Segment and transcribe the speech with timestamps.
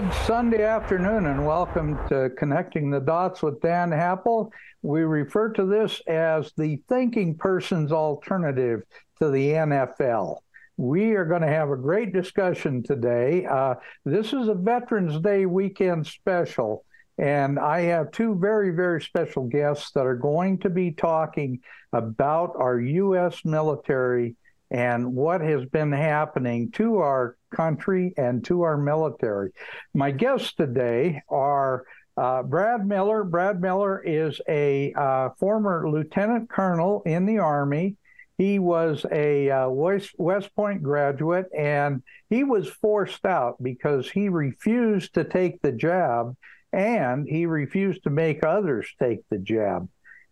[0.00, 4.50] good Sunday afternoon, and welcome to Connecting the Dots with Dan Happel.
[4.82, 8.82] We refer to this as the thinking person's alternative
[9.20, 10.40] to the NFL.
[10.76, 13.46] We are going to have a great discussion today.
[13.46, 16.84] Uh, this is a Veterans Day weekend special,
[17.16, 21.60] and I have two very, very special guests that are going to be talking
[21.94, 23.46] about our U.S.
[23.46, 24.36] military
[24.70, 29.50] and what has been happening to our country and to our military.
[29.94, 31.84] My guests today are
[32.16, 33.24] uh, Brad Miller.
[33.24, 37.96] Brad Miller is a uh, former lieutenant colonel in the Army.
[38.38, 44.28] He was a uh, West, West Point graduate and he was forced out because he
[44.28, 46.36] refused to take the jab
[46.72, 49.88] and he refused to make others take the jab.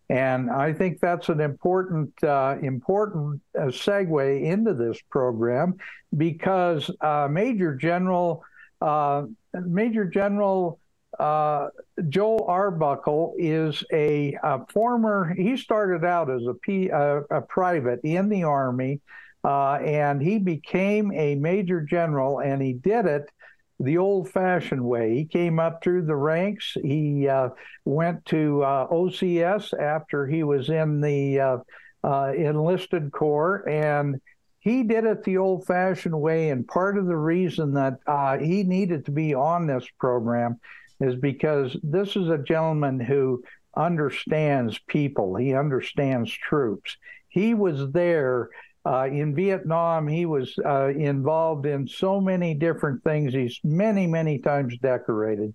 [0.09, 5.75] And I think that's an important uh, important uh, segue into this program
[6.15, 8.43] because uh, Major General
[8.81, 9.23] uh,
[9.53, 10.79] Major General
[11.19, 11.69] uh,
[12.09, 15.33] Joel Arbuckle is a, a, former.
[15.33, 18.99] He started out as a, P, a private in the Army,
[19.45, 23.29] uh, and he became a Major General, and he did it
[23.79, 25.15] the old fashioned way.
[25.15, 26.77] He came up through the ranks.
[26.81, 27.49] He uh,
[27.83, 31.57] went to uh, OCS after he was in the uh,
[32.03, 34.21] uh, enlisted corps, and
[34.59, 36.49] he did it the old fashioned way.
[36.49, 40.59] And part of the reason that uh, he needed to be on this program
[41.01, 43.43] is because this is a gentleman who
[43.75, 46.95] understands people, he understands troops.
[47.27, 48.49] He was there
[48.85, 53.33] uh, in Vietnam, he was uh, involved in so many different things.
[53.33, 55.53] He's many, many times decorated.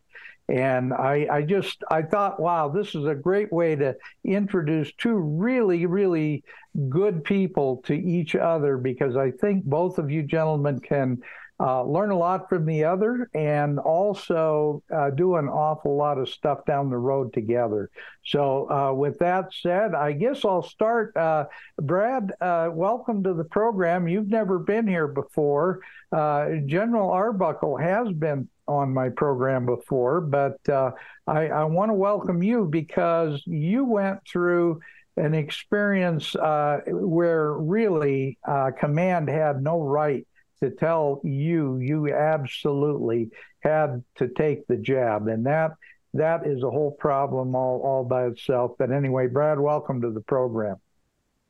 [0.48, 5.14] And I, I just I thought, wow, this is a great way to introduce two
[5.14, 6.42] really, really
[6.88, 11.22] good people to each other because I think both of you gentlemen can
[11.60, 16.26] uh, learn a lot from the other and also uh, do an awful lot of
[16.28, 17.90] stuff down the road together.
[18.24, 21.14] So, uh, with that said, I guess I'll start.
[21.14, 24.08] Uh, Brad, uh, welcome to the program.
[24.08, 25.80] You've never been here before.
[26.10, 30.92] Uh, General Arbuckle has been on my program before, but I,
[31.26, 34.80] I want to welcome you because you went through
[35.16, 38.38] an experience where really
[38.78, 40.26] command had no right
[40.62, 45.72] to tell you you absolutely had to take the jab, and that
[46.14, 48.72] that is a whole problem all all by itself.
[48.78, 50.76] But anyway, Brad, welcome to the program.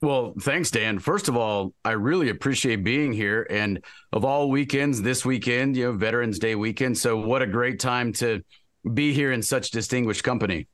[0.02, 0.98] Well, thanks, Dan.
[0.98, 3.46] First of all, I really appreciate being here.
[3.50, 3.84] And
[4.14, 6.96] of all weekends, this weekend, you know, Veterans Day weekend.
[6.96, 8.42] So, what a great time to
[8.94, 10.68] be here in such distinguished company.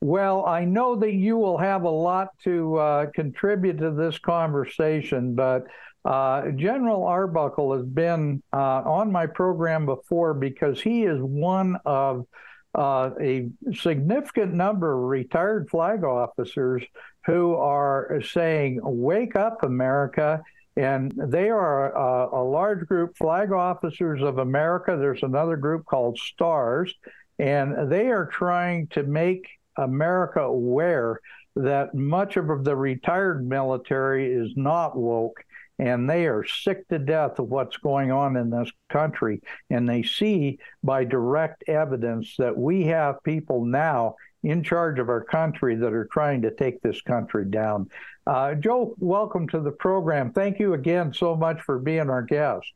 [0.00, 5.36] Well, I know that you will have a lot to uh, contribute to this conversation,
[5.36, 5.64] but
[6.04, 12.26] uh, General Arbuckle has been uh, on my program before because he is one of
[12.74, 16.82] uh, a significant number of retired flag officers
[17.26, 20.42] who are saying, Wake up, America.
[20.74, 24.96] And they are a, a large group, Flag Officers of America.
[24.98, 26.94] There's another group called STARS,
[27.38, 29.46] and they are trying to make
[29.76, 31.20] America aware
[31.56, 35.44] that much of the retired military is not woke
[35.82, 39.42] and they are sick to death of what's going on in this country.
[39.68, 44.14] And they see by direct evidence that we have people now
[44.44, 47.88] in charge of our country that are trying to take this country down.
[48.28, 50.32] Uh, Joe, welcome to the program.
[50.32, 52.66] Thank you again so much for being our guest.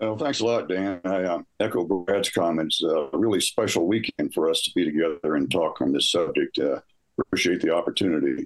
[0.00, 1.00] Well, thanks a lot, Dan.
[1.04, 2.82] I um, echo Brad's comments.
[2.82, 6.58] Uh, a really special weekend for us to be together and talk on this subject.
[6.58, 6.80] Uh,
[7.16, 8.44] appreciate the opportunity.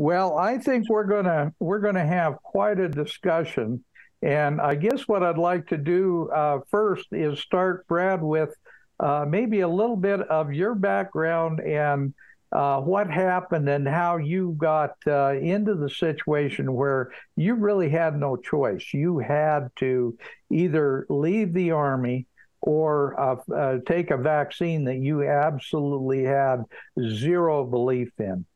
[0.00, 3.84] Well, I think we're gonna we're gonna have quite a discussion,
[4.22, 8.54] and I guess what I'd like to do uh, first is start, Brad, with
[8.98, 12.14] uh, maybe a little bit of your background and
[12.50, 18.18] uh, what happened and how you got uh, into the situation where you really had
[18.18, 18.94] no choice.
[18.94, 20.16] You had to
[20.50, 22.26] either leave the Army
[22.62, 26.64] or uh, uh, take a vaccine that you absolutely had
[26.98, 28.46] zero belief in.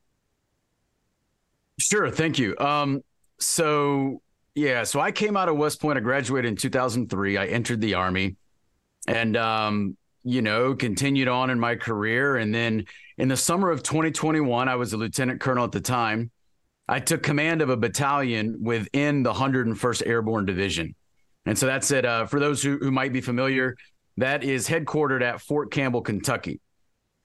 [1.78, 2.10] Sure.
[2.10, 2.56] Thank you.
[2.58, 3.02] Um,
[3.38, 4.22] so,
[4.54, 5.98] yeah, so I came out of West Point.
[5.98, 7.36] I graduated in 2003.
[7.36, 8.36] I entered the Army
[9.08, 12.36] and, um, you know, continued on in my career.
[12.36, 12.86] And then
[13.18, 16.30] in the summer of 2021, I was a lieutenant colonel at the time.
[16.88, 20.94] I took command of a battalion within the 101st Airborne Division.
[21.46, 22.04] And so that's it.
[22.04, 23.76] Uh, for those who, who might be familiar,
[24.16, 26.60] that is headquartered at Fort Campbell, Kentucky.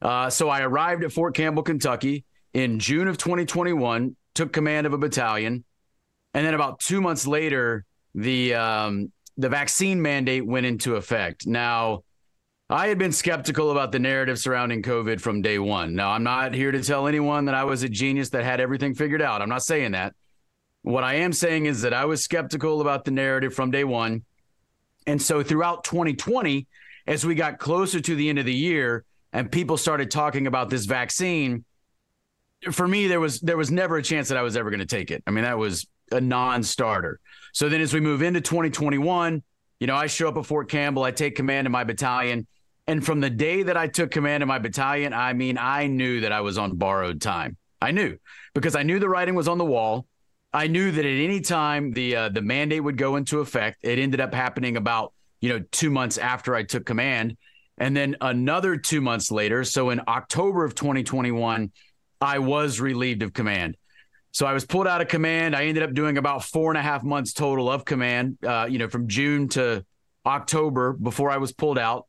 [0.02, 4.94] Uh, so I arrived at Fort Campbell, Kentucky in June of 2021, took command of
[4.94, 5.66] a battalion.
[6.34, 7.84] And then about two months later,
[8.16, 11.46] the um, the vaccine mandate went into effect.
[11.46, 12.04] Now,
[12.70, 15.94] I had been skeptical about the narrative surrounding COVID from day one.
[15.94, 18.96] Now, I'm not here to tell anyone that I was a genius that had everything
[18.96, 19.42] figured out.
[19.42, 20.16] I'm not saying that.
[20.84, 24.24] What I am saying is that I was skeptical about the narrative from day one.
[25.06, 26.66] And so throughout 2020,
[27.08, 29.04] as we got closer to the end of the year
[29.34, 31.66] and people started talking about this vaccine,
[32.72, 34.86] for me, there was there was never a chance that I was ever going to
[34.86, 35.24] take it.
[35.26, 37.20] I mean, that was a non-starter.
[37.54, 39.44] So then as we move into 2021,
[39.80, 42.48] you know, I show up at Fort Campbell, I take command of my battalion
[42.90, 46.22] and from the day that I took command of my battalion, I mean, I knew
[46.22, 47.56] that I was on borrowed time.
[47.80, 48.18] I knew
[48.56, 50.08] because I knew the writing was on the wall.
[50.52, 53.82] I knew that at any time the uh, the mandate would go into effect.
[53.84, 57.38] It ended up happening about you know two months after I took command,
[57.78, 59.64] and then another two months later.
[59.64, 61.72] So in October of 2021,
[62.22, 63.78] I was relieved of command.
[64.32, 65.56] So I was pulled out of command.
[65.56, 68.38] I ended up doing about four and a half months total of command.
[68.46, 69.86] Uh, you know, from June to
[70.26, 72.06] October before I was pulled out.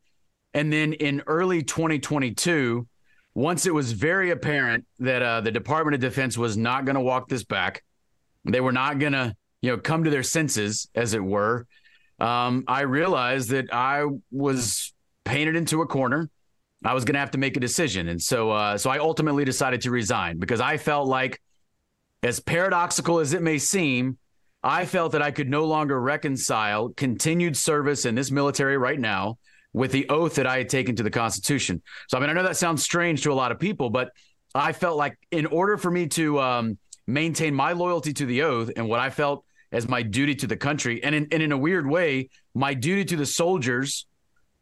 [0.53, 2.87] And then in early 2022,
[3.35, 7.01] once it was very apparent that uh, the Department of Defense was not going to
[7.01, 7.85] walk this back,
[8.45, 11.67] they were not going to, you know, come to their senses, as it were.
[12.19, 14.93] Um, I realized that I was
[15.25, 16.29] painted into a corner.
[16.85, 19.45] I was going to have to make a decision, and so, uh, so I ultimately
[19.45, 21.41] decided to resign because I felt like,
[22.23, 24.19] as paradoxical as it may seem,
[24.63, 29.39] I felt that I could no longer reconcile continued service in this military right now
[29.73, 31.83] with the oath that I had taken to the Constitution.
[32.09, 34.11] So, I mean, I know that sounds strange to a lot of people, but
[34.55, 38.71] I felt like in order for me to um, maintain my loyalty to the oath
[38.77, 41.59] and what I felt as my duty to the country, and in, and in a
[41.59, 44.07] weird way, my duty to the soldiers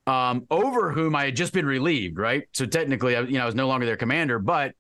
[0.09, 2.45] um, over whom I had just been relieved, right?
[2.55, 4.73] So technically, I, you know, I was no longer their commander, but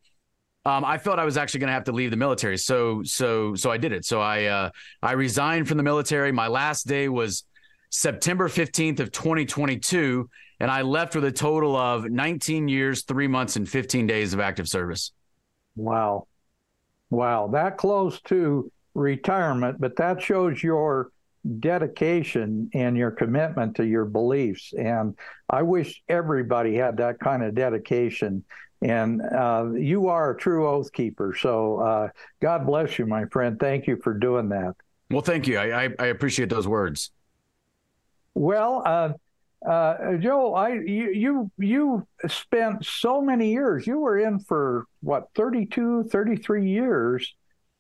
[0.65, 2.57] um, I felt I was actually going to have to leave the military.
[2.57, 4.07] So, so, so I did it.
[4.07, 4.71] So I, uh,
[5.03, 6.33] I resigned from the military.
[6.33, 7.45] My last day was
[7.91, 10.31] September 15th of 2022,
[10.61, 14.41] and I left with a total of 19 years, three months, and 15 days of
[14.41, 15.13] active service.
[15.77, 16.27] Wow.
[17.11, 17.49] Wow.
[17.53, 21.11] That close to retirement, but that shows your
[21.61, 24.73] dedication and your commitment to your beliefs.
[24.77, 25.17] And
[25.49, 28.45] I wish everybody had that kind of dedication.
[28.83, 31.35] And uh, you are a true oath keeper.
[31.39, 32.09] So uh,
[32.41, 33.59] God bless you, my friend.
[33.59, 34.75] Thank you for doing that.
[35.11, 35.59] Well, thank you.
[35.59, 37.11] I, I, I appreciate those words.
[38.35, 39.13] Well, uh,
[39.67, 43.87] uh, Joe, I you, you you spent so many years.
[43.87, 47.35] You were in for what 32, 33 years,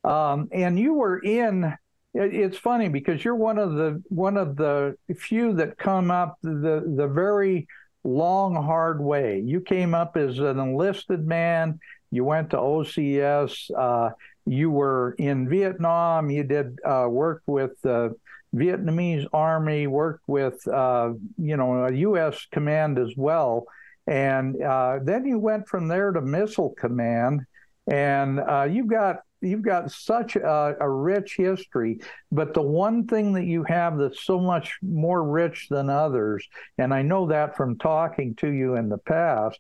[0.04, 1.76] um, and you were in.
[2.14, 6.38] It, it's funny because you're one of the one of the few that come up
[6.42, 7.66] the the very
[8.04, 9.40] long, hard way.
[9.44, 11.80] You came up as an enlisted man.
[12.10, 13.70] You went to OCS.
[13.76, 14.10] Uh,
[14.46, 16.30] you were in Vietnam.
[16.30, 18.10] You did uh, work with uh,
[18.54, 22.46] Vietnamese army, worked with uh, you know a U.S.
[22.50, 23.66] command as well,
[24.06, 27.42] and uh, then you went from there to missile command,
[27.86, 32.00] and uh, you've got you've got such a, a, rich history.
[32.32, 36.92] But the one thing that you have that's so much more rich than others, and
[36.92, 39.58] I know that from talking to you in the past,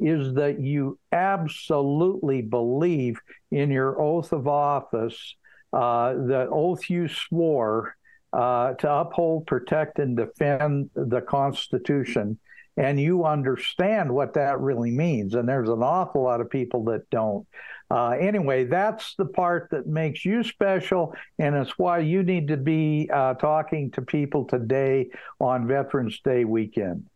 [0.00, 3.20] is that you absolutely believe
[3.50, 5.36] in your oath of office,
[5.72, 7.96] uh, the oath you swore
[8.32, 12.38] uh, to uphold, protect, and defend the Constitution.
[12.76, 15.34] and you understand what that really means.
[15.34, 17.44] And there's an awful lot of people that don't.
[17.90, 22.56] Uh, anyway, that's the part that makes you special, and it's why you need to
[22.56, 25.08] be uh, talking to people today
[25.40, 27.06] on Veterans Day weekend.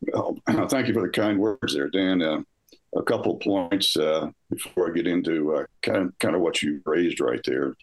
[0.00, 2.22] Well, thank you for the kind words there, Dan.
[2.22, 2.42] Uh,
[2.96, 6.80] a couple points uh, before I get into uh, kind of kind of what you
[6.86, 7.74] raised right there.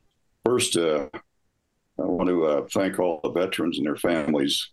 [0.46, 4.70] First, uh, I want to thank all the veterans and their families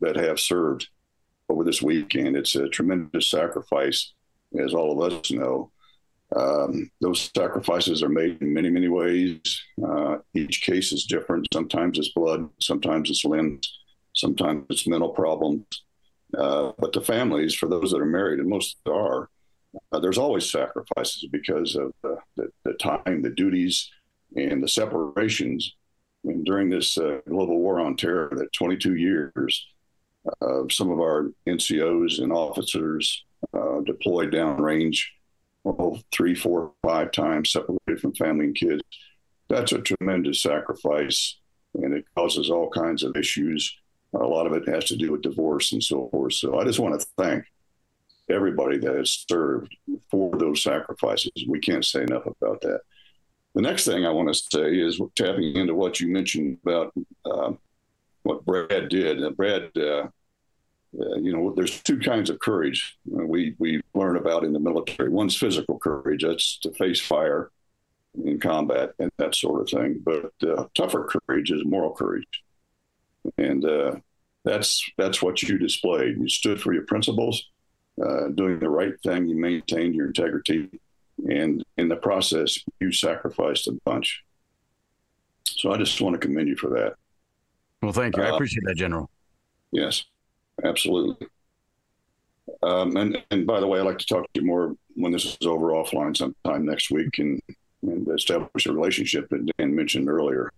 [0.00, 0.88] that have served
[1.48, 2.36] over this weekend.
[2.36, 4.12] It's a tremendous sacrifice,
[4.58, 5.70] as all of us know.
[6.36, 9.40] Um, those sacrifices are made in many, many ways.
[9.84, 11.48] Uh, each case is different.
[11.52, 13.78] Sometimes it's blood, sometimes it's limbs,
[14.14, 15.64] sometimes it's mental problems.
[16.36, 19.28] Uh, but the families, for those that are married, and most are,
[19.92, 23.90] uh, there's always sacrifices because of the, the, the, time, the duties,
[24.36, 25.74] and the separations.
[26.24, 29.66] And during this uh, global war on terror, that 22 years,
[30.70, 35.02] some of our NCOs and officers uh, deployed downrange,
[35.64, 38.82] well, three, four, five times separated from family and kids.
[39.48, 41.36] That's a tremendous sacrifice,
[41.74, 43.76] and it causes all kinds of issues.
[44.14, 46.34] A lot of it has to do with divorce and so forth.
[46.34, 47.44] So I just want to thank
[48.28, 49.74] everybody that has served
[50.10, 51.32] for those sacrifices.
[51.48, 52.80] We can't say enough about that.
[53.54, 56.92] The next thing I want to say is tapping into what you mentioned about
[57.24, 57.52] uh,
[58.22, 59.36] what Brad did.
[59.36, 60.08] Brad, uh,
[60.98, 65.08] uh, you know, there's two kinds of courage we we learn about in the military.
[65.08, 67.50] One's physical courage, that's to face fire
[68.24, 70.02] in combat and that sort of thing.
[70.04, 72.26] But uh, tougher courage is moral courage,
[73.38, 73.96] and uh,
[74.44, 76.18] that's that's what you displayed.
[76.18, 77.50] You stood for your principles,
[78.04, 79.28] uh, doing the right thing.
[79.28, 80.68] You maintained your integrity,
[81.28, 84.24] and in the process, you sacrificed a bunch.
[85.44, 86.94] So I just want to commend you for that.
[87.82, 88.22] Well, thank you.
[88.22, 89.08] I uh, appreciate that, General.
[89.72, 90.04] Yes,
[90.64, 91.26] absolutely.
[92.62, 95.24] Um, and and by the way, I'd like to talk to you more when this
[95.24, 97.40] is over offline sometime next week and
[97.82, 100.52] and establish a relationship that Dan mentioned earlier.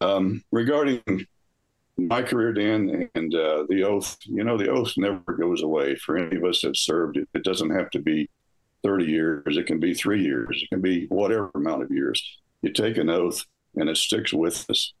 [0.00, 1.02] Um, regarding
[1.96, 6.16] my career, Dan, and uh, the oath, you know, the oath never goes away for
[6.16, 7.16] any of us that served.
[7.16, 8.28] It, it doesn't have to be
[8.82, 12.40] 30 years, it can be three years, it can be whatever amount of years.
[12.62, 13.44] You take an oath
[13.76, 14.92] and it sticks with us.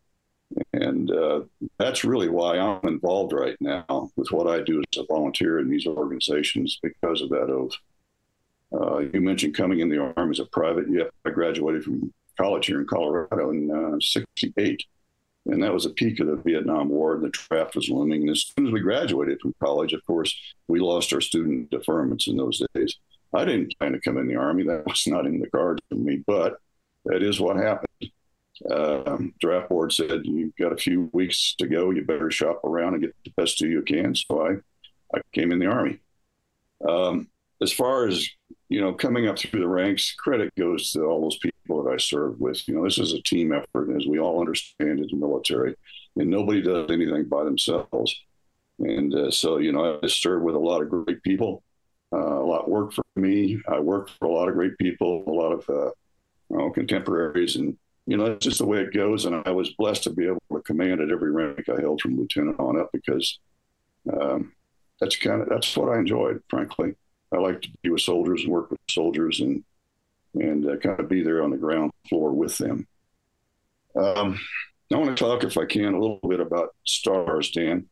[0.72, 1.42] And uh,
[1.78, 5.70] that's really why I'm involved right now with what I do as a volunteer in
[5.70, 7.74] these organizations because of that oath.
[8.72, 10.86] Uh, you mentioned coming in the Army as a private.
[10.88, 14.80] Yeah, I graduated from college here in Colorado in '68.
[14.80, 18.22] Uh, and that was a peak of the Vietnam War, and the draft was looming.
[18.22, 20.34] And as soon as we graduated from college, of course,
[20.68, 22.96] we lost our student deferments in those days.
[23.34, 24.62] I didn't plan to come in the Army.
[24.64, 26.58] That was not in the cards for me, but
[27.06, 28.12] that is what happened.
[28.70, 31.90] Um, draft board said, You've got a few weeks to go.
[31.90, 34.14] You better shop around and get the best of you can.
[34.14, 35.98] So I, I came in the Army.
[36.86, 37.28] Um,
[37.60, 38.28] as far as
[38.72, 41.98] you know, coming up through the ranks, credit goes to all those people that I
[41.98, 42.66] served with.
[42.66, 45.76] You know, this is a team effort, as we all understand in the military,
[46.16, 48.18] and nobody does anything by themselves.
[48.78, 51.62] And uh, so, you know, I served with a lot of great people.
[52.14, 53.60] Uh, a lot worked for me.
[53.68, 55.90] I worked for a lot of great people, a lot of uh,
[56.48, 59.24] you know, contemporaries, and you know, it's just the way it goes.
[59.24, 62.16] And I was blessed to be able to command at every rank I held from
[62.16, 63.38] lieutenant on up because
[64.12, 64.52] um,
[65.00, 66.94] that's kind of that's what I enjoyed, frankly.
[67.32, 69.64] I like to be with soldiers and work with soldiers and
[70.34, 72.86] and uh, kind of be there on the ground floor with them.
[73.94, 74.38] Um,
[74.92, 77.86] I want to talk, if I can, a little bit about STARS, Dan.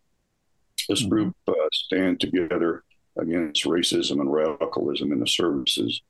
[0.89, 1.09] This mm-hmm.
[1.11, 2.83] group uh, stand together
[3.19, 6.01] against racism and radicalism in the services.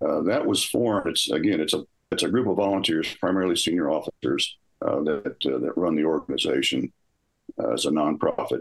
[0.00, 1.06] Uh, that was formed.
[1.08, 5.58] It's again, it's a it's a group of volunteers, primarily senior officers, uh, that uh,
[5.58, 6.92] that run the organization
[7.58, 8.60] uh, as a nonprofit.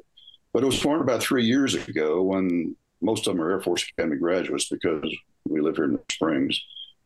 [0.54, 3.88] But it was formed about three years ago when most of them are Air Force
[3.90, 5.16] Academy graduates because
[5.48, 6.62] we live here in the Springs.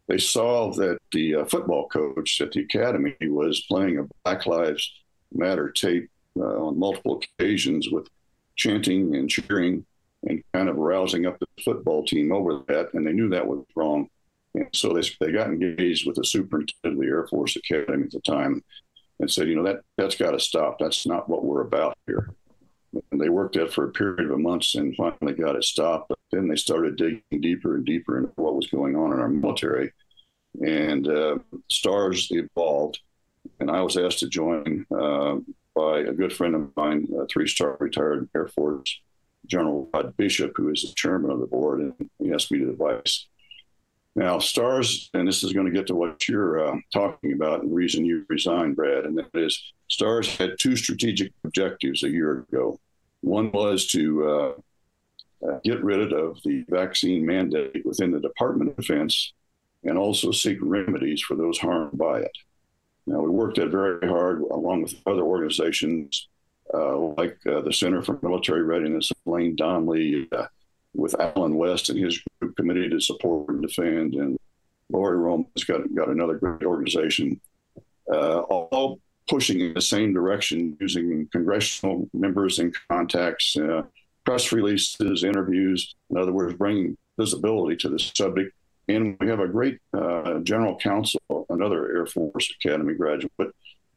[0.07, 4.91] They saw that the uh, football coach at the academy was playing a Black Lives
[5.33, 8.07] Matter tape uh, on multiple occasions with
[8.55, 9.85] chanting and cheering
[10.23, 13.65] and kind of rousing up the football team over that, and they knew that was
[13.75, 14.09] wrong.
[14.55, 18.11] And so they, they got engaged with the superintendent of the Air Force Academy at
[18.11, 18.63] the time
[19.19, 20.77] and said, you know, that, that's got to stop.
[20.79, 22.29] That's not what we're about here.
[23.11, 26.09] And they worked that for a period of months and finally got it stopped.
[26.09, 29.29] But then they started digging deeper and deeper into what was going on in our
[29.29, 29.91] military.
[30.61, 32.99] And uh, STARS evolved.
[33.59, 35.37] And I was asked to join uh,
[35.75, 38.99] by a good friend of mine, a three star retired Air Force
[39.47, 41.79] General Rod Bishop, who is the chairman of the board.
[41.79, 43.27] And he asked me to advise
[44.15, 47.71] now, STARS, and this is going to get to what you're uh, talking about and
[47.71, 52.45] the reason you resigned, Brad, and that is STARS had two strategic objectives a year
[52.51, 52.79] ago.
[53.21, 58.75] One was to uh, uh, get rid of the vaccine mandate within the Department of
[58.75, 59.33] Defense
[59.83, 62.37] and also seek remedies for those harmed by it.
[63.07, 66.27] Now, we worked that very hard along with other organizations
[66.73, 70.45] uh, like uh, the Center for Military Readiness, Elaine Donnelly, uh,
[70.93, 74.37] with Allen West and his group committee to support and defend, and
[74.91, 77.39] Lori Rome has got, got another great organization,
[78.11, 83.83] uh, all pushing in the same direction using congressional members and contacts, uh,
[84.25, 88.53] press releases, interviews, in other words, bringing visibility to the subject.
[88.89, 93.55] And we have a great uh, general counsel, another Air Force Academy graduate,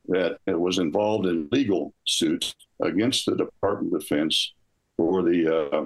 [0.09, 4.55] that was involved in legal suits against the Department of Defense
[4.97, 5.85] for the uh,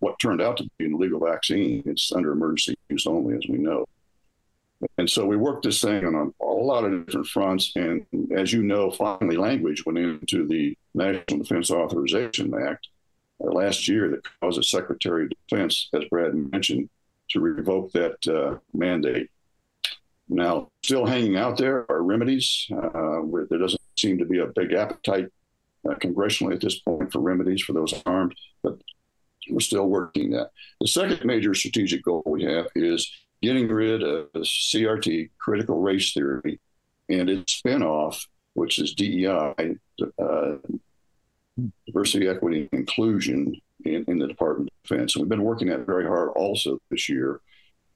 [0.00, 1.82] what turned out to be an illegal vaccine.
[1.86, 3.86] It's under emergency use only, as we know.
[4.98, 7.72] And so we worked this thing on a, lot of different fronts.
[7.76, 12.88] And as you know, finally, language went into the National Defense Authorization Act
[13.42, 16.88] uh, last year that caused the Secretary of Defense, as Brad mentioned,
[17.30, 19.30] to revoke that uh, mandate.
[20.28, 22.66] Now, still hanging out there are remedies.
[22.72, 25.28] Uh, where there doesn't seem to be a big appetite
[25.88, 28.78] uh, congressionally at this point for remedies for those harmed, but
[29.50, 30.50] we're still working that.
[30.80, 33.10] The second major strategic goal we have is
[33.42, 36.60] getting rid of CRT, critical race theory,
[37.08, 39.76] and its spinoff, which is DEI,
[40.18, 40.54] uh,
[41.86, 45.14] diversity, equity, and inclusion in, in, the Department of Defense.
[45.14, 47.40] And we've been working that very hard also this year.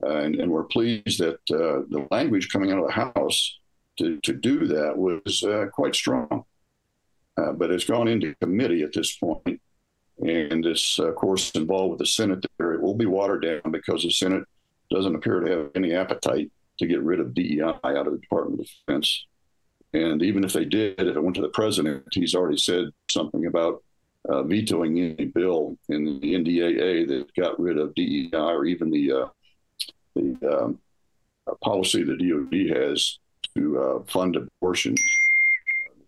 [0.03, 3.59] Uh, and, and, we're pleased that uh, the language coming out of the House
[3.99, 6.45] to, to do that was uh, quite strong.
[7.37, 9.61] Uh, but it's gone into committee at this point,
[10.21, 12.45] and it's of course involved with the Senate.
[12.59, 14.45] There, it will be watered down because the Senate
[14.91, 18.61] doesn't appear to have any appetite to get rid of DEI out of the Department
[18.61, 19.27] of Defense.
[19.93, 23.47] And even if they did, if it went to the president, he's already said something
[23.47, 23.83] about
[24.29, 29.13] uh, vetoing any bill in the NDAA that got rid of DEI or even the
[29.13, 29.29] uh,
[30.15, 30.79] the um,
[31.63, 33.19] policy the DoD has
[33.57, 35.01] to uh, fund abortions,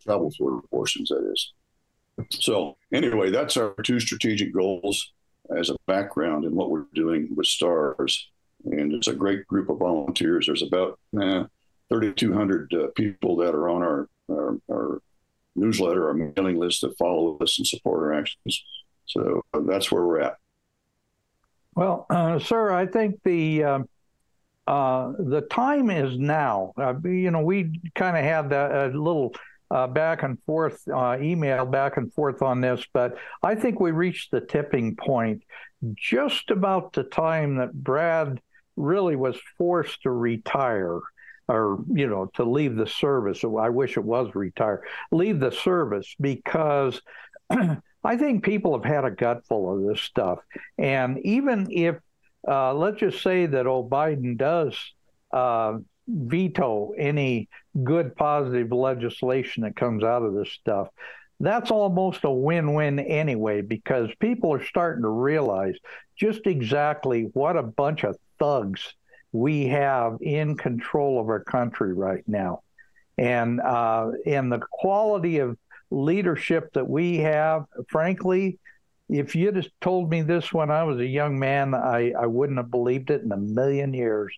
[0.03, 1.53] travel for abortions, that is.
[2.31, 5.13] So anyway, that's our two strategic goals
[5.57, 8.31] as a background in what we're doing with STARS.
[8.65, 10.47] And it's a great group of volunteers.
[10.47, 11.45] There's about eh,
[11.89, 15.03] 3,200 uh, people that are on our, our, our,
[15.57, 18.65] newsletter, our mailing list that follow us and support our actions.
[19.07, 20.37] So uh, that's where we're at.
[21.75, 23.79] Well, uh, sir, I think the uh,
[24.67, 26.73] uh, the time is now.
[26.77, 29.35] Uh, you know, we kind of had a little
[29.71, 33.93] uh, back and forth, uh, email back and forth on this, but I think we
[33.93, 35.43] reached the tipping point
[35.95, 38.41] just about the time that Brad
[38.77, 41.01] really was forced to retire
[41.49, 43.45] or, you know, to leave the service.
[43.45, 47.01] I wish it was retire, leave the service because
[47.51, 50.39] I think people have had a gutful of this stuff.
[50.79, 51.97] And even if,
[52.47, 54.77] uh, let's just say that old Biden does
[55.33, 55.79] uh,
[56.13, 57.49] veto any
[57.85, 60.89] good positive legislation that comes out of this stuff.
[61.39, 65.77] That's almost a win win anyway, because people are starting to realize
[66.17, 68.95] just exactly what a bunch of thugs
[69.33, 72.63] we have in control of our country right now.
[73.17, 75.57] And uh, and the quality of
[75.91, 78.59] leadership that we have, frankly,
[79.11, 82.59] if you'd have told me this when I was a young man, I, I wouldn't
[82.59, 84.35] have believed it in a million years.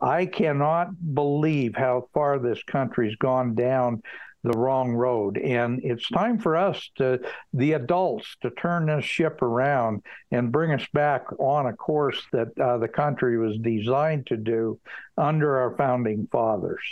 [0.00, 4.02] I cannot believe how far this country's gone down
[4.42, 5.38] the wrong road.
[5.38, 7.20] And it's time for us to,
[7.52, 12.56] the adults, to turn this ship around and bring us back on a course that
[12.58, 14.78] uh, the country was designed to do
[15.18, 16.82] under our founding fathers.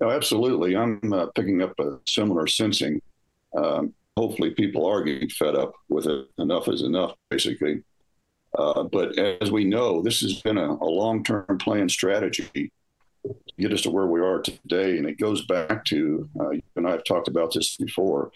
[0.00, 0.76] Oh, absolutely.
[0.76, 3.00] I'm uh, picking up a similar sensing.
[3.56, 6.28] Um, hopefully people are getting fed up with it.
[6.38, 7.82] Enough is enough, basically.
[8.56, 12.48] Uh, but as we know, this has been a, a long-term plan strategy
[13.24, 16.62] to get us to where we are today, and it goes back to uh, you
[16.76, 18.30] and I have talked about this before.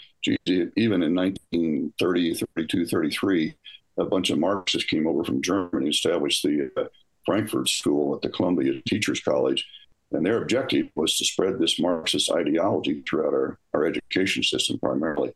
[0.46, 3.54] even in 1930, 32, 33,
[3.98, 6.84] a bunch of Marxists came over from Germany, established the uh,
[7.26, 9.66] Frankfurt School at the Columbia Teachers College,
[10.10, 15.32] and their objective was to spread this Marxist ideology throughout our, our education system primarily.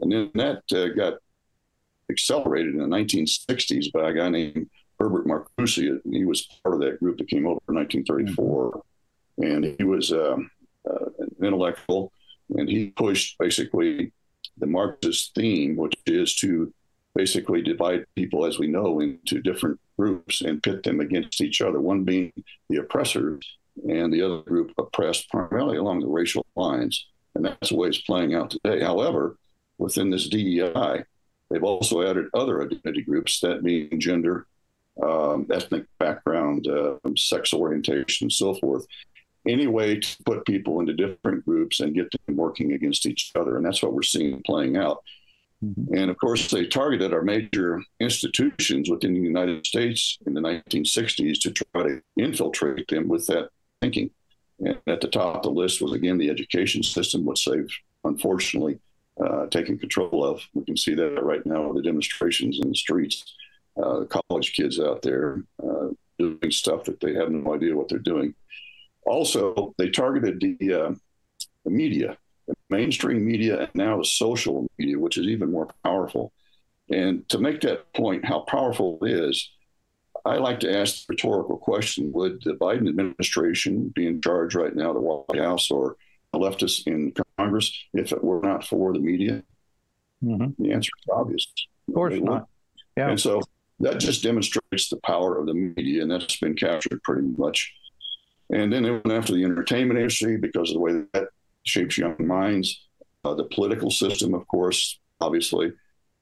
[0.00, 1.14] And then that uh, got
[2.10, 6.00] accelerated in the 1960s by a guy named Herbert Marcuse.
[6.04, 8.72] And He was part of that group that came over in 1934.
[8.72, 8.82] Mm-hmm.
[9.42, 10.50] And he was um,
[10.88, 12.12] uh, an intellectual,
[12.50, 14.12] and he pushed basically
[14.58, 16.72] the Marxist theme, which is to
[17.14, 21.80] basically divide people, as we know, into different groups and pit them against each other,
[21.80, 22.32] one being
[22.68, 27.06] the oppressors and the other group oppressed primarily along the racial lines.
[27.34, 28.82] And that's the way it's playing out today.
[28.82, 29.36] However,
[29.78, 31.04] within this DEI,
[31.50, 34.46] they've also added other identity groups, that mean gender,
[35.02, 38.86] um, ethnic background, uh, sex orientation, and so forth.
[39.46, 43.56] Any way to put people into different groups and get them working against each other.
[43.56, 45.02] And that's what we're seeing playing out.
[45.64, 45.94] Mm-hmm.
[45.94, 51.40] And of course, they targeted our major institutions within the United States in the 1960s
[51.40, 53.48] to try to infiltrate them with that
[53.80, 54.10] thinking.
[54.60, 57.70] And at the top of the list was, again, the education system, which they've
[58.04, 58.78] unfortunately
[59.20, 60.42] uh, taken control of.
[60.54, 63.34] We can see that right now with the demonstrations in the streets.
[63.82, 67.98] Uh, college kids out there uh, doing stuff that they have no idea what they're
[67.98, 68.34] doing.
[69.06, 70.94] Also, they targeted the, uh,
[71.64, 76.32] the media the mainstream media and now social media, which is even more powerful.
[76.90, 79.50] And to make that point, how powerful it is,
[80.24, 84.74] I like to ask the rhetorical question Would the Biden administration be in charge right
[84.74, 85.96] now, the White House or
[86.38, 89.42] leftists in Congress, if it were not for the media?
[90.22, 90.62] Mm-hmm.
[90.62, 91.46] The answer is obvious.
[91.88, 92.48] Of course not.
[92.96, 93.10] Yeah.
[93.10, 93.42] And so
[93.80, 97.72] that just demonstrates the power of the media, and that's been captured pretty much.
[98.50, 101.28] And then they went after the entertainment industry because of the way that
[101.64, 102.86] shapes young minds.
[103.24, 105.72] Uh, the political system, of course, obviously,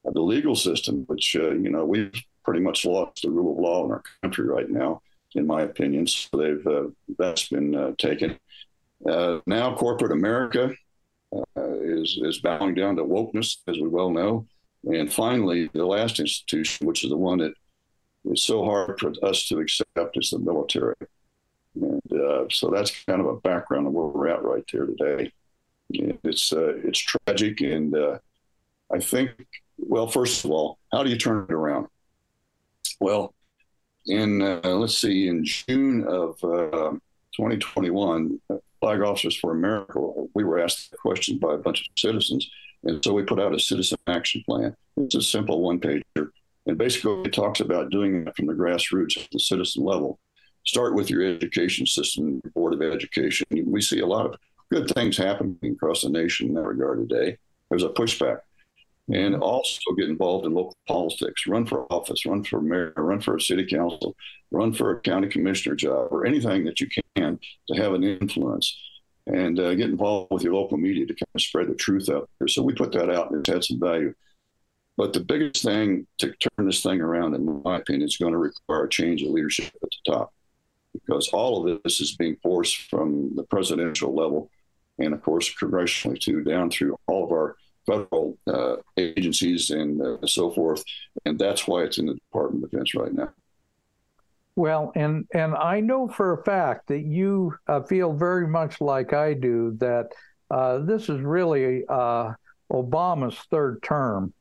[0.06, 2.12] uh, the legal system, which uh, you know we've
[2.44, 5.02] pretty much lost the rule of law in our country right now,
[5.34, 6.06] in my opinion.
[6.06, 8.38] So they've uh, that's been uh, taken.
[9.08, 10.72] Uh, now, corporate America
[11.56, 14.46] is is bowing down to wokeness, as we well know.
[14.84, 17.52] And finally, the last institution, which is the one that
[18.24, 20.94] is so hard for us to accept, is the military.
[21.74, 25.32] And uh, so that's kind of a background of where we're at right there today.
[25.90, 28.18] It's uh, it's tragic, and uh,
[28.92, 29.30] I think,
[29.78, 31.88] well, first of all, how do you turn it around?
[33.00, 33.34] Well,
[34.06, 40.00] in uh, let's see, in June of 2021, uh, Flag Officers for America,
[40.34, 42.50] we were asked questions by a bunch of citizens,
[42.84, 44.76] and so we put out a citizen action plan.
[44.96, 46.30] It's a simple one pager,
[46.66, 50.18] and basically it talks about doing it from the grassroots at the citizen level
[50.64, 53.46] start with your education system, your Board of Education.
[53.66, 54.36] We see a lot of
[54.70, 57.38] good things happening across the nation in that regard today.
[57.68, 58.40] There's a pushback.
[59.12, 63.36] And also get involved in local politics, run for office, run for mayor, run for
[63.36, 64.14] a city council,
[64.52, 68.76] run for a county commissioner job, or anything that you can to have an influence
[69.26, 72.28] and uh, get involved with your local media to kind of spread the truth out
[72.38, 72.48] there.
[72.48, 74.14] So we put that out and it's had some value.
[74.96, 78.38] But the biggest thing to turn this thing around, in my opinion, is going to
[78.38, 80.32] require a change of leadership at the top
[80.92, 84.50] because all of this is being forced from the presidential level
[84.98, 90.26] and, of course, congressionally too, down through all of our federal uh, agencies and uh,
[90.26, 90.84] so forth.
[91.24, 93.32] And that's why it's in the Department of Defense right now.
[94.56, 99.12] Well, and and I know for a fact that you uh, feel very much like
[99.12, 100.08] I do that
[100.50, 102.32] uh, this is really uh,
[102.72, 104.34] Obama's third term,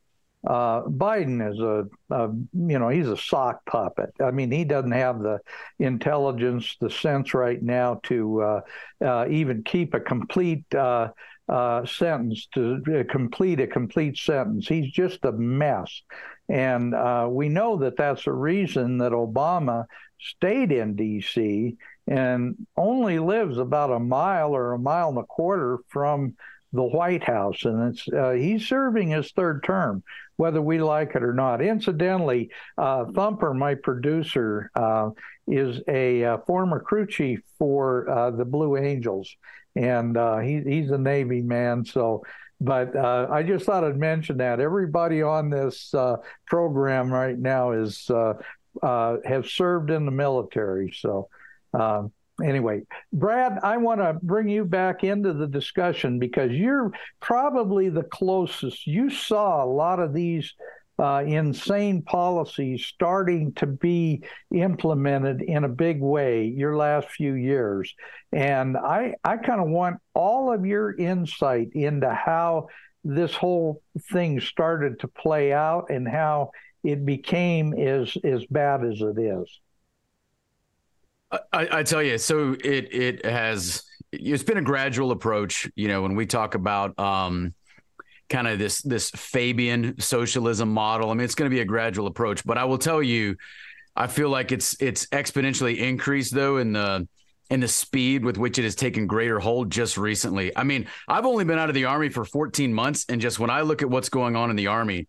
[0.47, 4.13] uh, Biden is a, a, you know, he's a sock puppet.
[4.21, 5.39] I mean, he doesn't have the
[5.79, 8.61] intelligence, the sense right now to
[9.29, 10.65] even keep a complete
[11.49, 14.67] uh, uh, sentence, to complete a complete sentence.
[14.67, 16.01] He's just a mess.
[16.47, 19.85] And uh, we know that that's a reason that Obama
[20.19, 21.77] stayed in D.C.
[22.07, 26.35] and only lives about a mile or a mile and a quarter from
[26.71, 30.03] the White House, and it's uh, he's serving his third term,
[30.35, 31.63] whether we like it or not.
[31.63, 35.09] Incidentally, uh, Thumper, my producer, uh,
[35.47, 39.35] is a uh, former crew chief for uh, the Blue Angels,
[39.79, 41.85] and uh, he, he's a Navy man.
[41.85, 42.23] So,
[42.59, 45.93] but I just thought I'd mention that everybody on this
[46.45, 48.09] program right now is
[48.83, 50.93] have served in the military.
[50.95, 51.29] So.
[51.71, 52.11] Um,
[52.43, 52.81] anyway,
[53.13, 58.87] Brad, I want to bring you back into the discussion because you're probably the closest.
[58.87, 60.53] You saw a lot of these
[60.99, 67.93] uh, insane policies starting to be implemented in a big way your last few years.
[68.31, 72.67] And I, I kind of want all of your insight into how
[73.03, 73.81] this whole
[74.11, 76.51] thing started to play out and how
[76.83, 79.59] it became as, as bad as it is.
[81.31, 85.69] I, I, tell you, so it it has it's been a gradual approach.
[85.75, 87.53] You know, when we talk about um,
[88.29, 92.07] kind of this this Fabian socialism model, I mean, it's going to be a gradual
[92.07, 92.45] approach.
[92.45, 93.35] But I will tell you,
[93.95, 97.07] I feel like it's it's exponentially increased though in the
[97.49, 100.55] in the speed with which it has taken greater hold just recently.
[100.55, 103.49] I mean, I've only been out of the army for 14 months, and just when
[103.49, 105.07] I look at what's going on in the army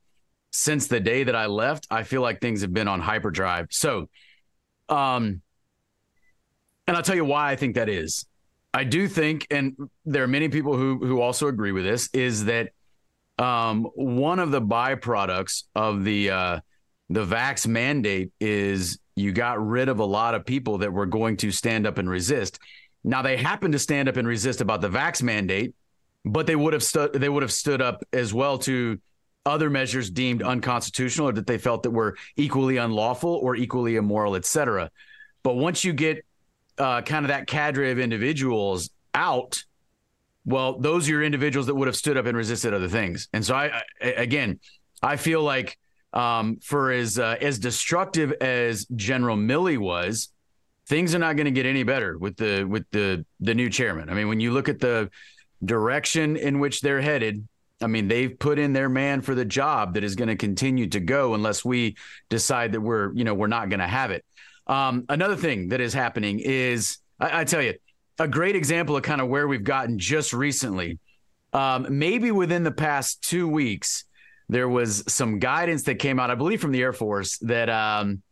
[0.51, 3.69] since the day that I left, I feel like things have been on hyperdrive.
[3.71, 4.09] So,
[4.89, 5.43] um
[6.87, 8.27] and I'll tell you why I think that is.
[8.75, 12.47] I do think, and there are many people who who also agree with this, is
[12.47, 12.71] that
[13.40, 16.61] um, one of the byproducts of the uh,
[17.09, 21.37] the vax mandate is you got rid of a lot of people that were going
[21.38, 22.59] to stand up and resist.
[23.03, 25.74] Now they happened to stand up and resist about the vax mandate,
[26.24, 29.00] but they would have stood they would have stood up as well to
[29.46, 34.37] other measures deemed unconstitutional or that they felt that were equally unlawful or equally immoral,
[34.37, 34.90] et cetera.
[35.42, 36.26] But once you get
[36.76, 39.64] uh, kind of that cadre of individuals out,
[40.51, 43.29] well, those are your individuals that would have stood up and resisted other things.
[43.33, 44.61] And so, I, I again,
[45.03, 45.79] I feel like
[46.13, 50.31] um, for as uh, as destructive as General Milley was,
[50.87, 54.11] things are not going to get any better with the with the the new chairman.
[54.11, 55.11] I mean, when you look at the
[55.65, 57.47] direction in which they're headed,
[57.83, 60.87] I mean, they've put in their man for the job that is going to continue
[60.89, 61.97] to go unless we
[62.29, 64.25] decide that we're, you know, we're not going to have it.
[64.67, 67.75] Um, another thing that is happening is, I, I, tell you,
[68.21, 70.99] a great example of kind of where we've gotten just recently.
[71.55, 74.05] Um, maybe within the past two weeks,
[74.51, 78.23] there was some guidance that came out, I believe, from the Air Force that um,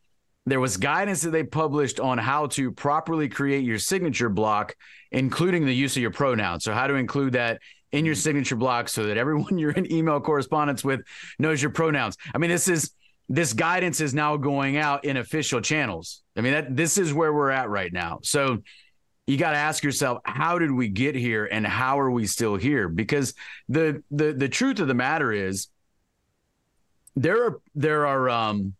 [0.45, 4.75] there was guidance that they published on how to properly create your signature block,
[5.11, 6.65] including the use of your pronouns.
[6.65, 10.21] So, how to include that in your signature block so that everyone you're in email
[10.21, 11.01] correspondence with
[11.39, 12.17] knows your pronouns.
[12.35, 12.93] I mean, this is
[13.31, 16.23] this guidance is now going out in official channels.
[16.37, 18.21] I mean, that this is where we're at right now.
[18.23, 18.59] So
[19.29, 22.57] you got to ask yourself, how did we get here and how are we still
[22.57, 22.89] here?
[22.89, 23.35] Because
[23.69, 25.69] the the the truth of the matter is
[27.15, 28.75] there are there are um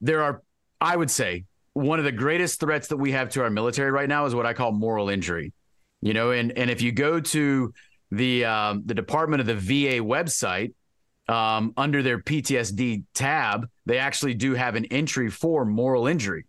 [0.00, 0.42] there are
[0.80, 1.44] I would say
[1.74, 4.46] one of the greatest threats that we have to our military right now is what
[4.46, 5.52] I call moral injury.
[6.00, 7.72] You know, and and if you go to
[8.10, 10.74] the um, the Department of the VA website
[11.28, 16.46] um, under their PTSD tab, they actually do have an entry for moral injury.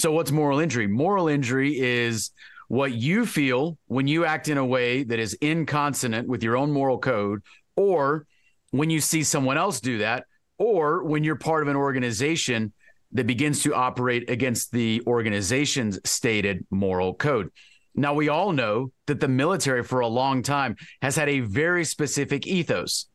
[0.00, 0.86] So, what's moral injury?
[0.86, 2.30] Moral injury is
[2.68, 6.72] what you feel when you act in a way that is inconsonant with your own
[6.72, 7.42] moral code,
[7.76, 8.26] or
[8.70, 10.24] when you see someone else do that,
[10.56, 12.72] or when you're part of an organization
[13.12, 17.50] that begins to operate against the organization's stated moral code.
[17.94, 21.84] Now, we all know that the military for a long time has had a very
[21.84, 23.09] specific ethos.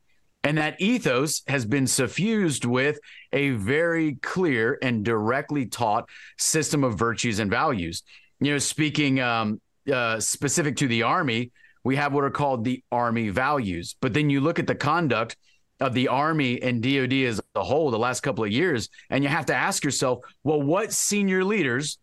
[0.45, 2.99] And that ethos has been suffused with
[3.33, 8.03] a very clear and directly taught system of virtues and values.
[8.39, 9.59] You know, speaking um,
[9.91, 11.51] uh, specific to the Army,
[11.83, 13.95] we have what are called the Army values.
[13.99, 15.35] But then you look at the conduct
[15.79, 19.29] of the Army and DoD as a whole the last couple of years, and you
[19.31, 21.97] have to ask yourself, well, what senior leaders,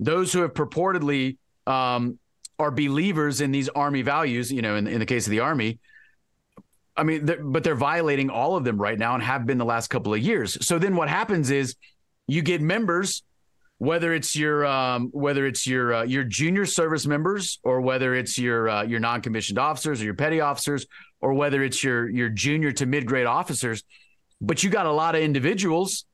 [0.00, 1.36] those who have purportedly
[1.68, 2.18] um,
[2.58, 5.78] are believers in these army values, you know, in, in the case of the army.
[7.00, 9.64] I mean, they're, but they're violating all of them right now and have been the
[9.64, 10.58] last couple of years.
[10.66, 11.76] So then what happens is
[12.26, 13.22] you get members,
[13.78, 18.38] whether it's your um, whether it's your uh, your junior service members or whether it's
[18.38, 20.86] your uh, your non commissioned officers or your petty officers
[21.22, 23.82] or whether it's your your junior to mid grade officers,
[24.42, 26.04] but you got a lot of individuals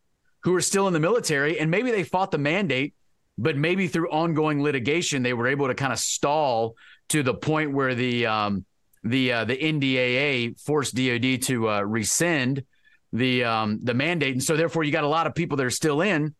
[0.45, 2.95] who are still in the military and maybe they fought the mandate
[3.39, 6.75] but maybe through ongoing litigation they were able to kind of stall
[7.09, 8.65] to the point where the um,
[9.05, 12.65] the uh, the NDAA forced DoD to uh, rescind
[13.13, 15.71] the um, the mandate, and so therefore you got a lot of people that are
[15.71, 16.35] still in.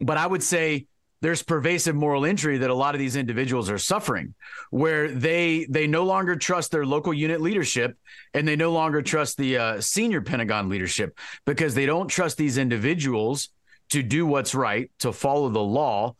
[0.00, 0.86] But I would say
[1.22, 4.34] there's pervasive moral injury that a lot of these individuals are suffering,
[4.70, 7.96] where they they no longer trust their local unit leadership
[8.34, 12.58] and they no longer trust the uh, senior Pentagon leadership because they don't trust these
[12.58, 13.48] individuals
[13.90, 16.14] to do what's right, to follow the law,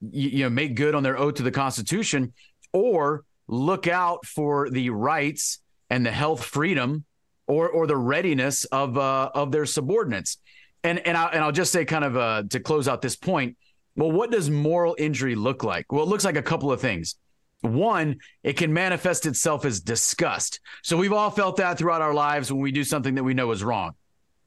[0.00, 2.32] you, you know, make good on their oath to the Constitution,
[2.72, 7.04] or look out for the rights and the health freedom
[7.46, 10.38] or or the readiness of uh, of their subordinates.
[10.82, 13.56] And and I and I'll just say kind of uh, to close out this point.
[13.96, 15.92] Well, what does moral injury look like?
[15.92, 17.16] Well, it looks like a couple of things.
[17.60, 20.60] One, it can manifest itself as disgust.
[20.82, 23.50] So we've all felt that throughout our lives when we do something that we know
[23.52, 23.92] is wrong.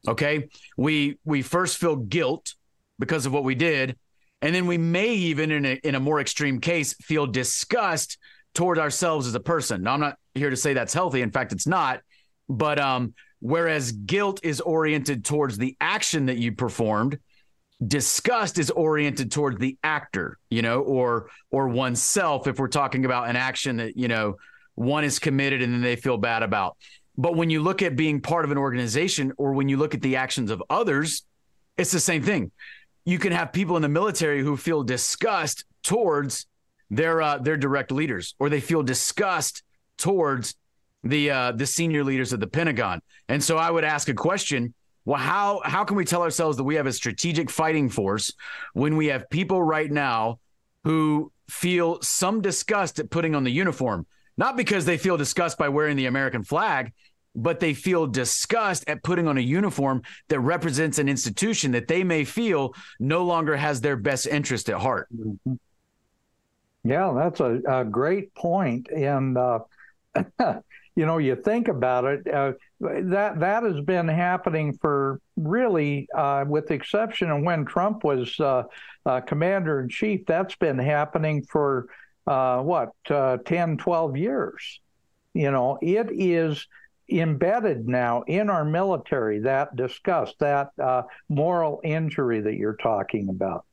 [0.07, 0.49] Okay.
[0.77, 2.55] We we first feel guilt
[2.99, 3.97] because of what we did.
[4.41, 8.17] And then we may even in a in a more extreme case feel disgust
[8.57, 9.83] toward ourselves as a person.
[9.83, 11.21] Now I'm not here to say that's healthy.
[11.21, 12.01] In fact, it's not.
[12.49, 17.19] But um, whereas guilt is oriented towards the action that you performed,
[17.85, 23.29] disgust is oriented towards the actor, you know, or or oneself if we're talking about
[23.29, 24.37] an action that, you know,
[24.73, 26.77] one is committed and then they feel bad about.
[27.15, 30.01] But when you look at being part of an organization or when you look at
[30.01, 31.23] the actions of others,
[31.77, 32.51] it's the same thing.
[33.05, 36.47] You can have people in the military who feel disgust towards
[36.89, 39.63] their uh, their direct leaders, or they feel disgust
[39.97, 40.55] towards
[41.03, 43.01] the uh, the senior leaders of the Pentagon.
[43.29, 44.73] And so I would ask a question:
[45.05, 48.33] Well, how how can we tell ourselves that we have a strategic fighting force
[48.73, 50.39] when we have people right now
[50.83, 54.05] who feel some disgust at putting on the uniform,
[54.37, 56.91] not because they feel disgust by wearing the American flag,
[57.35, 62.03] but they feel disgust at putting on a uniform that represents an institution that they
[62.03, 65.07] may feel no longer has their best interest at heart.
[65.15, 65.53] Mm-hmm.
[66.87, 68.87] Yeah, that's a, a great point.
[68.89, 69.59] And, uh,
[70.95, 76.45] you know, you think about it, uh, that that has been happening for really, uh,
[76.47, 78.63] with the exception of when Trump was uh,
[79.05, 81.87] uh, commander in chief, that's been happening for
[82.25, 84.79] uh, what, 10, 12 years.
[85.33, 86.67] You know, it is
[87.09, 90.69] embedded now in our military, that disgust, that
[91.27, 93.66] moral injury that you're talking about.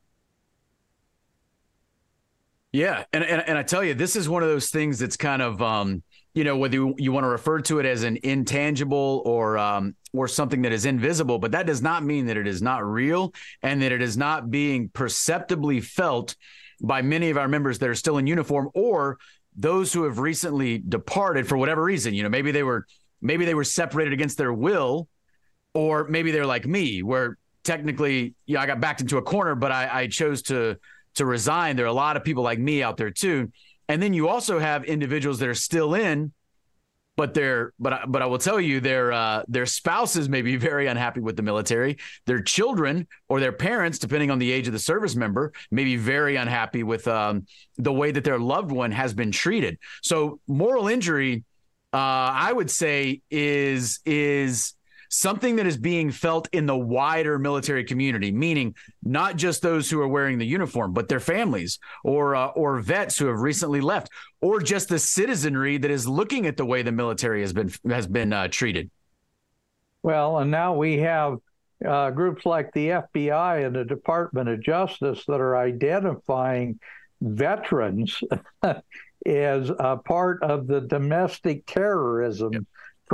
[2.75, 5.41] Yeah, and, and and I tell you, this is one of those things that's kind
[5.41, 6.03] of um,
[6.35, 9.95] you know whether you, you want to refer to it as an intangible or um,
[10.13, 13.33] or something that is invisible, but that does not mean that it is not real
[13.63, 16.35] and that it is not being perceptibly felt
[16.83, 19.19] by many of our members that are still in uniform or
[19.55, 22.13] those who have recently departed for whatever reason.
[22.13, 22.87] You know, maybe they were
[23.23, 25.07] maybe they were separated against their will,
[25.75, 29.71] or maybe they're like me, where technically, yeah, I got backed into a corner, but
[29.71, 30.77] I, I chose to
[31.15, 31.77] to resign.
[31.77, 33.53] There are a lot of people like me out there too.
[33.89, 36.33] And then you also have individuals that are still in,
[37.17, 40.87] but they're but but I will tell you their uh, their spouses may be very
[40.87, 41.99] unhappy with the military.
[42.27, 45.97] Their children or their parents, depending on the age of the service member, may be
[45.97, 47.47] very unhappy with um,
[47.77, 49.79] the way that their loved one has been treated.
[50.03, 51.45] So moral injury,
[51.93, 54.75] uh, I would say, is is
[55.15, 60.01] something that is being felt in the wider military community, meaning not just those who
[60.01, 64.11] are wearing the uniform, but their families or uh, or vets who have recently left,
[64.41, 68.07] or just the citizenry that is looking at the way the military has been has
[68.07, 68.91] been uh, treated.
[70.03, 71.39] Well, and now we have
[71.87, 76.79] uh, groups like the FBI and the Department of Justice that are identifying
[77.21, 78.21] veterans
[78.63, 82.63] as a part of the domestic terrorism yep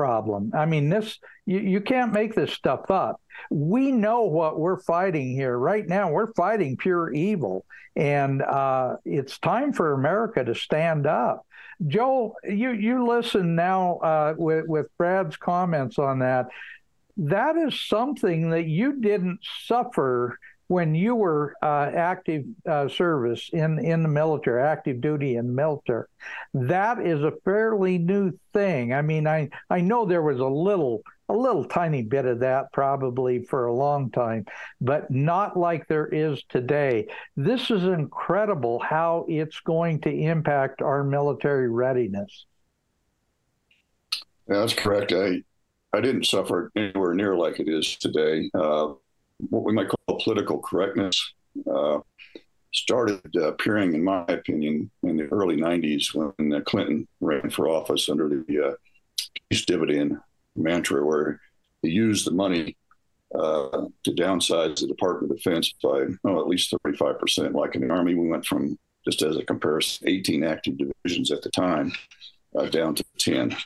[0.01, 0.51] problem.
[0.55, 3.21] I mean, this you, you can't make this stuff up.
[3.51, 6.11] We know what we're fighting here right now.
[6.11, 11.47] We're fighting pure evil, and uh, it's time for America to stand up.
[11.87, 16.47] Joel, you you listen now uh, with with Brad's comments on that.
[17.19, 20.39] That is something that you didn't suffer
[20.71, 26.07] when you were uh, active uh, service in, in the military, active duty in military.
[26.55, 28.95] That is a fairly new thing.
[28.95, 32.73] I mean, I, I know there was a little a little tiny bit of that
[32.73, 34.47] probably for a long time,
[34.81, 37.09] but not like there is today.
[37.37, 42.47] This is incredible how it's going to impact our military readiness.
[44.49, 45.13] Yeah, that's correct.
[45.13, 45.43] I
[45.93, 48.51] I didn't suffer anywhere near like it is today.
[48.55, 48.93] Uh,
[49.49, 51.33] what we might call political correctness
[51.71, 51.99] uh,
[52.73, 58.09] started appearing, in my opinion, in the early 90s when uh, Clinton ran for office
[58.09, 58.73] under the uh,
[59.49, 60.19] peace dividend
[60.57, 61.41] mantra, where
[61.83, 62.77] he used the money
[63.35, 67.55] uh, to downsize the Department of Defense by oh, at least 35%.
[67.55, 71.43] Like in the Army, we went from, just as a comparison, 18 active divisions at
[71.43, 71.93] the time
[72.57, 73.57] uh, down to 10.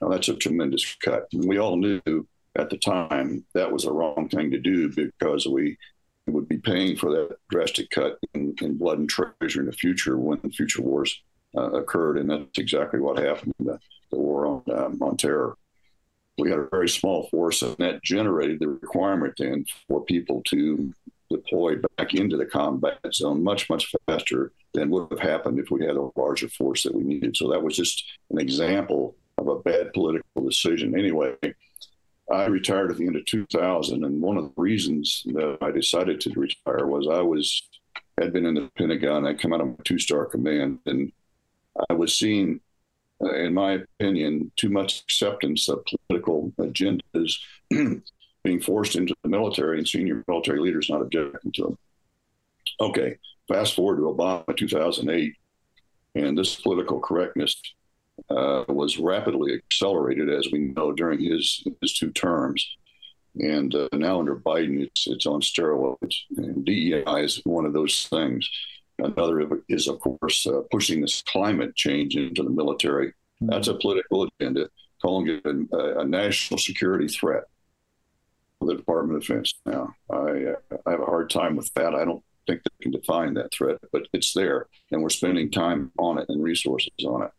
[0.00, 1.26] Now, that's a tremendous cut.
[1.32, 2.00] And we all knew
[2.58, 5.76] at the time, that was a wrong thing to do because we
[6.26, 10.16] would be paying for that drastic cut in, in blood and treasure in the future
[10.16, 11.22] when the future wars
[11.56, 12.18] uh, occurred.
[12.18, 13.78] And that's exactly what happened the,
[14.10, 15.56] the war on, um, on terror.
[16.38, 20.92] We had a very small force, and that generated the requirement then for people to
[21.30, 25.84] deploy back into the combat zone much, much faster than would have happened if we
[25.84, 27.36] had a larger force that we needed.
[27.36, 30.98] So that was just an example of a bad political decision.
[30.98, 31.34] Anyway,
[32.32, 36.20] I retired at the end of 2000, and one of the reasons that I decided
[36.22, 37.62] to retire was I was
[38.18, 39.26] had been in the Pentagon.
[39.26, 41.12] I come out of a two-star command, and
[41.88, 42.60] I was seeing,
[43.22, 47.36] uh, in my opinion, too much acceptance of political agendas
[48.42, 51.78] being forced into the military, and senior military leaders not objecting to them.
[52.80, 55.34] Okay, fast forward to Obama 2008,
[56.16, 57.60] and this political correctness
[58.30, 62.66] uh, was rapidly accelerated, as we know, during his his two terms.
[63.38, 66.16] And uh, now under Biden, it's it's on steroids.
[66.36, 68.48] And DEI is one of those things.
[68.98, 73.08] Another is, of course, uh, pushing this climate change into the military.
[73.08, 73.50] Mm-hmm.
[73.50, 74.70] That's a political agenda,
[75.02, 77.44] calling it a, a, national security threat
[78.58, 79.52] for the Department of Defense.
[79.66, 81.94] Now, I, uh, I have a hard time with that.
[81.94, 85.92] I don't think they can define that threat, but it's there, and we're spending time
[85.98, 87.30] on it and resources on it.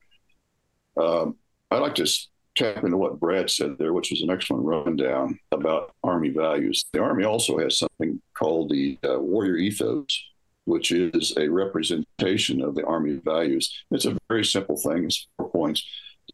[0.98, 1.36] Um,
[1.72, 2.08] I'd like to
[2.56, 6.86] tap into what Brad said there, which was an excellent rundown about Army values.
[6.94, 10.24] The Army also has something called the uh, Warrior Ethos,
[10.66, 13.84] which is a representation of the Army values.
[13.92, 15.06] It's a very simple thing.
[15.06, 15.84] It's four points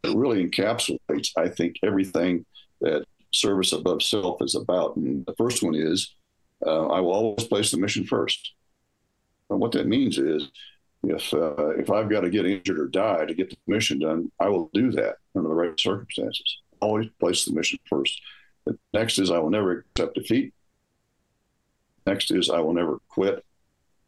[0.04, 2.46] it really encapsulates, I think, everything
[2.82, 4.96] that service above self is about.
[4.96, 6.16] And the first one is
[6.66, 8.54] uh, I will always place the mission first.
[9.50, 10.50] And what that means is
[11.04, 14.32] if uh, if I've got to get injured or die to get the mission done,
[14.40, 16.60] I will do that under the right circumstances.
[16.80, 18.22] Always place the mission first.
[18.66, 20.54] The next is I will never accept defeat.
[22.06, 23.44] Next is I will never quit,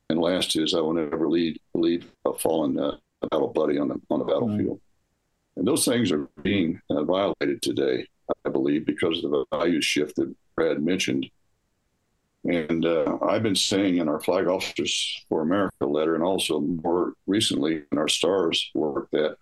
[0.09, 2.97] and last is I will never lead lead a fallen uh,
[3.29, 4.77] battle buddy on the on the battlefield.
[4.77, 5.59] Mm-hmm.
[5.59, 8.07] And those things are being uh, violated today,
[8.45, 11.29] I believe, because of the value shift that Brad mentioned.
[12.45, 17.13] And uh, I've been saying in our Flag Officers for America letter, and also more
[17.25, 19.37] recently in our STARS work, that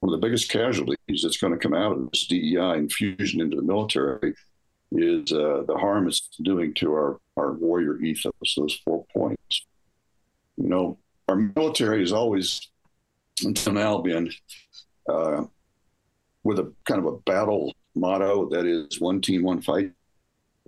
[0.00, 3.56] one of the biggest casualties that's going to come out of this DEI infusion into
[3.56, 4.34] the military
[4.92, 9.66] is uh, the harm it's doing to our, our warrior ethos, those four points.
[10.56, 12.70] You know, our military has always,
[13.44, 14.30] until now, been
[15.08, 15.44] uh,
[16.44, 19.92] with a kind of a battle motto that is one team, one fight.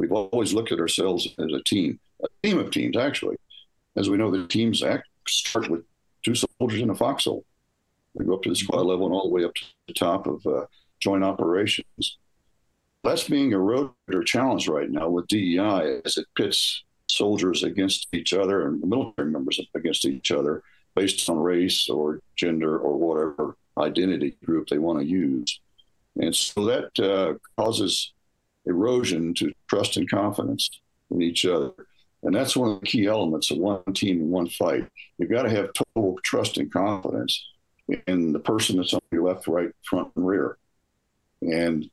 [0.00, 3.36] We've always looked at ourselves as a team, a team of teams, actually.
[3.96, 5.84] As we know, the teams act, start with
[6.22, 7.44] two soldiers in a foxhole.
[8.14, 10.26] We go up to the squad level and all the way up to the top
[10.26, 10.64] of uh,
[11.00, 12.16] joint operations.
[13.04, 18.32] That's being eroded or challenged right now with DEI as it pits soldiers against each
[18.32, 20.62] other and military members against each other
[20.94, 25.60] based on race or gender or whatever identity group they want to use.
[26.16, 28.12] And so that uh, causes
[28.66, 30.80] erosion to trust and confidence
[31.10, 31.72] in each other.
[32.22, 34.86] And that's one of the key elements of one team and one fight.
[35.18, 37.46] You've got to have total trust and confidence
[38.06, 40.58] in the person that's on your left, right, front, and rear.
[41.40, 41.90] And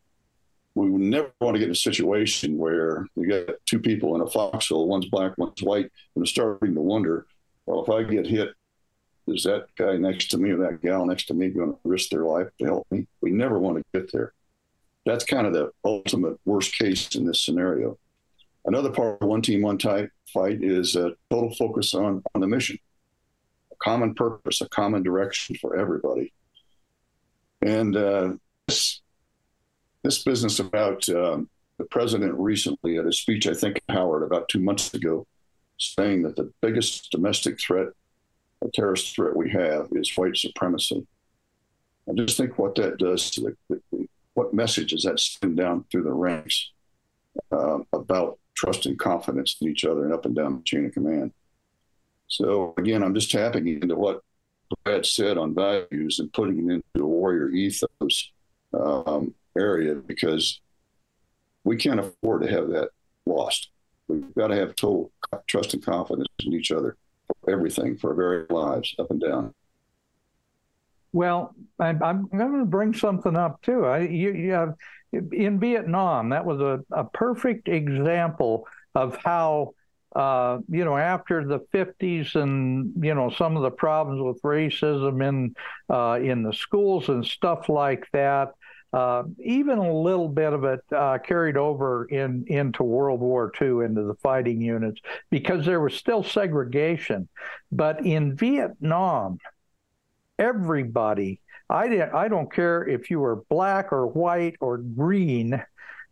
[0.75, 4.27] we never want to get in a situation where you got two people in a
[4.27, 7.25] foxhole, one's black, one's white, and they're starting to wonder,
[7.65, 8.49] well, if I get hit,
[9.27, 12.09] is that guy next to me or that gal next to me going to risk
[12.09, 13.07] their life to help me?
[13.21, 14.33] We never want to get there.
[15.07, 17.97] That's kind of the ultimate worst case in this scenario.
[18.65, 22.47] Another part of one team, one type fight is a total focus on, on the
[22.47, 22.77] mission,
[23.71, 26.33] a common purpose, a common direction for everybody.
[27.61, 28.33] And uh,
[28.67, 28.99] this
[30.03, 34.59] this business about um, the president recently at a speech, I think, Howard, about two
[34.59, 35.25] months ago,
[35.77, 37.87] saying that the biggest domestic threat,
[38.61, 41.07] a terrorist threat we have, is white supremacy.
[42.09, 45.85] I just think what that does to the, the what message does that send down
[45.91, 46.71] through the ranks
[47.51, 50.93] uh, about trust and confidence in each other and up and down the chain of
[50.93, 51.31] command.
[52.27, 54.21] So again, I'm just tapping into what
[54.83, 58.31] Brad said on values and putting it into a warrior ethos.
[58.73, 60.61] Um, area because
[61.63, 62.89] we can't afford to have that
[63.25, 63.69] lost.
[64.07, 65.11] We've got to have total
[65.47, 66.95] trust and confidence in each other
[67.43, 69.53] for everything, for our very lives, up and down.
[71.17, 73.85] Well, I'm, I'm going to bring something up too.
[73.85, 74.75] I, you, you have,
[75.11, 79.73] in Vietnam, that was a, a perfect example of how,
[80.15, 85.27] uh, you know, after the 50s and, you know, some of the problems with racism
[85.27, 85.55] in,
[85.89, 88.49] uh, in the schools and stuff like that,
[88.93, 93.85] uh, even a little bit of it uh, carried over in into World War II
[93.85, 95.01] into the fighting units
[95.31, 97.27] because there was still segregation.
[97.71, 99.39] But in Vietnam,
[100.39, 105.61] everybody, I didn't, I don't care if you were black or white or green,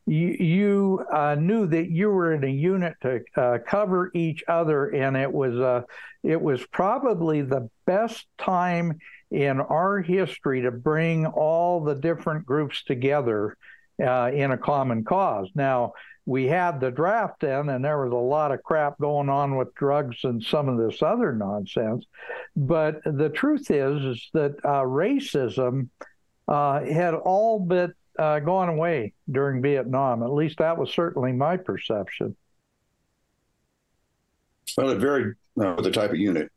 [0.06, 4.88] you, you uh, knew that you were in a unit to uh, cover each other,
[4.88, 5.82] and it was uh,
[6.24, 9.00] it was probably the best time
[9.32, 13.58] in our history to bring all the different groups together
[14.06, 15.50] uh, in a common cause.
[15.56, 15.94] Now,
[16.26, 19.76] we had the draft then, and there was a lot of crap going on with
[19.76, 22.06] drugs and some of this other nonsense.
[22.56, 25.90] But the truth is, is that uh, racism
[26.48, 30.24] uh, had all but uh, gone away during Vietnam.
[30.24, 32.36] At least that was certainly my perception.
[34.78, 36.52] Well, it varied uh, with the type of unit.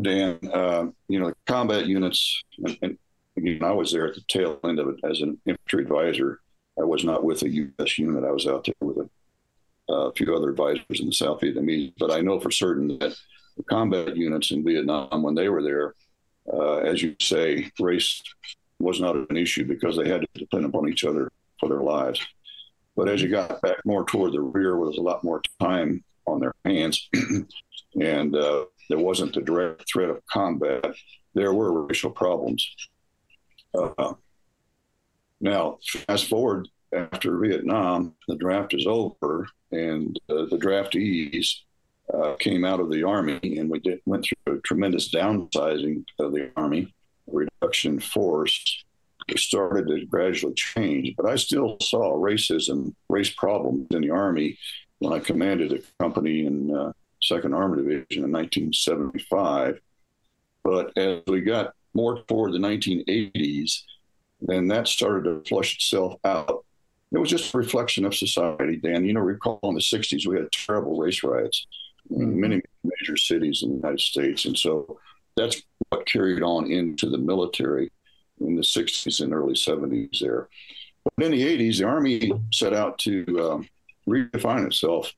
[0.00, 2.98] Dan, uh, you know, the combat units, and, and,
[3.36, 6.40] again, I was there at the tail end of it as an infantry advisor.
[6.78, 7.98] I was not with a U.S.
[7.98, 8.24] unit.
[8.24, 11.92] I was out there with a, few other advisors in the South Vietnamese.
[11.98, 13.14] But I know for certain that
[13.56, 15.94] the combat units in Vietnam, when they were there,
[16.52, 18.22] uh, as you say, race
[18.78, 22.20] was not an issue because they had to depend upon each other for their lives.
[22.96, 26.02] But as you got back more toward the rear, where there's a lot more time
[26.26, 27.08] on their hands,
[28.00, 30.84] and uh, there wasn't the direct threat of combat,
[31.34, 32.66] there were racial problems.
[33.74, 34.14] Uh,
[35.42, 41.48] now, fast forward after Vietnam, the draft is over, and uh, the draftees
[42.14, 46.32] uh, came out of the army, and we did, went through a tremendous downsizing of
[46.32, 46.94] the army,
[47.26, 48.84] reduction in force,
[49.28, 54.58] It started to gradually change, but I still saw racism, race problems in the Army
[54.98, 59.80] when I commanded a company in uh, Second Armor Division in 1975.
[60.62, 63.82] But as we got more toward the 1980s,
[64.48, 66.64] then that started to flush itself out.
[67.12, 69.04] It was just a reflection of society, Dan.
[69.04, 71.66] You know, recall in the 60s, we had terrible race riots
[72.10, 74.46] in many major cities in the United States.
[74.46, 74.98] And so
[75.36, 77.90] that's what carried on into the military
[78.40, 80.48] in the 60s and early 70s there.
[81.04, 83.68] But in the 80s, the Army set out to um,
[84.08, 85.12] redefine itself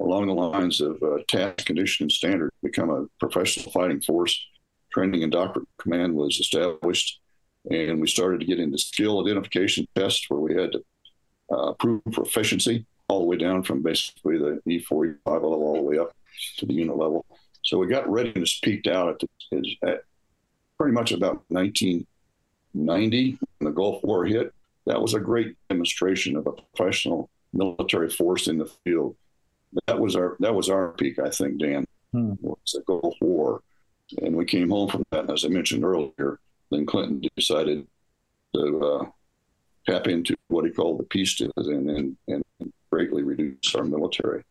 [0.00, 4.44] along the lines of uh, task, condition, and standard, become a professional fighting force.
[4.92, 7.20] Training and doctrine command was established,
[7.70, 10.84] and we started to get into skill identification tests where we had to
[11.50, 15.82] uh, prove proficiency all the way down from basically the E4, E5 level all the
[15.82, 16.14] way up
[16.56, 17.24] to the unit level.
[17.62, 20.04] So we got readiness peaked out at, the, at
[20.78, 24.52] pretty much about 1990 when the Gulf War hit.
[24.86, 29.16] That was a great demonstration of a professional military force in the field.
[29.86, 31.86] That was our that was our peak, I think, Dan.
[32.12, 32.34] Hmm.
[32.42, 33.62] Was the Gulf War,
[34.22, 35.30] and we came home from that.
[35.30, 36.38] As I mentioned earlier,
[36.74, 37.86] then Clinton decided
[38.54, 39.04] to uh,
[39.86, 44.42] tap into what he called the peace dividend and, and, and greatly reduce our military.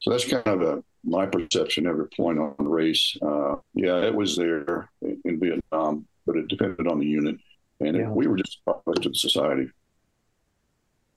[0.00, 3.16] So that's kind of a, my perception every point on race.
[3.20, 7.36] Uh, yeah, it was there in, in, Vietnam, but it depended on the unit,
[7.80, 8.02] and yeah.
[8.04, 9.68] it, we were just a product of society.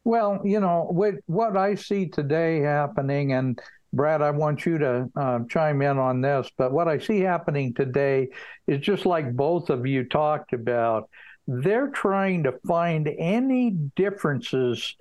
[0.03, 3.59] Well, you know, what what I see today happening, and
[3.93, 7.75] Brad, I want you to uh, chime in on this, but what I see happening
[7.75, 8.29] today
[8.65, 11.09] is just like both of you talked about.
[11.45, 14.95] They're trying to find any differences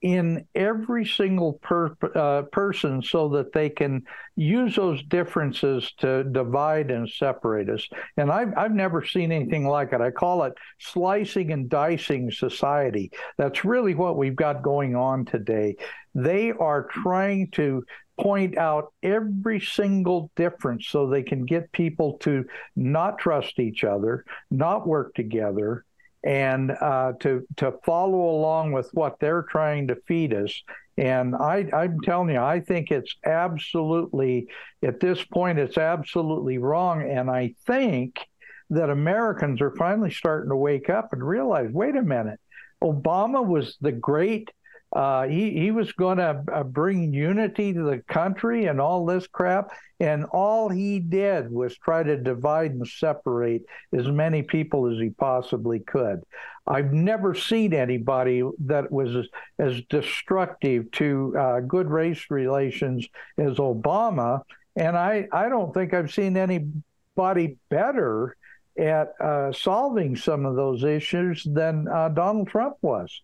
[0.00, 4.02] in every single per, uh, person so that they can
[4.34, 7.86] use those differences to divide and separate us.
[8.16, 10.00] And I've, I've never seen anything like it.
[10.00, 13.10] I call it slicing and dicing society.
[13.36, 15.76] That's really what we've got going on today.
[16.14, 17.84] They are trying to
[18.20, 22.44] point out every single difference so they can get people to
[22.76, 25.84] not trust each other, not work together,
[26.22, 30.62] and uh, to to follow along with what they're trying to feed us.
[30.98, 34.48] And I, I'm telling you, I think it's absolutely
[34.82, 37.08] at this point it's absolutely wrong.
[37.10, 38.20] And I think
[38.68, 42.38] that Americans are finally starting to wake up and realize, wait a minute,
[42.82, 44.50] Obama was the great
[44.92, 49.26] uh, he he was going to uh, bring unity to the country and all this
[49.28, 49.70] crap,
[50.00, 53.62] and all he did was try to divide and separate
[53.92, 56.22] as many people as he possibly could.
[56.66, 59.28] I've never seen anybody that was as,
[59.58, 63.06] as destructive to uh, good race relations
[63.38, 64.42] as Obama,
[64.74, 68.36] and I I don't think I've seen anybody better
[68.76, 73.22] at uh, solving some of those issues than uh, Donald Trump was.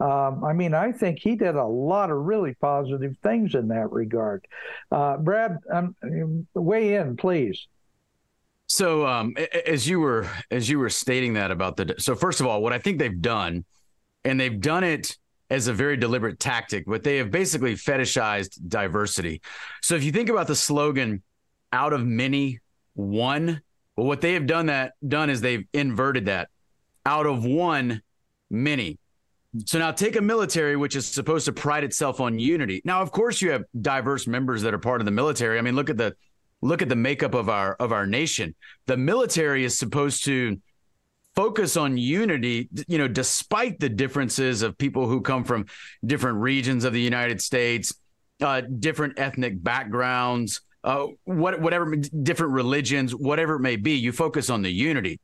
[0.00, 3.90] Um, I mean, I think he did a lot of really positive things in that
[3.90, 4.46] regard.
[4.92, 5.96] Uh, Brad, um,
[6.54, 7.66] weigh in, please.
[8.68, 9.34] So, um,
[9.66, 12.72] as you were as you were stating that about the so first of all, what
[12.72, 13.64] I think they've done,
[14.24, 15.16] and they've done it
[15.50, 19.40] as a very deliberate tactic, but they have basically fetishized diversity.
[19.82, 21.22] So, if you think about the slogan
[21.72, 22.60] "out of many,
[22.94, 23.62] one,"
[23.96, 26.50] well, what they have done that done is they've inverted that.
[27.06, 28.02] Out of one,
[28.50, 28.98] many.
[29.64, 32.82] So now take a military which is supposed to pride itself on unity.
[32.84, 35.58] Now, of course, you have diverse members that are part of the military.
[35.58, 36.14] I mean, look at the
[36.60, 38.54] look at the makeup of our of our nation.
[38.86, 40.60] The military is supposed to
[41.34, 45.66] focus on unity, you know, despite the differences of people who come from
[46.04, 47.94] different regions of the United States,
[48.40, 53.92] uh, different ethnic backgrounds, uh, what, whatever, different religions, whatever it may be.
[53.92, 55.20] You focus on the unity.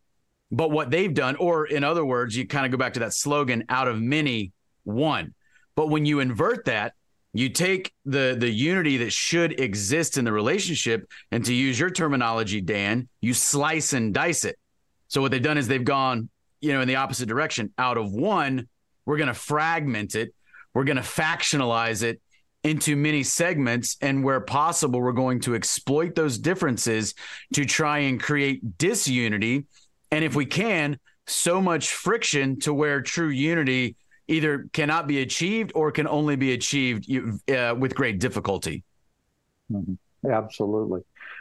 [0.50, 3.12] But what they've done, or in other words, you kind of go back to that
[3.12, 4.52] slogan out of many,
[4.84, 5.34] one.
[5.74, 6.94] But when you invert that,
[7.32, 11.90] you take the the unity that should exist in the relationship, and to use your
[11.90, 14.56] terminology, Dan, you slice and dice it.
[15.08, 16.28] So what they've done is they've gone,
[16.60, 17.72] you know, in the opposite direction.
[17.76, 18.68] Out of one,
[19.04, 20.32] we're going to fragment it,
[20.74, 22.20] we're going to factionalize it
[22.62, 27.14] into many segments, and where possible, we're going to exploit those differences
[27.52, 29.66] to try and create disunity
[30.14, 30.96] and if we can,
[31.26, 33.96] so much friction to where true unity
[34.28, 37.10] either cannot be achieved or can only be achieved
[37.50, 38.84] uh, with great difficulty.
[39.72, 40.30] Mm-hmm.
[40.30, 41.00] Absolutely.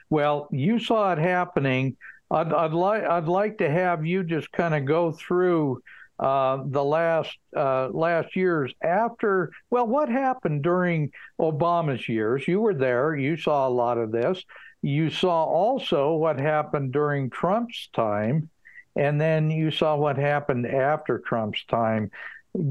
[0.10, 1.98] Well, you saw it happening.
[2.32, 5.84] I'd, I'd like I'd like to have you just kind of go through
[6.18, 9.52] uh, the last uh, last years after.
[9.70, 12.48] Well, what happened during Obama's years?
[12.48, 13.16] You were there.
[13.16, 14.44] You saw a lot of this.
[14.82, 18.50] You saw also what happened during Trump's time
[18.96, 22.12] and then you saw what happened after Trump's time.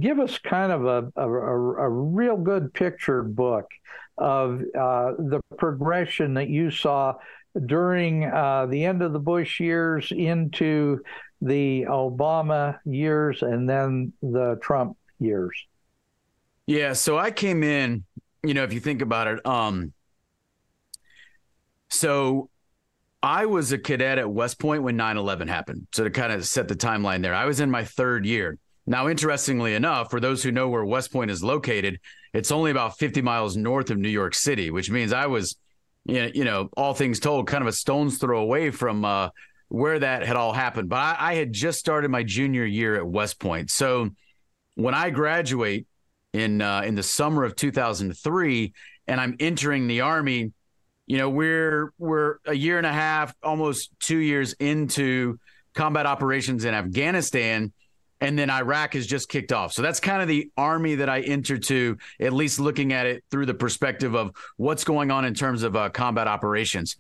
[0.01, 3.69] Give us kind of a, a, a real good picture book
[4.17, 7.15] of uh, the progression that you saw
[7.67, 11.01] during uh, the end of the Bush years into
[11.41, 15.67] the Obama years and then the Trump years.
[16.67, 18.05] Yeah, so I came in,
[18.45, 19.93] you know, if you think about it, um
[21.93, 22.49] so
[23.23, 25.87] I was a cadet at West Point when 9/11 happened.
[25.93, 28.59] So to kind of set the timeline there, I was in my third year.
[28.85, 32.01] Now, interestingly enough, for those who know where West Point is located,
[32.35, 35.57] it's only about 50 miles north of New York City, which means I was,
[36.05, 39.29] you know, all things told, kind of a stone's throw away from uh,
[39.69, 40.89] where that had all happened.
[40.89, 44.11] But I, I had just started my junior year at West Point, so
[44.75, 45.87] when I graduate
[46.33, 48.73] in uh, in the summer of 2003,
[49.07, 50.53] and I'm entering the army
[51.13, 55.39] you know we're we're a year and a half almost two years into
[55.75, 57.71] combat operations in afghanistan
[58.23, 59.75] and then iraq has just kicked off.
[59.75, 63.25] So that's kind of the army that i entered to at least looking at it
[63.31, 66.97] through the perspective of what's going on in terms of uh, combat operations.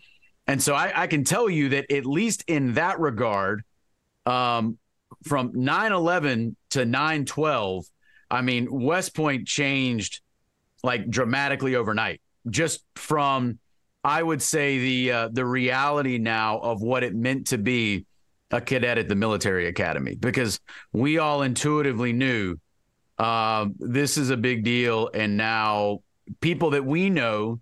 [0.46, 3.64] And so I, I, can tell you that at least in that regard
[4.26, 4.76] um,
[5.24, 7.84] from 9-11 to 9-12
[8.30, 10.20] i mean west point changed
[10.82, 13.58] like dramatically overnight just from
[14.04, 18.06] I would say the uh, the reality now of what it meant to be
[18.50, 20.60] a cadet at the military academy because
[20.92, 22.56] we all intuitively knew
[23.18, 26.00] uh, this is a big deal, and now
[26.40, 27.60] people that we know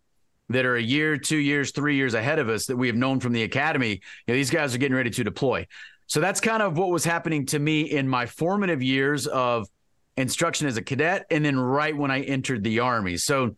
[0.48, 3.20] that are a year, two years, three years ahead of us that we have known
[3.20, 5.64] from the academy, you know, these guys are getting ready to deploy.
[6.08, 9.68] So that's kind of what was happening to me in my formative years of
[10.16, 13.16] instruction as a cadet, and then right when I entered the army.
[13.16, 13.54] So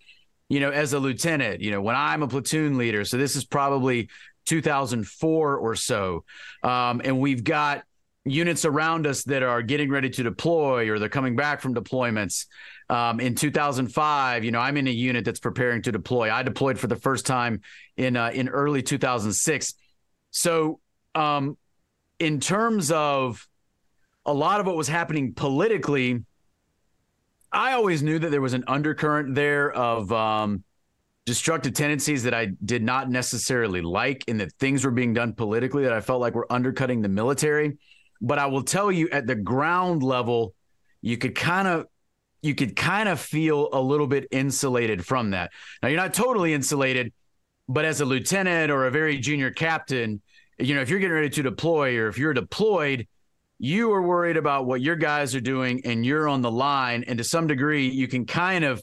[0.53, 3.07] you know, as a lieutenant, you know, when I'm a platoon leader.
[3.07, 4.11] So this is probably
[4.45, 6.25] 2004 or so.
[6.63, 7.85] Um, and we've got
[8.27, 12.49] units around us that are getting ready to deploy or they're coming back from deployments.
[12.91, 16.31] Um, in 2005, you know, I'm in a unit that's preparing to deploy.
[16.31, 17.63] I deployed for the first time
[17.97, 19.73] in uh, in early 2006.
[20.33, 20.81] So,
[21.15, 21.57] um,
[22.19, 23.49] in terms of
[24.27, 26.25] a lot of what was happening politically,
[27.53, 30.65] I always knew that there was an undercurrent there of um,
[31.27, 35.85] destructive tendencies that I did not necessarily like, and that things were being done politically
[35.85, 37.79] that I felt like were undercutting the military.
[38.21, 40.55] But I will tell you, at the ground level,
[41.03, 41.87] you could kind of
[42.43, 45.53] you could kind of feel a little bit insulated from that.
[45.81, 47.13] Now you're not totally insulated,
[47.69, 50.21] but as a lieutenant or a very junior captain,
[50.59, 53.07] you know, if you're getting ready to deploy or if you're deployed,
[53.63, 57.05] you are worried about what your guys are doing and you're on the line.
[57.07, 58.83] And to some degree, you can kind of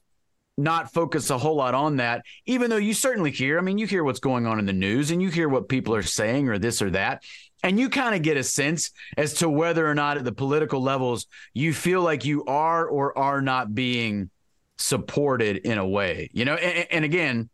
[0.57, 3.59] not focus a whole lot on that, even though you certainly hear.
[3.59, 5.93] I mean, you hear what's going on in the news and you hear what people
[5.95, 7.23] are saying or this or that.
[7.61, 10.81] And you kind of get a sense as to whether or not at the political
[10.81, 14.29] levels you feel like you are or are not being
[14.77, 16.55] supported in a way, you know?
[16.55, 17.49] And, and again,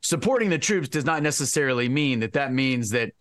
[0.00, 3.12] supporting the troops does not necessarily mean that that means that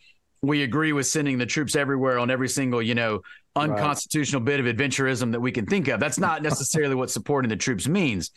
[0.47, 3.21] we agree with sending the troops everywhere on every single, you know,
[3.55, 4.57] unconstitutional right.
[4.57, 5.99] bit of adventurism that we can think of.
[5.99, 8.31] That's not necessarily what supporting the troops means.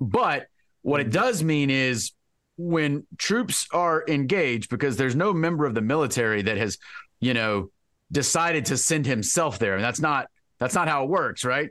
[0.00, 0.46] But
[0.82, 1.12] what it mm-hmm.
[1.12, 2.12] does mean is
[2.56, 6.78] when troops are engaged, because there's no member of the military that has,
[7.20, 7.70] you know,
[8.12, 9.74] decided to send himself there.
[9.74, 11.70] And that's not that's not how it works, right?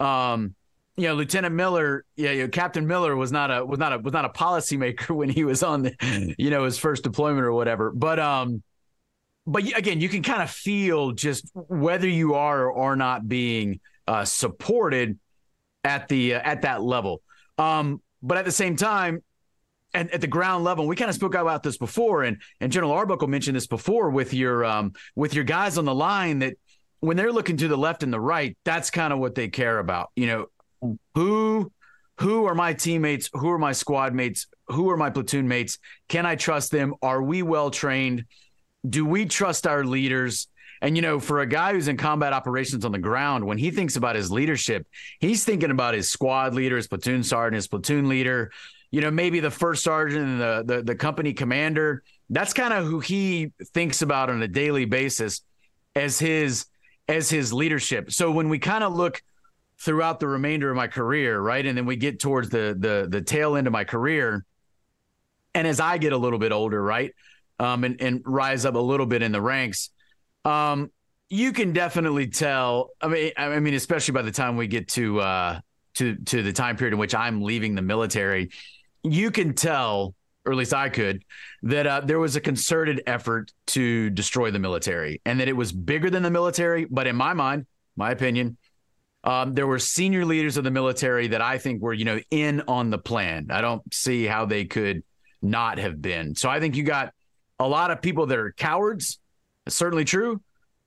[0.00, 0.54] Um,
[0.96, 3.98] you know, Lieutenant Miller, yeah, you know, Captain Miller was not a was not a
[3.98, 7.52] was not a policymaker when he was on the, you know, his first deployment or
[7.52, 7.90] whatever.
[7.90, 8.62] But um,
[9.48, 13.80] but again, you can kind of feel just whether you are or are not being
[14.06, 15.18] uh, supported
[15.82, 17.22] at the uh, at that level.
[17.56, 19.22] Um, but at the same time,
[19.94, 22.92] and at the ground level, we kind of spoke about this before, and and General
[22.92, 26.56] Arbuckle mentioned this before with your um, with your guys on the line that
[27.00, 29.78] when they're looking to the left and the right, that's kind of what they care
[29.78, 30.10] about.
[30.14, 30.26] You
[30.82, 31.72] know, who
[32.20, 33.30] who are my teammates?
[33.32, 34.46] Who are my squad mates?
[34.66, 35.78] Who are my platoon mates?
[36.08, 36.94] Can I trust them?
[37.00, 38.26] Are we well trained?
[38.88, 40.48] Do we trust our leaders?
[40.80, 43.70] And you know, for a guy who's in combat operations on the ground, when he
[43.70, 44.86] thinks about his leadership,
[45.18, 48.52] he's thinking about his squad leader, his platoon sergeant, his platoon leader,
[48.90, 52.02] you know, maybe the first sergeant and the the, the company commander.
[52.30, 55.42] That's kind of who he thinks about on a daily basis
[55.96, 56.66] as his
[57.08, 58.12] as his leadership.
[58.12, 59.22] So when we kind of look
[59.80, 61.64] throughout the remainder of my career, right?
[61.64, 64.44] And then we get towards the the the tail end of my career.
[65.54, 67.12] And as I get a little bit older, right?
[67.58, 69.90] Um, and, and rise up a little bit in the ranks.
[70.44, 70.90] Um,
[71.28, 72.90] you can definitely tell.
[73.00, 75.60] I mean, I mean, especially by the time we get to uh,
[75.94, 78.50] to to the time period in which I'm leaving the military,
[79.02, 80.14] you can tell
[80.48, 81.24] or at least I could,
[81.64, 85.72] that uh, there was a concerted effort to destroy the military and that it was
[85.72, 86.86] bigger than the military.
[86.86, 88.56] But in my mind, my opinion,
[89.24, 92.62] um, there were senior leaders of the military that I think were, you know, in
[92.66, 93.48] on the plan.
[93.50, 95.02] I don't see how they could
[95.42, 96.34] not have been.
[96.34, 97.12] So I think you got
[97.58, 99.18] a lot of people that are cowards.
[99.68, 100.40] Certainly true.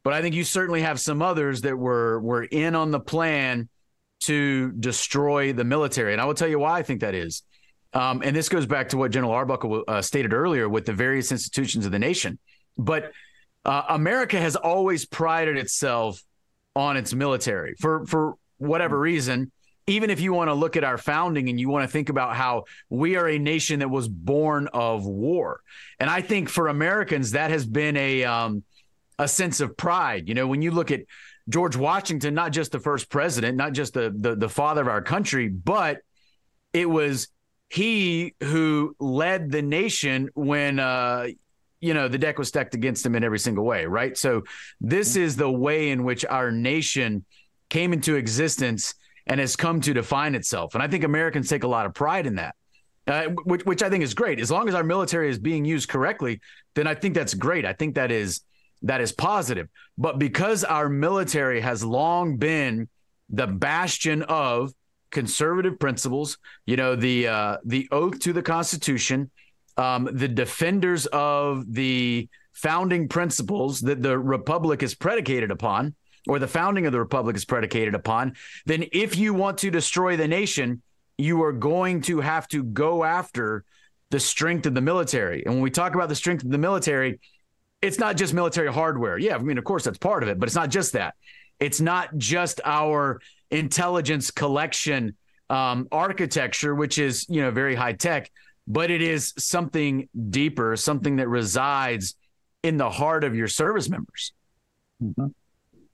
[0.03, 3.69] But I think you certainly have some others that were were in on the plan
[4.21, 6.13] to destroy the military.
[6.13, 7.43] And I will tell you why I think that is.
[7.93, 11.31] Um, and this goes back to what General Arbuckle uh, stated earlier with the various
[11.31, 12.39] institutions of the nation.
[12.77, 13.11] But
[13.65, 16.21] uh, America has always prided itself
[16.75, 19.51] on its military for for whatever reason.
[19.91, 22.33] Even if you want to look at our founding and you want to think about
[22.35, 25.59] how we are a nation that was born of war,
[25.99, 28.63] and I think for Americans that has been a um,
[29.19, 30.29] a sense of pride.
[30.29, 31.01] You know, when you look at
[31.49, 35.01] George Washington, not just the first president, not just the the, the father of our
[35.01, 35.99] country, but
[36.71, 37.27] it was
[37.69, 41.27] he who led the nation when uh,
[41.81, 44.17] you know the deck was stacked against him in every single way, right?
[44.17, 44.43] So
[44.79, 47.25] this is the way in which our nation
[47.69, 48.93] came into existence
[49.27, 52.25] and has come to define itself, and I think Americans take a lot of pride
[52.25, 52.55] in that.
[53.07, 54.39] Uh, which, which I think is great.
[54.39, 56.39] As long as our military is being used correctly,
[56.75, 57.65] then I think that's great.
[57.65, 58.41] I think that is
[58.83, 59.69] that is positive.
[59.97, 62.87] But because our military has long been
[63.29, 64.73] the bastion of
[65.09, 69.29] conservative principles, you know, the uh, the oath to the Constitution,
[69.77, 75.95] um, the defenders of the founding principles that the republic is predicated upon,
[76.27, 78.33] or the founding of the republic is predicated upon,
[78.65, 80.81] then if you want to destroy the nation,
[81.17, 83.63] you are going to have to go after
[84.09, 85.43] the strength of the military.
[85.45, 87.19] And when we talk about the strength of the military,
[87.81, 89.17] it's not just military hardware.
[89.17, 91.15] Yeah, I mean, of course, that's part of it, but it's not just that.
[91.59, 95.15] It's not just our intelligence collection
[95.49, 98.31] um, architecture, which is you know very high tech,
[98.67, 102.15] but it is something deeper, something that resides
[102.63, 104.33] in the heart of your service members.
[105.03, 105.27] Mm-hmm.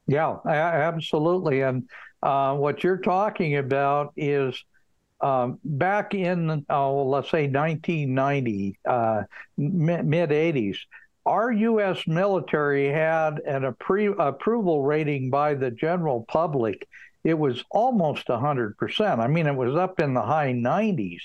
[0.08, 1.62] Yeah, absolutely.
[1.62, 1.90] And
[2.24, 4.62] uh, what you're talking about is
[5.20, 9.24] um, back in, oh, let's say 1990, uh,
[9.58, 10.78] mid 80s
[11.28, 12.08] our U.S.
[12.08, 16.88] military had an approval rating by the general public.
[17.26, 19.20] It was almost 100%.
[19.20, 21.22] I mean, it was up in the high 90s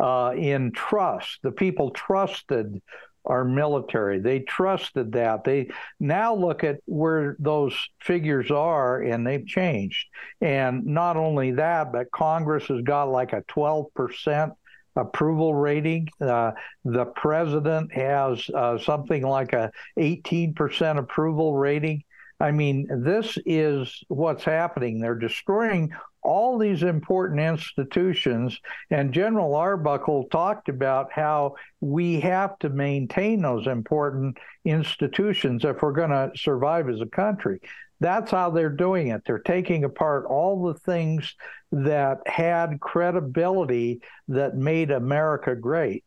[0.00, 1.40] uh, in trust.
[1.42, 2.80] The people trusted
[3.24, 4.18] our military.
[4.18, 5.44] They trusted that.
[5.44, 5.68] They
[6.00, 10.06] now look at where those figures are and they've changed.
[10.40, 14.52] And not only that, but Congress has got like a 12%
[14.96, 16.08] approval rating.
[16.20, 16.52] Uh,
[16.84, 22.02] the president has uh, something like a 18% approval rating.
[22.40, 25.00] I mean, this is what's happening.
[25.00, 25.92] They're destroying
[26.22, 28.58] all these important institutions.
[28.90, 35.92] And General Arbuckle talked about how we have to maintain those important institutions if we're
[35.92, 37.60] going to survive as a country.
[38.00, 39.22] That's how they're doing it.
[39.24, 41.34] They're taking apart all the things
[41.70, 46.04] that had credibility that made America great.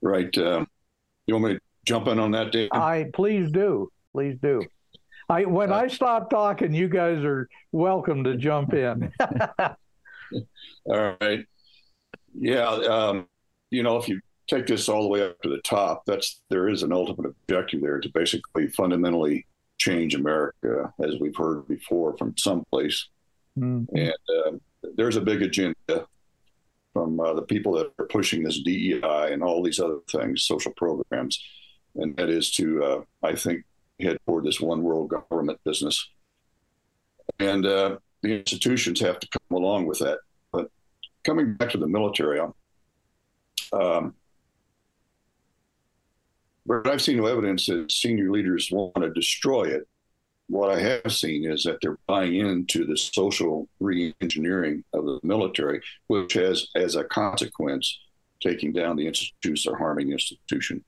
[0.00, 0.36] Right.
[0.36, 0.64] Uh,
[1.26, 2.70] you want me to jump in on that, Dave?
[2.72, 3.90] I please do.
[4.12, 4.62] Please do.
[5.28, 9.12] I when uh, I stop talking, you guys are welcome to jump in.
[10.86, 11.44] all right.
[12.34, 12.68] Yeah.
[12.68, 13.26] Um,
[13.70, 16.68] you know, if you take this all the way up to the top, that's there
[16.68, 22.36] is an ultimate objective there to basically fundamentally change America, as we've heard before from
[22.36, 23.08] someplace.
[23.58, 23.96] Mm-hmm.
[23.96, 24.14] And
[24.46, 24.50] uh,
[24.96, 26.06] there's a big agenda
[26.92, 30.72] from uh, the people that are pushing this DEI and all these other things, social
[30.72, 31.38] programs,
[31.94, 33.64] and that is to, uh, I think,
[34.00, 36.08] head toward this one world government business.
[37.38, 40.18] And uh, the institutions have to come along with that.
[40.52, 40.70] But
[41.24, 42.40] coming back to the military,
[43.72, 44.14] um,
[46.66, 49.88] but I've seen no evidence that senior leaders want to destroy it.
[50.48, 55.82] What I have seen is that they're buying into the social re-engineering of the military,
[56.06, 57.98] which has, as a consequence,
[58.40, 60.84] taking down the institutions or harming the.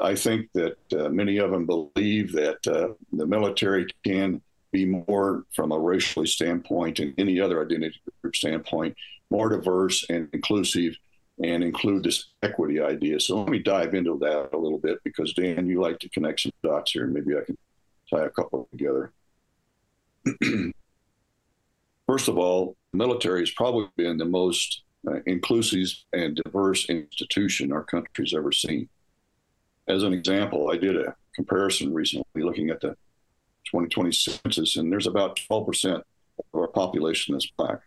[0.00, 5.44] I think that uh, many of them believe that uh, the military can be more,
[5.54, 8.94] from a racially standpoint and any other identity group standpoint,
[9.30, 10.96] more diverse and inclusive
[11.42, 13.18] and include this equity idea.
[13.18, 16.40] So let me dive into that a little bit because Dan, you like to connect
[16.40, 17.56] some dots here, and maybe I can
[18.10, 19.12] tie a couple together.
[22.06, 27.72] First of all, the military has probably been the most uh, inclusive and diverse institution
[27.72, 28.88] our country's ever seen.
[29.90, 32.90] As an example, I did a comparison recently looking at the
[33.66, 36.04] 2020 census, and there's about 12% of
[36.54, 37.80] our population that's black.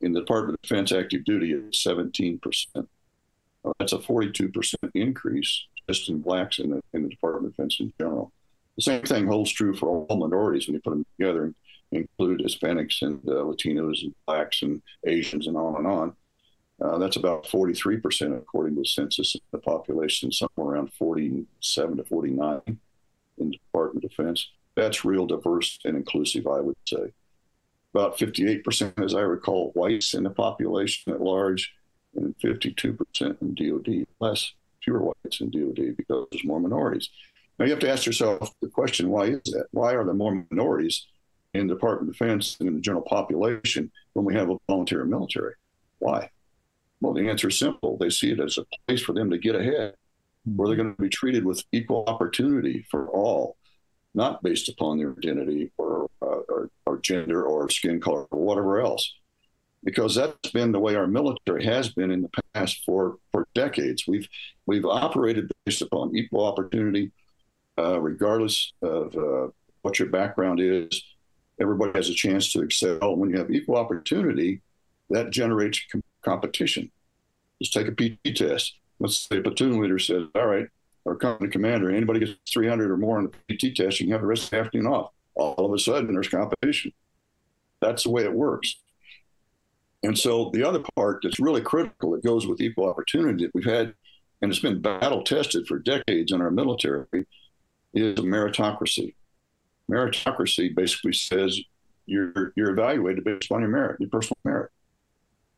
[0.00, 2.40] In the Department of Defense active duty, it's 17%.
[3.80, 7.92] That's a 42% increase just in blacks in the, in the Department of Defense in
[7.98, 8.30] general.
[8.76, 11.52] The same thing holds true for all minorities when you put them together,
[11.90, 16.16] include Hispanics and uh, Latinos and blacks and Asians and on and on.
[16.82, 22.60] Uh, that's about 43% according to the census the population, somewhere around 47 to 49
[22.66, 22.78] in
[23.38, 24.50] the Department of Defense.
[24.74, 27.12] That's real diverse and inclusive, I would say.
[27.94, 31.72] About 58%, as I recall, whites in the population at large,
[32.14, 34.52] and 52% in DOD, less,
[34.82, 37.08] fewer whites in DOD because there's more minorities.
[37.58, 39.66] Now you have to ask yourself the question: Why is that?
[39.70, 41.06] Why are there more minorities
[41.54, 45.04] in the Department of Defense than in the general population when we have a volunteer
[45.04, 45.54] military?
[45.98, 46.30] Why?
[47.00, 47.96] Well, the answer is simple.
[47.98, 49.94] They see it as a place for them to get ahead,
[50.44, 53.56] where they're going to be treated with equal opportunity for all,
[54.14, 58.80] not based upon their identity or, uh, or, or gender or skin color or whatever
[58.80, 59.14] else.
[59.84, 64.04] Because that's been the way our military has been in the past for, for decades.
[64.08, 64.26] We've
[64.64, 67.12] we've operated based upon equal opportunity,
[67.78, 69.48] uh, regardless of uh,
[69.82, 71.04] what your background is.
[71.60, 73.16] Everybody has a chance to excel.
[73.16, 74.60] When you have equal opportunity,
[75.10, 75.80] that generates
[76.26, 76.90] competition.
[77.60, 78.74] Let's take a PT test.
[78.98, 80.68] Let's say a platoon leader says, "All right,
[81.06, 84.22] our company commander, anybody gets 300 or more on the PT test, you can have
[84.22, 86.92] the rest of the afternoon off." All of a sudden, there's competition.
[87.80, 88.76] That's the way it works.
[90.02, 93.64] And so the other part that's really critical that goes with equal opportunity that we've
[93.64, 93.94] had,
[94.40, 97.26] and it's been battle tested for decades in our military,
[97.92, 99.14] is meritocracy.
[99.90, 101.60] Meritocracy basically says
[102.06, 104.70] you're you're evaluated based on your merit, your personal merit,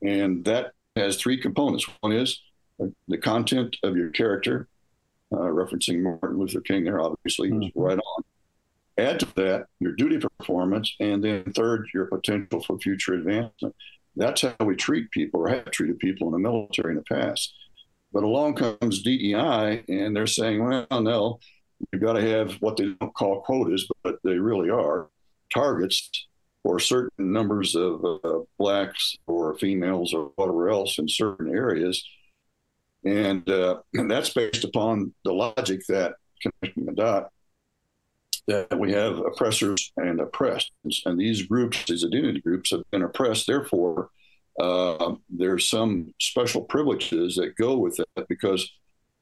[0.03, 1.89] and that has three components.
[2.01, 2.41] One is
[3.09, 4.69] the content of your character,
[5.33, 6.85] uh, referencing Martin Luther King.
[6.85, 7.79] There, obviously, mm-hmm.
[7.79, 8.25] right on.
[8.97, 13.75] Add to that your duty performance, and then third, your potential for future advancement.
[14.17, 17.55] That's how we treat people, or have treated people in the military in the past.
[18.13, 21.39] But along comes DEI, and they're saying, well, no,
[21.93, 25.09] you've got to have what they don't call quotas, but they really are
[25.53, 26.28] targets
[26.69, 32.07] for certain numbers of uh, blacks or females or whatever else in certain areas.
[33.07, 37.31] And, uh, and that's based upon the logic that connecting the dot
[38.49, 40.71] that we have oppressors and oppressed.
[41.07, 43.47] And these groups, these identity groups, have been oppressed.
[43.47, 44.11] Therefore,
[44.61, 48.71] uh, there's some special privileges that go with that because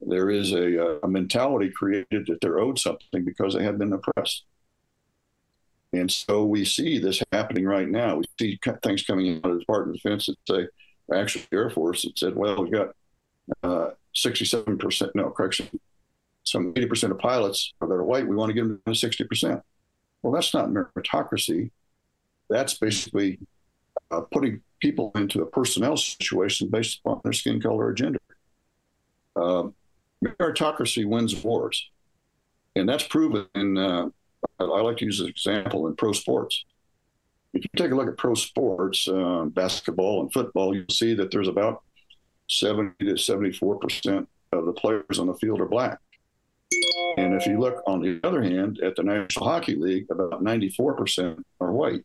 [0.00, 4.42] there is a, a mentality created that they're owed something because they have been oppressed.
[5.92, 8.16] And so we see this happening right now.
[8.16, 10.68] We see things coming out of the Department of Defense that say,
[11.14, 12.88] actually, Air Force that said, well, we've got
[13.62, 15.68] uh, 67%, no, correction,
[16.44, 18.26] some 80% of pilots that are white.
[18.26, 19.62] We want to give them 60%.
[20.22, 21.70] Well, that's not meritocracy.
[22.48, 23.38] That's basically
[24.10, 28.20] uh, putting people into a personnel situation based upon their skin color or gender.
[29.34, 29.68] Uh,
[30.24, 31.90] meritocracy wins wars.
[32.74, 34.08] And that's proven in, uh,
[34.58, 36.64] I like to use an example in pro sports.
[37.52, 41.30] If you take a look at pro sports, uh, basketball and football, you'll see that
[41.30, 41.82] there's about
[42.48, 45.98] 70 to 74% of the players on the field are black.
[47.16, 51.42] And if you look on the other hand at the National Hockey League, about 94%
[51.60, 52.04] are white.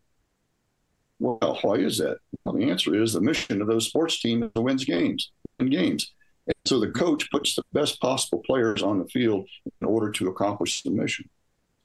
[1.20, 2.18] Well, why is that?
[2.44, 6.14] Well, the answer is the mission of those sports teams wins games, and games.
[6.48, 9.48] And so the coach puts the best possible players on the field
[9.82, 11.30] in order to accomplish the mission.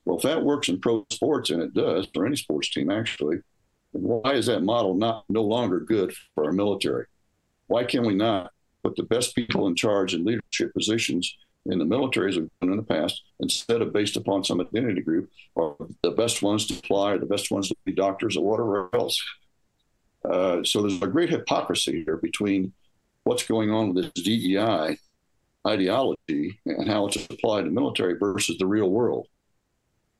[0.06, 3.38] Well, if that works in pro sports, and it does for any sports team actually,
[3.90, 7.06] why is that model not no longer good for our military?
[7.66, 8.52] Why can we not
[8.84, 11.36] put the best people in charge in leadership positions
[11.66, 15.00] in the military as we've done in the past, instead of based upon some identity
[15.00, 18.44] group, or the best ones to fly, or the best ones to be doctors, or
[18.44, 19.20] whatever else?
[20.24, 22.72] Uh, so there's a great hypocrisy here between
[23.24, 24.96] what's going on with this DEI
[25.66, 29.26] ideology and how it's applied to military versus the real world.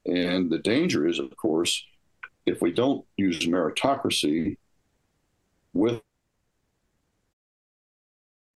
[0.07, 1.85] And the danger is, of course,
[2.47, 4.57] if we don't use meritocracy
[5.73, 6.01] with.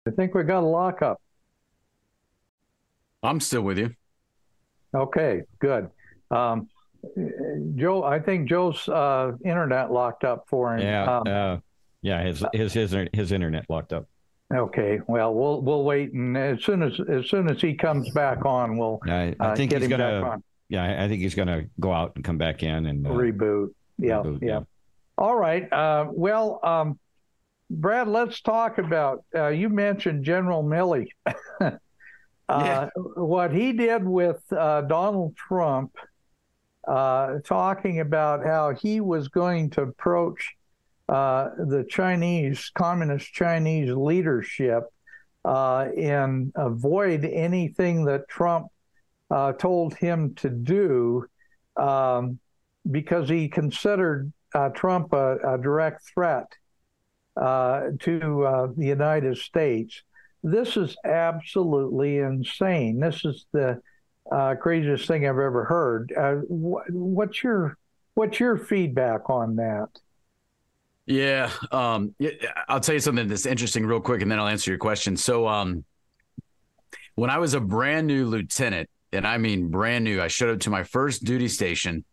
[0.07, 1.21] I think we got a lockup.
[3.23, 3.95] I'm still with you.
[4.95, 5.91] Okay, good.
[6.31, 6.69] Um,
[7.77, 10.81] Joe, I think Joe's uh, internet locked up for him.
[10.81, 11.57] Yeah, um, uh,
[12.03, 14.07] yeah, his his his his internet locked up.
[14.53, 18.45] Okay, well, we'll we'll wait, and as soon as as soon as he comes back
[18.45, 20.41] on, we'll I, I uh, think he's gonna.
[20.71, 23.75] Yeah, I think he's gonna go out and come back in and uh, reboot.
[23.99, 24.61] Yeah, reboot, yeah, yeah.
[25.19, 25.71] All right.
[25.71, 26.99] Uh, well, um,
[27.69, 29.25] Brad, let's talk about.
[29.35, 31.09] Uh, you mentioned General Milley.
[32.49, 32.89] yeah.
[32.97, 35.95] What he did with Donald Trump,
[36.87, 40.57] talking about how he was going to approach
[41.11, 44.85] uh, the Chinese, communist Chinese leadership
[45.45, 48.69] uh, and avoid anything that Trump
[49.31, 51.25] uh, told him to do
[51.77, 52.39] um,
[52.91, 56.47] because he considered uh, Trump a, a, direct threat
[57.37, 60.03] uh, to uh, the United States.
[60.43, 62.99] This is absolutely insane.
[62.99, 63.81] This is the
[64.61, 66.13] craziest thing I've ever heard.
[66.49, 67.77] Wh- what's your
[68.15, 69.89] what's your feedback on that?
[71.07, 72.15] Yeah, um,
[72.69, 75.17] I'll tell you something that's interesting real quick, and then I'll answer your question.
[75.17, 75.85] So, um,
[77.17, 80.61] when I was a brand new lieutenant, and I mean brand new, I showed up
[80.61, 82.05] to my first duty station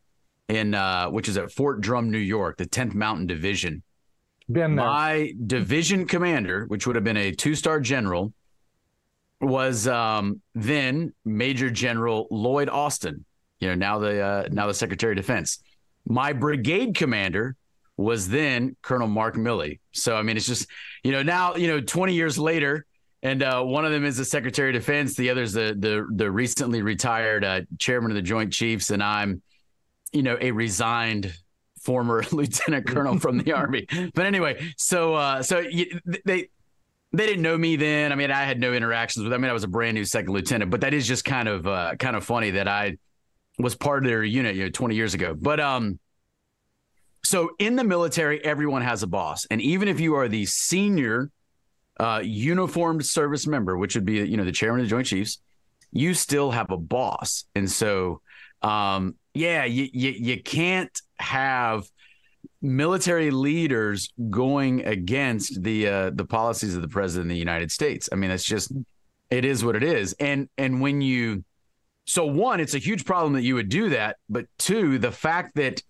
[0.47, 3.83] in uh, which is at Fort Drum, New York, the 10th Mountain Division.
[4.49, 4.85] Been there.
[4.85, 8.33] My division commander, which would have been a two-star general,
[9.41, 13.25] was um, then Major General Lloyd Austin.
[13.59, 15.59] You know, now the uh, now the Secretary of Defense.
[16.05, 17.55] My brigade commander
[17.97, 19.79] was then Colonel Mark Milley.
[19.91, 20.67] So I mean, it's just
[21.03, 22.85] you know now you know 20 years later,
[23.27, 26.31] and uh, one of them is the Secretary of Defense, the other's the the the
[26.31, 29.41] recently retired uh, Chairman of the Joint Chiefs, and I'm
[30.13, 31.33] you know a resigned
[31.81, 33.85] former lieutenant colonel from the army.
[34.13, 35.61] But anyway, so uh, so
[36.25, 36.49] they
[37.11, 38.13] they didn't know me then.
[38.13, 39.31] I mean, I had no interactions with.
[39.31, 39.41] Them.
[39.41, 41.67] I mean, I was a brand new second lieutenant, but that is just kind of
[41.67, 42.97] uh, kind of funny that I
[43.59, 45.35] was part of their unit, you know, 20 years ago.
[45.37, 45.99] But um,
[47.25, 51.29] so in the military, everyone has a boss, and even if you are the senior
[51.99, 55.39] uh, uniformed service member, which would be you know the chairman of the Joint Chiefs,
[55.91, 58.21] you still have a boss, and so
[58.61, 61.87] um, yeah, you, you you can't have
[62.61, 68.09] military leaders going against the uh, the policies of the president of the United States.
[68.11, 68.71] I mean, that's just
[69.29, 71.43] it is what it is, and and when you
[72.05, 75.55] so one, it's a huge problem that you would do that, but two, the fact
[75.55, 75.83] that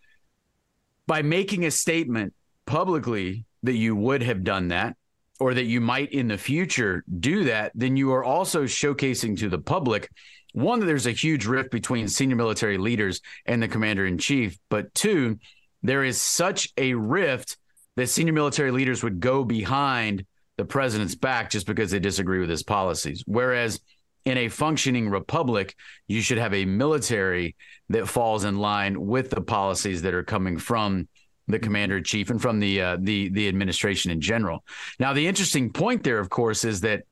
[1.06, 2.34] by making a statement
[2.66, 4.98] publicly that you would have done that
[5.40, 9.50] or that you might in the future do that, then you are also showcasing to
[9.50, 10.10] the public
[10.54, 14.58] one, that there's a huge rift between senior military leaders and the commander in chief,
[14.70, 15.38] but two,
[15.84, 17.58] there is such a rift
[17.96, 20.26] that senior military leaders would go behind
[20.58, 23.24] the president's back just because they disagree with his policies.
[23.28, 23.80] Whereas
[24.26, 25.76] in a functioning republic,
[26.08, 27.56] you should have a military
[27.90, 31.08] that falls in line with the policies that are coming from
[31.48, 34.64] the commander in chief and from the uh, the the administration in general.
[35.00, 37.04] Now, the interesting point there, of course, is that,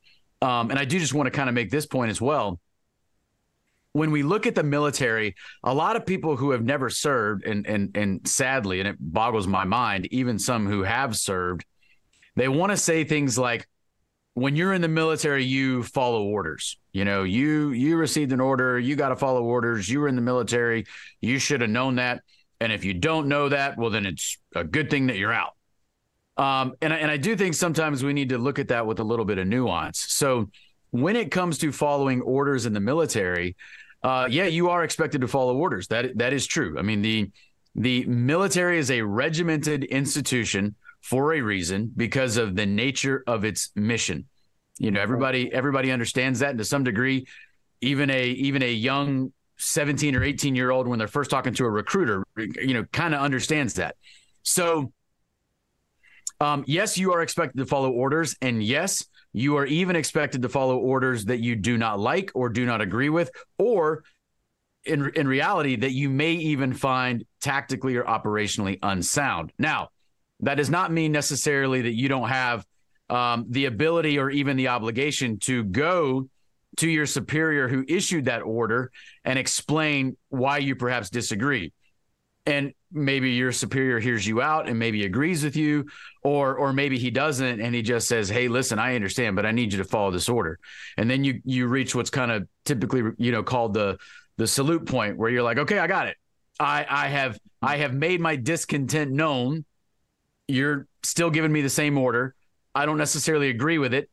[0.41, 2.59] um, and I do just want to kind of make this point as well.
[3.93, 7.65] When we look at the military, a lot of people who have never served, and
[7.65, 11.63] and and sadly, and it boggles my mind, even some who have served,
[12.35, 13.65] they want to say things like,
[14.33, 16.77] when you're in the military, you follow orders.
[16.91, 19.87] You know, you you received an order, you got to follow orders.
[19.87, 20.87] You were in the military,
[21.21, 22.21] you should have known that.
[22.59, 25.55] And if you don't know that, well, then it's a good thing that you're out.
[26.37, 29.03] Um, and and I do think sometimes we need to look at that with a
[29.03, 29.99] little bit of nuance.
[29.99, 30.49] So
[30.91, 33.55] when it comes to following orders in the military,
[34.03, 35.87] uh, yeah, you are expected to follow orders.
[35.87, 36.77] That that is true.
[36.77, 37.31] I mean the
[37.75, 43.71] the military is a regimented institution for a reason because of the nature of its
[43.75, 44.25] mission.
[44.77, 47.27] You know, everybody everybody understands that and to some degree.
[47.81, 51.65] Even a even a young 17 or 18 year old when they're first talking to
[51.65, 53.95] a recruiter, you know, kind of understands that.
[54.43, 54.91] So,
[56.39, 60.49] um, yes, you are expected to follow orders, and yes, you are even expected to
[60.49, 64.03] follow orders that you do not like or do not agree with, or
[64.83, 69.51] in in reality that you may even find tactically or operationally unsound.
[69.57, 69.89] Now,
[70.41, 72.65] that does not mean necessarily that you don't have
[73.09, 76.29] um, the ability or even the obligation to go
[76.77, 78.91] to your superior who issued that order
[79.23, 81.73] and explain why you perhaps disagree.
[82.45, 85.87] And maybe your superior hears you out and maybe agrees with you,
[86.23, 89.51] or or maybe he doesn't and he just says, "Hey, listen, I understand, but I
[89.51, 90.59] need you to follow this order."
[90.97, 93.97] And then you you reach what's kind of typically you know called the
[94.37, 96.17] the salute point, where you're like, "Okay, I got it.
[96.59, 99.65] I I have I have made my discontent known
[100.47, 102.35] you're still giving me the same order.
[102.73, 104.09] I don't necessarily agree with it,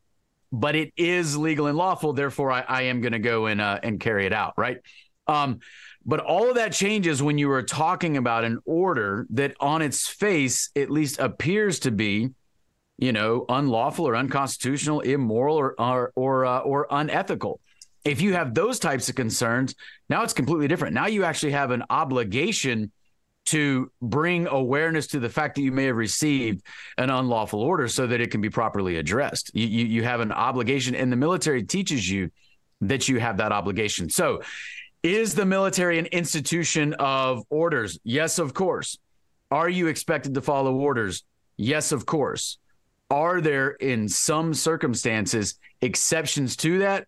[0.53, 2.13] but it is legal and lawful.
[2.13, 4.53] Therefore, I, I am going to go and uh, and carry it out.
[4.57, 4.79] Right.
[5.27, 5.61] Um,
[6.05, 10.09] but all of that changes when you are talking about an order that, on its
[10.09, 12.31] face, at least appears to be,
[12.99, 17.61] you know, unlawful or unconstitutional, immoral or or or, uh, or unethical.
[18.05, 19.77] If you have those types of concerns,
[20.09, 20.95] now it's completely different.
[20.95, 22.91] Now you actually have an obligation
[23.45, 26.65] to bring awareness to the fact that you may have received
[26.97, 29.51] an unlawful order so that it can be properly addressed.
[29.55, 32.31] You, you, you, have an obligation, and the military teaches you
[32.83, 34.09] that you have that obligation.
[34.11, 34.43] So,
[35.03, 37.99] is the military an institution of orders?
[38.05, 38.99] Yes, of course.
[39.51, 41.25] Are you expected to follow orders?
[41.57, 42.59] Yes, of course.
[43.11, 47.07] Are there, in some circumstances, exceptions to that?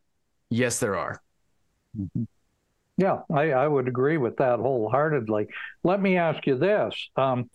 [0.51, 1.23] Yes, there are.
[1.99, 2.25] Mm-hmm.
[2.97, 5.49] Yeah, I, I, would agree with that wholeheartedly.
[5.83, 7.51] Let me ask you this: um,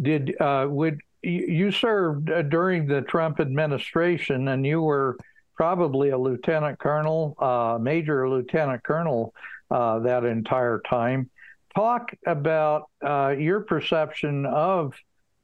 [0.00, 5.16] Did uh, would you served uh, during the Trump administration, and you were
[5.56, 9.34] probably a lieutenant colonel, uh, major lieutenant colonel
[9.70, 11.30] uh, that entire time.
[11.74, 14.94] Talk about uh, your perception of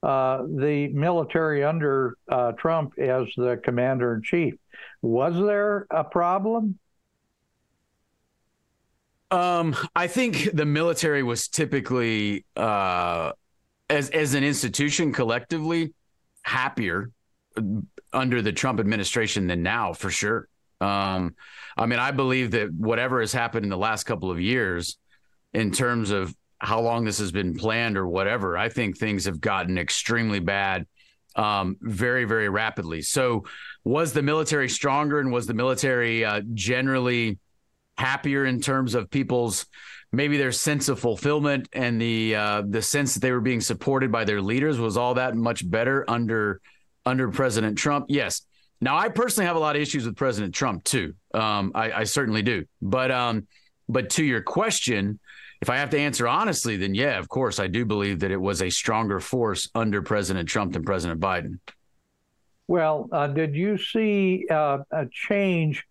[0.02, 4.54] uh, the military under uh, Trump as the commander in chief.
[5.00, 6.78] Was there a problem?
[9.32, 13.32] Um, I think the military was typically, uh,
[13.88, 15.94] as as an institution, collectively
[16.42, 17.10] happier
[18.12, 20.48] under the Trump administration than now, for sure.
[20.82, 21.34] Um,
[21.78, 24.98] I mean, I believe that whatever has happened in the last couple of years,
[25.54, 29.40] in terms of how long this has been planned or whatever, I think things have
[29.40, 30.86] gotten extremely bad
[31.36, 33.00] um, very, very rapidly.
[33.00, 33.44] So,
[33.82, 37.38] was the military stronger and was the military uh, generally
[37.98, 39.66] happier in terms of people's
[40.12, 44.12] maybe their sense of fulfillment and the uh, the sense that they were being supported
[44.12, 46.60] by their leaders was all that much better under
[47.04, 48.06] under President Trump?
[48.08, 48.42] Yes.
[48.80, 51.14] Now, I personally have a lot of issues with President Trump too.
[51.32, 52.64] Um, I, I, certainly do.
[52.80, 53.46] But um,
[53.88, 55.20] but to your question,
[55.60, 58.40] if I have to answer honestly, then yeah, of course, I do believe that it
[58.40, 61.60] was a stronger force under President Trump than President Biden.
[62.66, 65.84] Well, uh, did you see uh, a change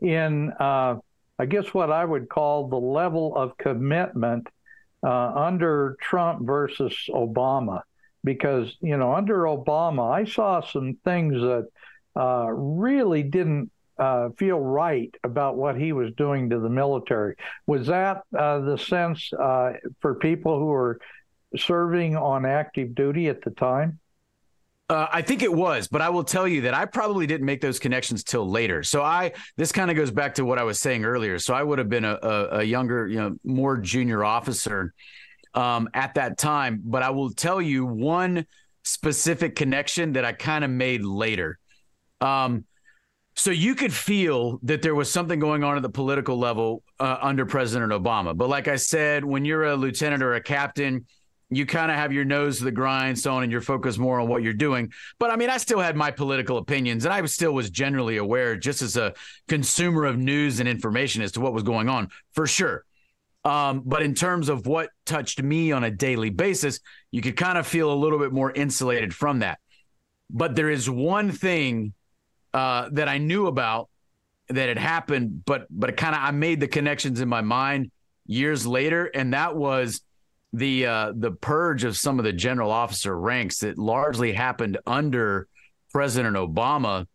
[0.00, 0.96] in, uh,
[1.38, 4.48] I guess, what I would call the level of commitment
[5.02, 7.82] uh, under Trump versus Obama?
[8.24, 11.68] Because, you know, under Obama, I saw some things that
[12.16, 17.36] uh, really didn't uh, feel right about what he was doing to the military.
[17.66, 21.00] Was that uh, the sense uh, for people who were
[21.56, 24.00] serving on active duty at the time?
[24.90, 27.60] Uh, I think it was, but I will tell you that I probably didn't make
[27.60, 28.82] those connections till later.
[28.82, 31.38] So I this kind of goes back to what I was saying earlier.
[31.38, 34.94] So I would have been a, a, a younger, you know, more junior officer
[35.52, 36.80] um, at that time.
[36.82, 38.46] But I will tell you one
[38.82, 41.58] specific connection that I kind of made later.
[42.22, 42.64] Um,
[43.36, 47.18] so you could feel that there was something going on at the political level uh,
[47.20, 48.36] under President Obama.
[48.36, 51.06] But like I said, when you're a lieutenant or a captain,
[51.50, 54.42] you kind of have your nose to the grindstone and you're focused more on what
[54.42, 54.92] you're doing.
[55.18, 58.56] But I mean, I still had my political opinions and I still was generally aware,
[58.56, 59.14] just as a
[59.48, 62.84] consumer of news and information, as to what was going on for sure.
[63.44, 66.80] Um, but in terms of what touched me on a daily basis,
[67.10, 69.58] you could kind of feel a little bit more insulated from that.
[70.28, 71.94] But there is one thing
[72.52, 73.88] uh, that I knew about
[74.48, 77.90] that had happened, but but kind of I made the connections in my mind
[78.26, 80.02] years later, and that was
[80.52, 85.46] the uh, the purge of some of the general officer ranks that largely happened under
[85.92, 87.06] President Obama,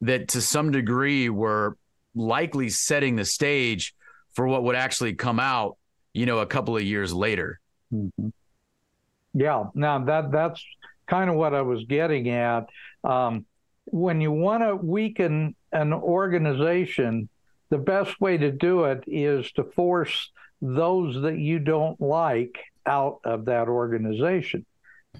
[0.00, 1.76] that to some degree were
[2.14, 3.94] likely setting the stage
[4.34, 5.76] for what would actually come out,
[6.12, 7.60] you know, a couple of years later.
[7.92, 8.28] Mm-hmm.
[9.34, 10.64] Yeah, now that that's
[11.06, 12.66] kind of what I was getting at.
[13.04, 13.46] Um,
[13.84, 17.28] when you want to weaken an organization,
[17.70, 20.30] the best way to do it is to force
[20.62, 24.64] those that you don't like out of that organization.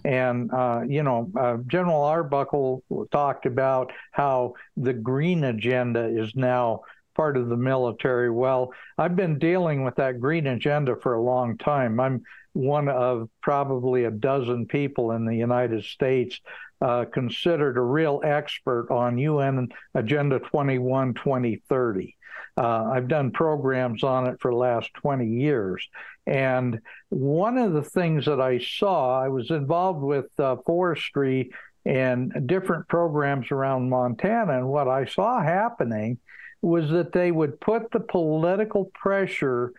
[0.05, 6.83] And, uh, you know, uh, General Arbuckle talked about how the green agenda is now
[7.15, 8.31] part of the military.
[8.31, 11.99] Well, I've been dealing with that green agenda for a long time.
[11.99, 12.23] I'm
[12.53, 16.41] one of probably a dozen people in the United States
[16.81, 22.17] uh, considered a real expert on UN Agenda 21 2030.
[22.57, 25.87] Uh, I've done programs on it for the last 20 years.
[26.27, 26.81] And
[27.11, 31.51] one of the things that I saw, I was involved with uh, forestry
[31.85, 34.59] and different programs around Montana.
[34.59, 36.19] And what I saw happening
[36.63, 39.73] was that they would put the political pressure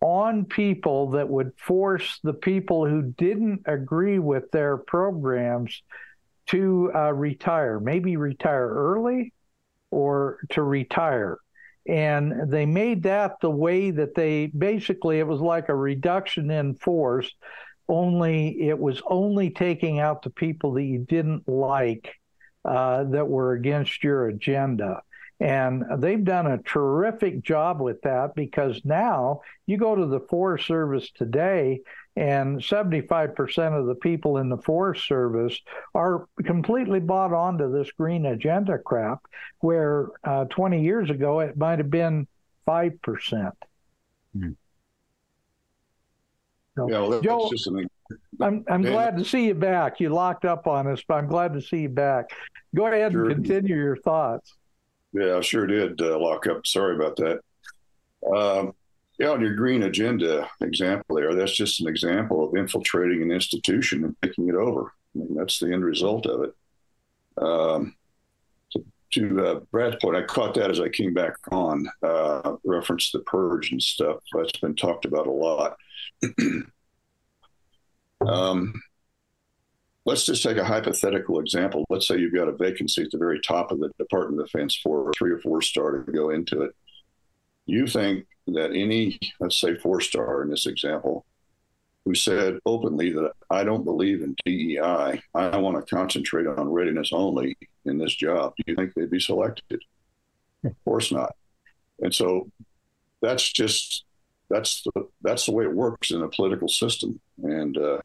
[0.00, 5.82] on people that would force the people who didn't agree with their programs
[6.46, 9.32] to uh, retire, maybe retire early
[9.90, 11.38] or to retire.
[11.86, 16.74] And they made that the way that they basically, it was like a reduction in
[16.76, 17.30] force,
[17.88, 22.14] only it was only taking out the people that you didn't like
[22.64, 25.02] uh, that were against your agenda.
[25.40, 30.66] And they've done a terrific job with that because now you go to the Forest
[30.66, 31.80] Service today,
[32.16, 35.58] and 75% of the people in the Forest Service
[35.94, 39.18] are completely bought onto this green agenda crap,
[39.60, 42.26] where uh, 20 years ago it might have been
[42.68, 42.92] 5%.
[44.36, 44.50] Mm-hmm.
[46.76, 47.86] So, yeah, well, that's Joe, just an
[48.40, 50.00] I'm I'm Dan- glad to see you back.
[50.00, 52.30] You locked up on us, but I'm glad to see you back.
[52.74, 53.30] Go ahead Sure.
[53.30, 54.56] and continue your thoughts.
[55.12, 56.66] Yeah, I sure did uh, lock up.
[56.66, 57.40] Sorry about that.
[58.36, 58.74] Um,
[59.18, 64.04] yeah, on your green agenda example there, that's just an example of infiltrating an institution
[64.04, 64.92] and taking it over.
[65.14, 66.54] I mean, that's the end result of it.
[67.36, 67.94] Um,
[68.72, 73.12] to to uh, Brad's point, I caught that as I came back on, uh, reference
[73.12, 74.16] the purge and stuff.
[74.32, 75.76] That's been talked about a lot.
[78.26, 78.82] um,
[80.04, 81.84] let's just take a hypothetical example.
[81.88, 84.76] Let's say you've got a vacancy at the very top of the Department of Defense
[84.82, 86.74] for three or four star to go into it.
[87.66, 91.24] You think that any, let's say four star in this example,
[92.04, 97.10] who said openly that I don't believe in DEI, I want to concentrate on readiness
[97.12, 99.82] only in this job, do you think they'd be selected?
[100.64, 101.34] Of course not.
[102.00, 102.50] And so
[103.22, 104.04] that's just
[104.50, 107.98] that's the that's the way it works in a political system, and uh,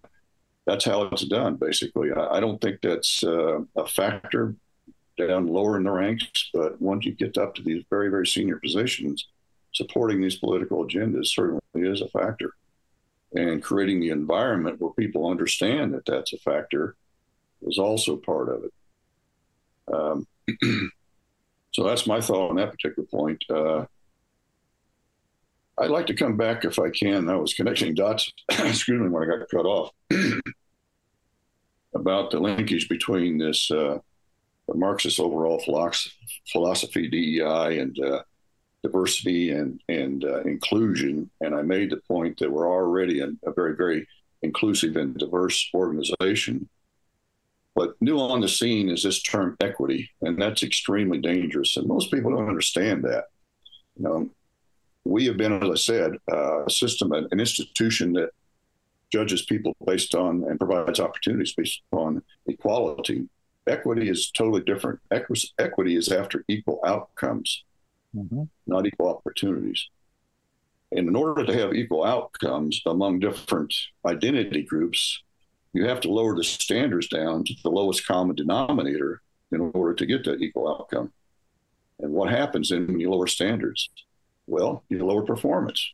[0.66, 1.56] that's how it's done.
[1.56, 4.56] Basically, I, I don't think that's uh, a factor
[5.18, 8.58] down lower in the ranks, but once you get up to these very very senior
[8.58, 9.28] positions,
[9.74, 12.54] supporting these political agendas certainly is a factor,
[13.34, 16.96] and creating the environment where people understand that that's a factor
[17.62, 18.74] is also part of it.
[19.94, 20.28] Um,
[21.72, 23.44] so that's my thought on that particular point.
[23.50, 23.86] Uh,
[25.78, 27.30] I'd like to come back if I can.
[27.30, 29.92] I was connecting dots, excuse me, when I got cut off,
[31.94, 34.00] about the linkage between this uh,
[34.76, 36.16] Marxist overall philosophy,
[36.52, 38.22] philosophy DEI, and uh,
[38.84, 41.30] diversity and and uh, inclusion.
[41.42, 44.08] And I made the point that we're already a, a very very
[44.42, 46.70] inclusive and diverse organization.
[47.76, 51.78] But new on the scene is this term equity, and that's extremely dangerous.
[51.78, 53.26] And most people don't understand that.
[53.96, 54.30] You know,
[55.06, 58.32] we have been, as I said, uh, a system, an, an institution that
[59.12, 63.28] judges people based on and provides opportunities based on equality.
[63.68, 65.00] Equity is totally different.
[65.12, 67.64] Equi- equity is after equal outcomes,
[68.68, 69.88] not equal opportunities.
[70.92, 73.74] And in order to have equal outcomes among different
[74.06, 75.22] identity groups,
[75.74, 79.22] you have to lower the standards down to the lowest common denominator
[79.52, 81.12] in order to get that equal outcome.
[82.00, 83.90] And what happens then when you lower standards?
[84.48, 85.94] Well, you lower performance.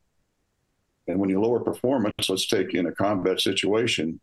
[1.08, 4.20] And when you lower performance, let's take in a combat situation,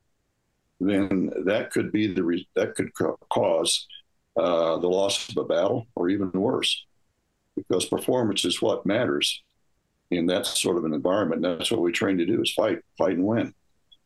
[0.80, 3.86] then that could be the re- that could ca- cause
[4.36, 6.84] uh, the loss of a battle, or even worse,
[7.56, 9.42] because performance is what matters
[10.10, 11.44] in that sort of an environment.
[11.44, 13.54] And That's what we train to do: is fight, fight, and win.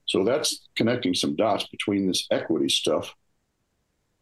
[0.07, 3.13] So that's connecting some dots between this equity stuff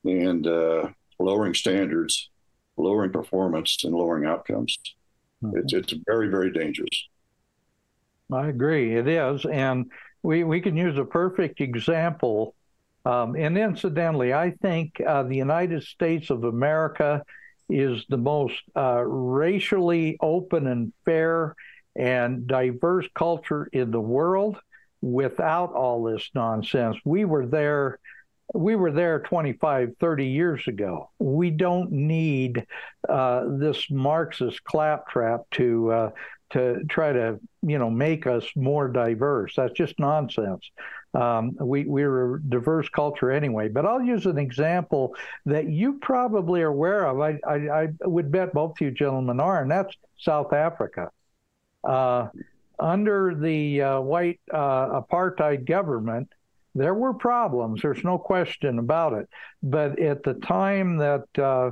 [0.05, 0.89] and uh,
[1.19, 2.31] lowering standards,
[2.77, 4.79] lowering performance, and lowering outcomes.
[5.53, 7.09] It's it's very very dangerous.
[8.33, 8.97] I agree.
[8.97, 9.91] It is, and
[10.23, 12.55] we we can use a perfect example.
[13.05, 17.23] Um, and incidentally, I think uh, the United States of America
[17.69, 21.55] is the most uh, racially open and fair
[21.97, 24.59] and diverse culture in the world.
[25.01, 27.99] Without all this nonsense, we were there.
[28.55, 31.11] We were there 25, 30 years ago.
[31.19, 32.66] We don't need
[33.09, 36.11] uh, this Marxist claptrap to uh,
[36.51, 39.55] to try to you know make us more diverse.
[39.57, 40.70] That's just nonsense.
[41.15, 43.69] Um, we we're a diverse culture anyway.
[43.69, 45.15] But I'll use an example
[45.47, 47.20] that you probably are aware of.
[47.20, 51.11] I I, I would bet both of you gentlemen are, and that's South Africa.
[51.85, 52.28] Uh,
[52.78, 56.28] under the uh, white uh, apartheid government,
[56.74, 57.82] there were problems.
[57.82, 59.28] There's no question about it.
[59.62, 61.70] But at the time that uh,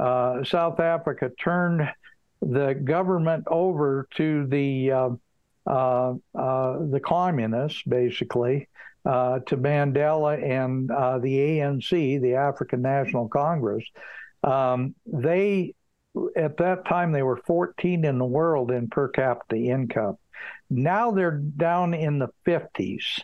[0.00, 1.90] uh, South Africa turned
[2.40, 5.10] the government over to the uh,
[5.66, 8.68] uh, uh, the communists, basically,
[9.04, 13.84] uh, to Mandela and uh, the ANC, the African National Congress.
[14.42, 15.74] Um, they,
[16.36, 20.16] at that time, they were 14 in the world in per capita income.
[20.70, 23.20] Now they're down in the 50s.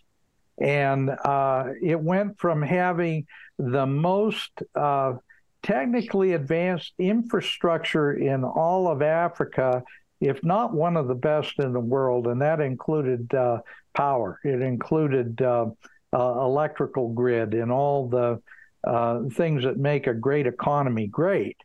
[0.59, 3.27] And uh, it went from having
[3.59, 5.15] the most uh,
[5.62, 9.82] technically advanced infrastructure in all of Africa,
[10.20, 13.59] if not one of the best in the world, and that included uh,
[13.94, 14.38] power.
[14.44, 15.66] It included uh,
[16.12, 18.40] uh, electrical grid and all the
[18.84, 21.56] uh, things that make a great economy great.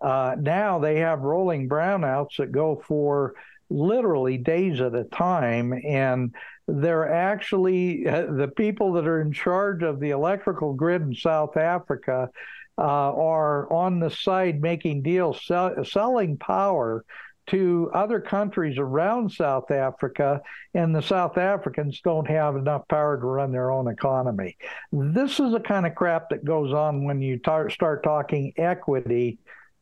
[0.00, 3.34] Uh, now they have rolling brownouts that go for
[3.70, 6.34] literally days at a time, and
[6.66, 12.30] they're actually the people that are in charge of the electrical grid in South Africa
[12.78, 17.04] uh, are on the side making deals, sell, selling power
[17.48, 20.40] to other countries around South Africa,
[20.74, 24.56] and the South Africans don't have enough power to run their own economy.
[24.92, 29.38] This is the kind of crap that goes on when you tar- start talking equity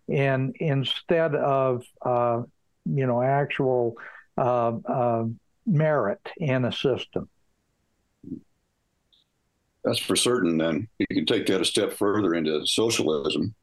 [0.09, 2.43] and instead of uh,
[2.85, 3.97] you know actual
[4.39, 5.25] uh, uh,
[5.67, 7.29] merit in a system.
[9.85, 10.59] That's for certain.
[10.59, 13.55] Then you can take that a step further into socialism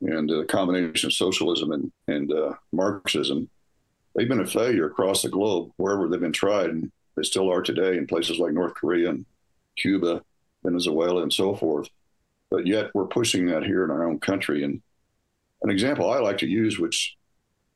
[0.00, 3.48] and the combination of socialism and, and uh, Marxism.
[4.14, 7.62] They've been a failure across the globe, wherever they've been tried, and they still are
[7.62, 9.24] today in places like North Korea and
[9.76, 10.22] Cuba,
[10.64, 11.88] Venezuela, and so forth.
[12.50, 14.64] But yet we're pushing that here in our own country.
[14.64, 14.82] And
[15.62, 17.16] an example I like to use, which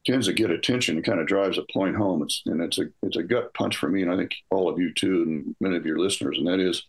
[0.05, 2.85] tends to get attention and kind of drives a point home, it's, and it's a
[3.03, 5.77] it's a gut punch for me, and I think all of you too, and many
[5.77, 6.85] of your listeners, and that is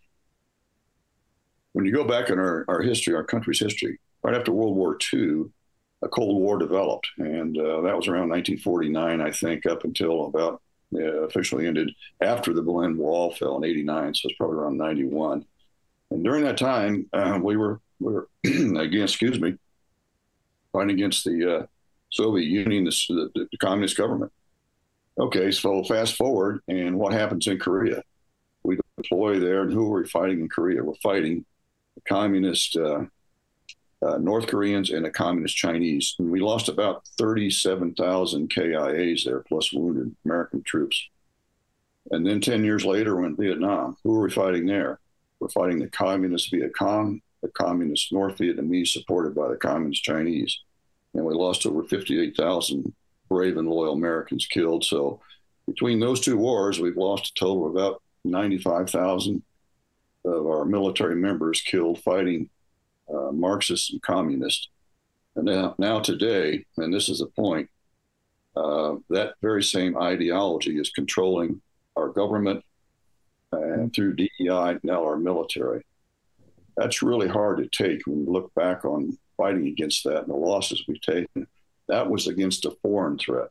[1.73, 4.97] when you go back in our, our history, our country's history, right after World War
[5.13, 5.43] II,
[6.01, 10.61] a Cold War developed, and uh, that was around 1949, I think, up until about
[10.95, 11.91] uh, officially ended
[12.21, 15.45] after the Berlin Wall fell in '89, so it's probably around '91.
[16.09, 19.55] And during that time, uh, we were we were again, excuse me,
[20.73, 21.65] fighting against the uh,
[22.09, 24.31] Soviet Union, the, the, the, communist government.
[25.19, 28.01] Okay, so fast forward, and what happens in Korea?
[28.63, 30.83] We deploy there, and who are we fighting in Korea?
[30.83, 31.45] We're fighting
[31.95, 33.05] the communist uh,
[34.05, 36.15] uh, North Koreans and the communist Chinese.
[36.19, 41.07] And we lost about 37,000 KIAs there, plus wounded American troops.
[42.11, 43.97] And then 10 years later, we're Vietnam.
[44.03, 44.99] Who were we fighting there?
[45.39, 50.59] We're fighting the communist Viet Cong, the communist North Vietnamese, supported by the communist Chinese.
[51.13, 52.93] And we lost over 58,000
[53.27, 54.83] brave and loyal Americans killed.
[54.83, 55.19] So
[55.65, 59.41] between those two wars, we've lost a total of about 95,000
[60.25, 62.49] of our military members killed fighting
[63.13, 64.69] uh, Marxists and communists.
[65.35, 67.69] And now, now today, and this is the point,
[68.55, 71.61] uh, that very same ideology is controlling
[71.95, 72.63] our government
[73.51, 75.83] and through DEI, now our military.
[76.77, 80.35] That's really hard to take when you look back on fighting against that and the
[80.35, 81.47] losses we've taken.
[81.87, 83.49] That was against a foreign threat.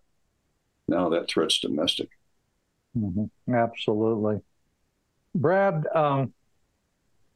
[0.89, 2.09] Now that threat's domestic.
[2.97, 3.55] Mm-hmm.
[3.55, 4.40] Absolutely.
[5.35, 6.32] Brad, um,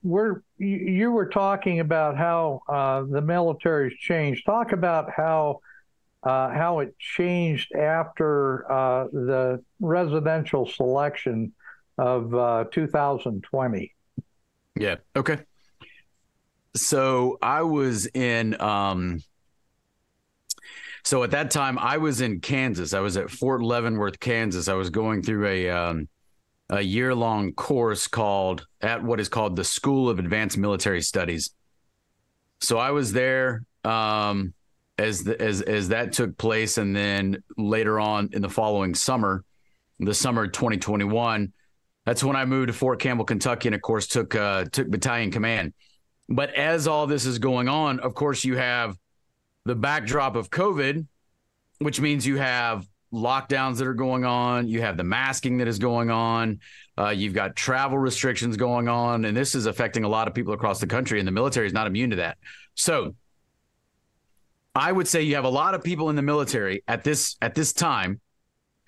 [0.03, 4.45] we're you were talking about how uh, the military's changed.
[4.47, 5.61] Talk about how
[6.23, 11.53] uh, how it changed after uh, the residential selection
[11.97, 13.95] of uh, 2020.
[14.77, 14.97] Yeah.
[15.16, 15.39] Okay.
[16.77, 18.61] So I was in.
[18.61, 19.23] Um,
[21.05, 22.93] so at that time, I was in Kansas.
[22.93, 24.69] I was at Fort Leavenworth, Kansas.
[24.69, 26.09] I was going through a um,
[26.70, 31.51] a year long course called at what is called the School of Advanced Military Studies.
[32.61, 34.53] So I was there um,
[34.99, 39.45] as the, as as that took place, and then later on in the following summer,
[40.01, 41.53] the summer 2021,
[42.05, 45.31] that's when I moved to Fort Campbell, Kentucky, and of course took uh, took battalion
[45.31, 45.73] command.
[46.28, 48.99] But as all this is going on, of course you have
[49.65, 51.07] the backdrop of COVID,
[51.78, 54.68] which means you have lockdowns that are going on.
[54.68, 56.60] You have the masking that is going on.
[56.97, 60.52] Uh, you've got travel restrictions going on, and this is affecting a lot of people
[60.52, 61.18] across the country.
[61.18, 62.39] And the military is not immune to that.
[62.74, 63.14] So,
[64.74, 67.55] I would say you have a lot of people in the military at this at
[67.55, 68.20] this time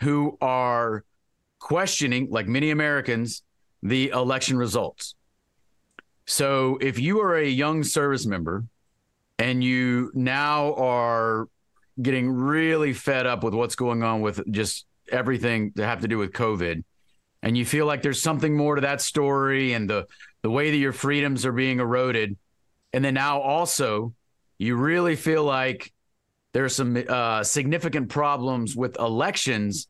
[0.00, 1.04] who are
[1.58, 3.42] questioning, like many Americans,
[3.82, 5.14] the election results.
[6.26, 8.64] So, if you are a young service member
[9.38, 11.48] and you now are
[12.02, 16.18] getting really fed up with what's going on with just everything to have to do
[16.18, 16.84] with COVID,
[17.42, 20.06] and you feel like there's something more to that story and the
[20.42, 22.36] the way that your freedoms are being eroded,
[22.92, 24.14] and then now also
[24.58, 25.92] you really feel like
[26.52, 29.88] there's some uh, significant problems with elections.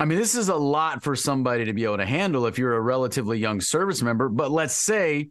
[0.00, 2.74] I mean, this is a lot for somebody to be able to handle if you're
[2.74, 4.28] a relatively young service member.
[4.28, 5.28] But let's say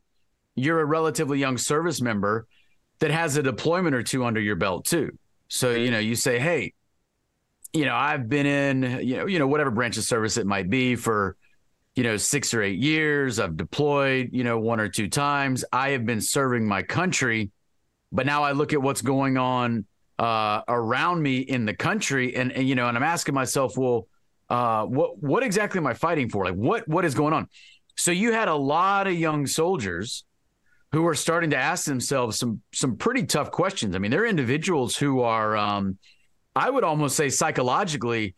[0.55, 2.47] you're a relatively young service member
[2.99, 5.17] that has a deployment or two under your belt too.
[5.53, 6.73] So, you know, you say, hey,
[7.73, 10.67] you know, I've been in, you know, you know, whatever branch of service it might
[10.67, 11.37] be for,
[11.95, 13.39] you know, six or eight years.
[13.39, 15.63] I've deployed, you know, one or two times.
[15.71, 17.51] I have been serving my country,
[18.11, 19.85] but now I look at what's going on
[20.17, 24.07] uh, around me in the country, and, and you know, and I'm asking myself, well,
[24.49, 26.45] uh, what what exactly am I fighting for?
[26.45, 27.47] Like, what what is going on?
[27.95, 30.25] So you had a lot of young soldiers
[30.93, 33.95] who are starting to ask themselves some some pretty tough questions.
[33.95, 35.97] I mean, they're individuals who are, um,
[36.55, 38.35] I would almost say, psychologically,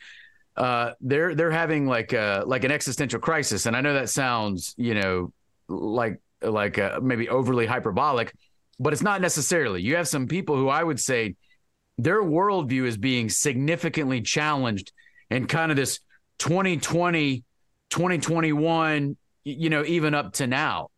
[0.55, 3.65] uh, they're they're having like a like an existential crisis.
[3.65, 5.33] And I know that sounds, you know,
[5.67, 8.33] like like uh, maybe overly hyperbolic,
[8.79, 9.81] but it's not necessarily.
[9.81, 11.35] You have some people who I would say
[11.97, 14.93] their worldview is being significantly challenged
[15.29, 15.99] in kind of this
[16.39, 17.43] 2020,
[17.89, 20.89] 2021, you know, even up to now,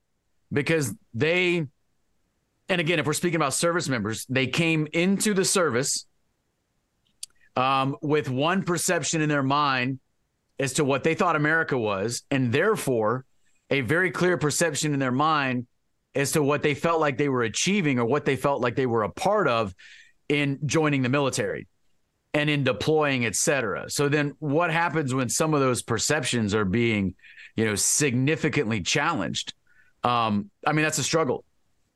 [0.52, 1.66] because they,
[2.70, 6.06] and again, if we're speaking about service members, they came into the service
[7.56, 10.00] um, with one perception in their mind
[10.60, 13.26] as to what they thought America was, and therefore
[13.70, 15.68] a very clear perception in their mind
[16.16, 18.86] as to what they felt like they were achieving or what they felt like they
[18.86, 19.76] were a part of
[20.30, 21.68] in joining the military
[22.34, 23.90] and in deploying, et cetera.
[23.90, 27.16] So then what happens when some of those perceptions are being,
[27.56, 29.54] you know, significantly challenged?
[30.08, 31.44] Um, I mean, that's a struggle.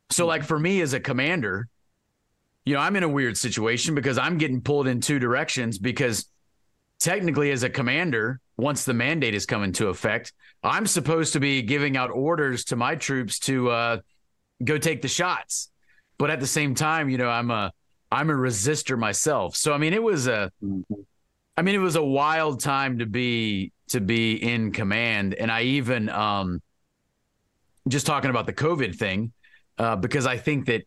[0.09, 1.67] So like for me as a commander,
[2.65, 6.27] you know, I'm in a weird situation because I'm getting pulled in two directions because
[6.99, 11.61] technically as a commander, once the mandate is come into effect, I'm supposed to be
[11.61, 13.97] giving out orders to my troops to uh,
[14.63, 15.71] go take the shots.
[16.17, 17.71] But at the same time, you know, I'm a
[18.11, 19.55] I'm a resistor myself.
[19.55, 20.51] So I mean, it was a
[21.57, 25.63] I mean, it was a wild time to be to be in command, and I
[25.63, 26.61] even um,
[27.87, 29.31] just talking about the COVID thing
[29.77, 30.83] uh, because I think that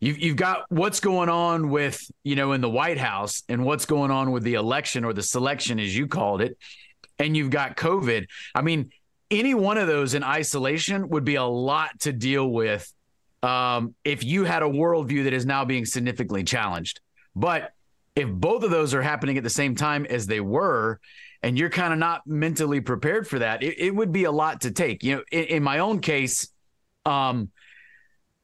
[0.00, 3.86] you've you've got what's going on with you know in the White House and what's
[3.86, 6.56] going on with the election or the selection as you called it,
[7.18, 8.26] and you've got COVID.
[8.54, 8.90] I mean,
[9.30, 12.92] any one of those in isolation would be a lot to deal with
[13.42, 17.00] um, if you had a worldview that is now being significantly challenged.
[17.34, 17.72] But
[18.14, 21.00] if both of those are happening at the same time as they were,
[21.42, 24.62] and you're kind of not mentally prepared for that, it, it, would be a lot
[24.62, 25.02] to take.
[25.02, 26.48] You know, in, in my own case,
[27.04, 27.50] um,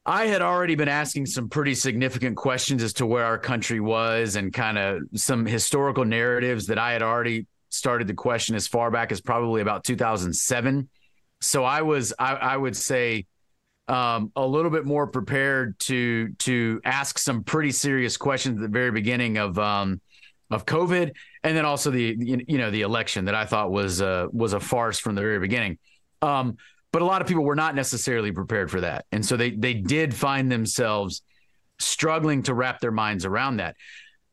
[0.04, 4.36] I had already been asking some pretty significant questions as to where our country was
[4.36, 8.90] and kind of some historical narratives that I had already started to question as far
[8.90, 10.88] back as probably about 2007.
[11.40, 13.26] So I was, I, I would say,
[13.86, 18.68] um, a little bit more prepared to to ask some pretty serious questions at the
[18.68, 20.00] very beginning of um,
[20.50, 21.12] of COVID,
[21.42, 24.60] and then also the you know the election that I thought was uh, was a
[24.60, 25.78] farce from the very beginning.
[26.22, 26.56] Um,
[26.92, 29.74] but a lot of people were not necessarily prepared for that, and so they they
[29.74, 31.22] did find themselves
[31.78, 33.76] struggling to wrap their minds around that.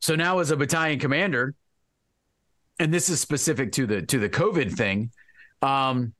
[0.00, 1.54] So now, as a battalion commander,
[2.78, 5.10] and this is specific to the to the COVID thing.
[5.62, 6.12] Um,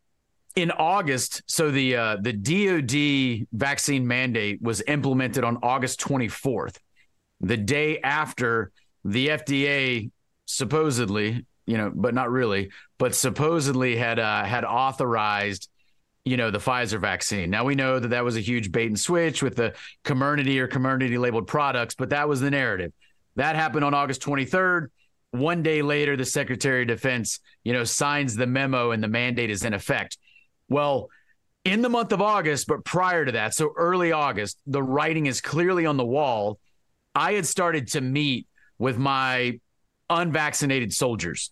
[0.57, 6.79] in August, so the uh, the DoD vaccine mandate was implemented on August 24th,
[7.41, 8.73] the day after
[9.07, 10.11] the FDA
[10.47, 15.69] supposedly, you know, but not really, but supposedly had uh, had authorized,
[16.25, 17.51] you know, the Pfizer vaccine.
[17.51, 19.75] Now we know that that was a huge bait and switch with the
[20.05, 22.93] Comirnaty or Comirnaty labeled products, but that was the narrative.
[23.37, 24.89] That happened on August 23rd.
[25.31, 29.51] One day later, the Secretary of Defense, you know, signs the memo and the mandate
[29.51, 30.17] is in effect.
[30.69, 31.09] Well,
[31.65, 35.41] in the month of August, but prior to that, so early August, the writing is
[35.41, 36.59] clearly on the wall.
[37.15, 38.46] I had started to meet
[38.79, 39.61] with my
[40.11, 41.51] unvaccinated soldiers.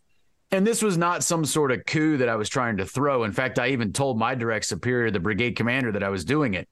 [0.51, 3.25] And this was not some sort of coup that I was trying to throw.
[3.25, 6.55] In fact, I even told my direct superior, the brigade commander, that I was doing
[6.55, 6.69] it.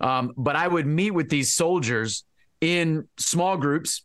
[0.00, 2.24] Um, but I would meet with these soldiers
[2.60, 4.04] in small groups.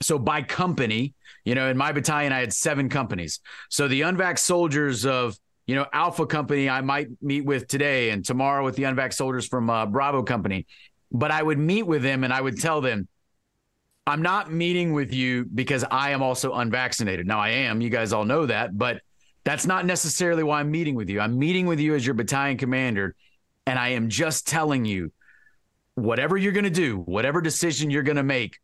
[0.00, 1.14] So by company,
[1.44, 3.40] you know, in my battalion, I had seven companies.
[3.68, 8.24] So the unvax soldiers of you know, Alpha Company I might meet with today and
[8.24, 10.66] tomorrow with the unvax soldiers from uh, Bravo Company.
[11.10, 13.08] But I would meet with them and I would tell them,
[14.06, 17.26] I'm not meeting with you because I am also unvaccinated.
[17.26, 19.00] Now I am, you guys all know that, but
[19.44, 21.20] that's not necessarily why I'm meeting with you.
[21.20, 23.14] I'm meeting with you as your battalion commander,
[23.66, 25.12] and I am just telling you
[25.94, 28.58] whatever you're going to do, whatever decision you're going to make,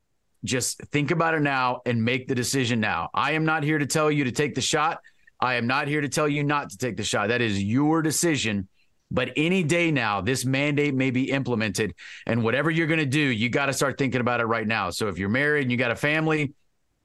[0.45, 3.11] just think about it now and make the decision now.
[3.13, 5.01] I am not here to tell you to take the shot.
[5.41, 7.29] I am not here to tell you not to take the shot.
[7.29, 8.69] That is your decision.
[9.11, 11.95] But any day now, this mandate may be implemented.
[12.27, 14.91] And whatever you're going to do, you got to start thinking about it right now.
[14.91, 16.53] So if you're married and you got a family,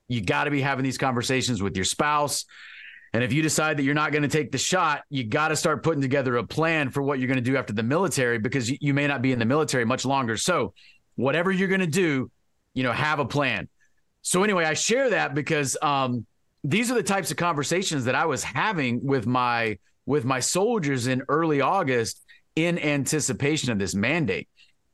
[0.10, 2.46] you got to be having these conversations with your spouse.
[3.14, 5.56] And if you decide that you're not going to take the shot, you got to
[5.56, 8.70] start putting together a plan for what you're going to do after the military because
[8.82, 10.36] you may not be in the military much longer.
[10.36, 10.74] So,
[11.16, 12.32] whatever you're going to do,
[12.74, 13.70] you know, have a plan.
[14.24, 16.26] So, anyway, I share that because um,
[16.64, 21.08] these are the types of conversations that I was having with my with my soldiers
[21.08, 22.22] in early August
[22.56, 24.48] in anticipation of this mandate.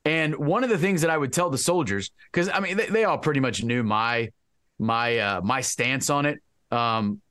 [0.05, 2.87] And one of the things that I would tell the soldiers, because I mean they,
[2.87, 4.31] they, all pretty much knew my
[4.79, 6.39] my uh, my stance on it.
[6.71, 7.21] Um,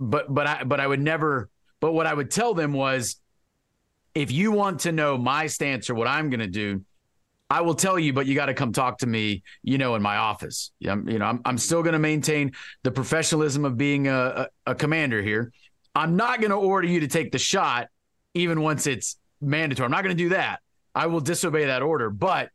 [0.00, 1.48] but but I but I would never.
[1.80, 3.20] But what I would tell them was,
[4.14, 6.84] if you want to know my stance or what I'm going to do,
[7.50, 10.02] I will tell you, but you got to come talk to me, you know, in
[10.02, 10.72] my office.
[10.80, 12.52] You know, I'm, I'm still going to maintain
[12.82, 15.52] the professionalism of being a, a, a commander here.
[15.94, 17.88] I'm not going to order you to take the shot,
[18.34, 19.84] even once it's mandatory.
[19.84, 20.60] I'm not going to do that.
[20.94, 22.10] I will disobey that order.
[22.10, 22.50] But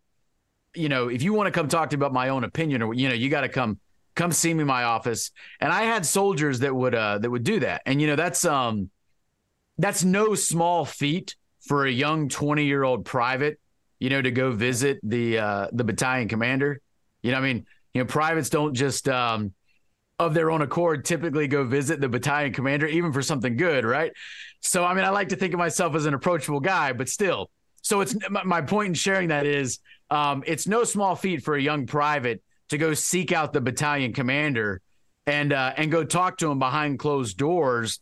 [0.76, 2.94] you know, if you want to come talk to me about my own opinion, or
[2.94, 3.80] you know, you got to come
[4.16, 5.32] come see me in my office.
[5.60, 7.82] And I had soldiers that would uh that would do that.
[7.86, 8.90] And you know, that's um
[9.78, 13.60] that's no small feat for a young 20 year old private,
[14.00, 16.82] you know, to go visit the uh the battalion commander.
[17.22, 19.54] You know, I mean, you know, privates don't just um
[20.19, 24.11] of their own accord typically go visit the battalion commander, even for something good, right?
[24.61, 27.49] So, I mean, I like to think of myself as an approachable guy, but still.
[27.81, 29.80] So, it's my point in sharing that is
[30.10, 34.14] um, it's no small feat for a young private to go seek out the battalion
[34.14, 34.81] commander
[35.26, 37.99] and uh, and go talk to him behind closed doors.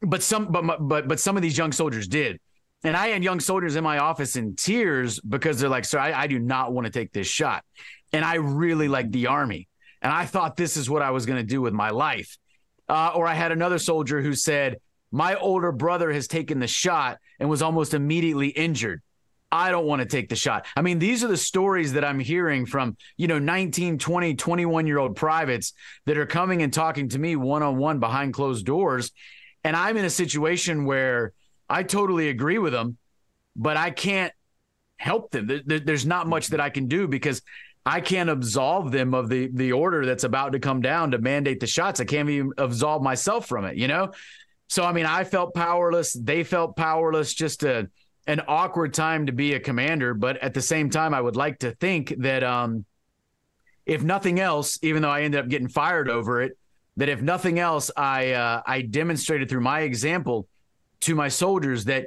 [0.00, 2.38] But some, but but but some of these young soldiers did,
[2.84, 6.22] and I had young soldiers in my office in tears because they're like, "Sir, I,
[6.22, 7.64] I do not want to take this shot,"
[8.12, 9.68] and I really like the army
[10.02, 12.36] and I thought this is what I was going to do with my life.
[12.88, 14.78] Uh, or I had another soldier who said,
[15.12, 19.00] My older brother has taken the shot and was almost immediately injured.
[19.52, 20.66] I don't want to take the shot.
[20.74, 24.86] I mean, these are the stories that I'm hearing from, you know, 19, 20, 21
[24.86, 25.74] year old privates
[26.06, 29.12] that are coming and talking to me one on one behind closed doors.
[29.62, 31.32] And I'm in a situation where
[31.68, 32.96] I totally agree with them,
[33.54, 34.32] but I can't
[34.96, 35.62] help them.
[35.66, 37.42] There's not much that I can do because
[37.84, 41.60] I can't absolve them of the the order that's about to come down to mandate
[41.60, 42.00] the shots.
[42.00, 44.12] I can't even absolve myself from it, you know?
[44.68, 47.88] So I mean, I felt powerless, they felt powerless, just a
[48.26, 51.58] an awkward time to be a commander, but at the same time I would like
[51.60, 52.84] to think that um
[53.84, 56.56] if nothing else, even though I ended up getting fired over it,
[56.96, 60.46] that if nothing else I uh, I demonstrated through my example
[61.00, 62.06] to my soldiers that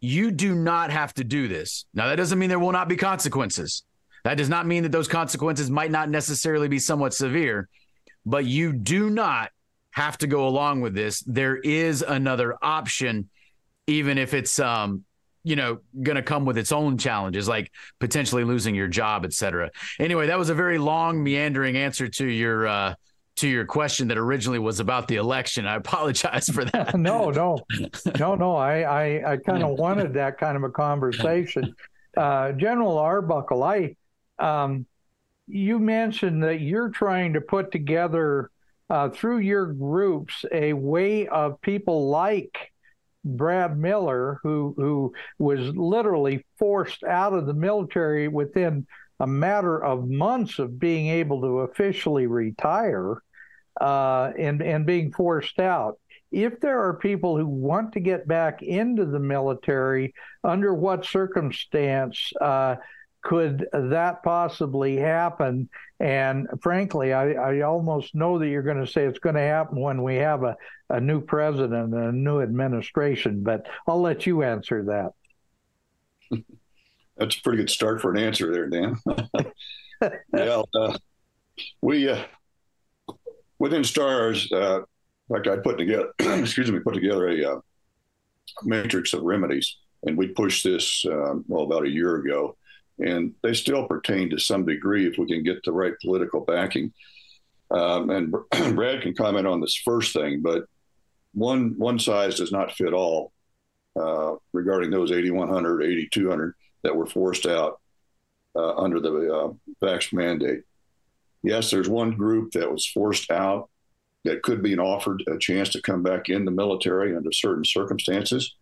[0.00, 1.86] you do not have to do this.
[1.94, 3.84] Now that doesn't mean there will not be consequences.
[4.24, 7.68] That does not mean that those consequences might not necessarily be somewhat severe,
[8.24, 9.50] but you do not
[9.90, 11.20] have to go along with this.
[11.20, 13.28] There is another option,
[13.86, 15.04] even if it's um,
[15.44, 19.32] you know, going to come with its own challenges, like potentially losing your job, et
[19.32, 19.70] cetera.
[19.98, 22.94] Anyway, that was a very long, meandering answer to your uh,
[23.36, 25.66] to your question that originally was about the election.
[25.66, 26.94] I apologize for that.
[26.98, 27.58] no, no,
[28.18, 28.56] no, no.
[28.56, 31.74] I I, I kind of wanted that kind of a conversation.
[32.16, 33.96] Uh, General Arbuckle, I
[34.42, 34.86] um,
[35.46, 38.50] you mentioned that you're trying to put together
[38.90, 42.72] uh, through your groups a way of people like
[43.24, 48.86] Brad Miller, who who was literally forced out of the military within
[49.20, 53.22] a matter of months of being able to officially retire,
[53.80, 55.98] uh, and and being forced out.
[56.32, 62.32] If there are people who want to get back into the military, under what circumstance?
[62.40, 62.76] Uh,
[63.22, 65.68] could that possibly happen?
[66.00, 69.80] And frankly, I, I almost know that you're going to say it's going to happen
[69.80, 70.56] when we have a,
[70.90, 74.84] a new president and a new administration, but I'll let you answer
[76.30, 76.40] that.
[77.16, 78.96] That's a pretty good start for an answer there, Dan.
[80.34, 80.96] yeah, uh,
[81.80, 82.24] we uh,
[83.60, 84.80] within stars, uh,
[85.28, 87.60] like I put together, excuse me, put together a uh,
[88.64, 92.56] matrix of remedies, and we pushed this um, well about a year ago
[92.98, 96.92] and they still pertain to some degree if we can get the right political backing.
[97.70, 98.34] Um, and
[98.74, 100.64] Brad can comment on this first thing, but
[101.34, 103.32] one one size does not fit all
[103.98, 107.80] uh, regarding those 8,100, 8,200 that were forced out
[108.54, 109.52] uh, under the uh,
[109.82, 110.62] vax mandate.
[111.42, 113.68] Yes, there's one group that was forced out
[114.24, 118.54] that could be offered a chance to come back in the military under certain circumstances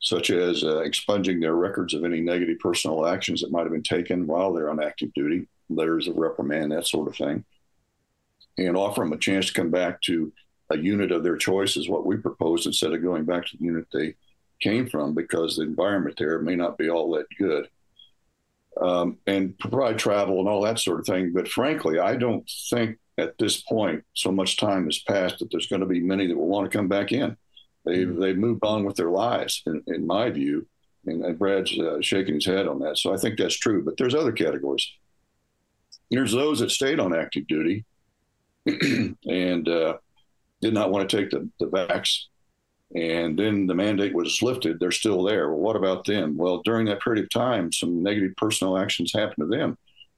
[0.00, 3.82] such as uh, expunging their records of any negative personal actions that might have been
[3.82, 7.44] taken while they're on active duty, letters of reprimand, that sort of thing,
[8.58, 10.32] and offer them a chance to come back to
[10.70, 13.64] a unit of their choice is what we proposed instead of going back to the
[13.64, 14.14] unit they
[14.60, 17.68] came from because the environment there may not be all that good.
[18.80, 21.32] Um, and provide travel and all that sort of thing.
[21.32, 25.68] But frankly, I don't think at this point so much time has passed that there's
[25.68, 27.36] going to be many that will want to come back in.
[27.84, 28.20] They've mm-hmm.
[28.20, 30.66] they've moved on with their lives, in, in my view.
[31.06, 32.98] And, and Brad's uh, shaking his head on that.
[32.98, 33.84] So I think that's true.
[33.84, 34.90] But there's other categories.
[36.10, 37.84] There's those that stayed on active duty
[38.66, 39.98] and uh,
[40.60, 42.24] did not want to take the, the vax.
[42.94, 44.78] And then the mandate was lifted.
[44.78, 45.50] They're still there.
[45.50, 46.36] Well, what about them?
[46.36, 49.76] Well, during that period of time, some negative personal actions happened to them,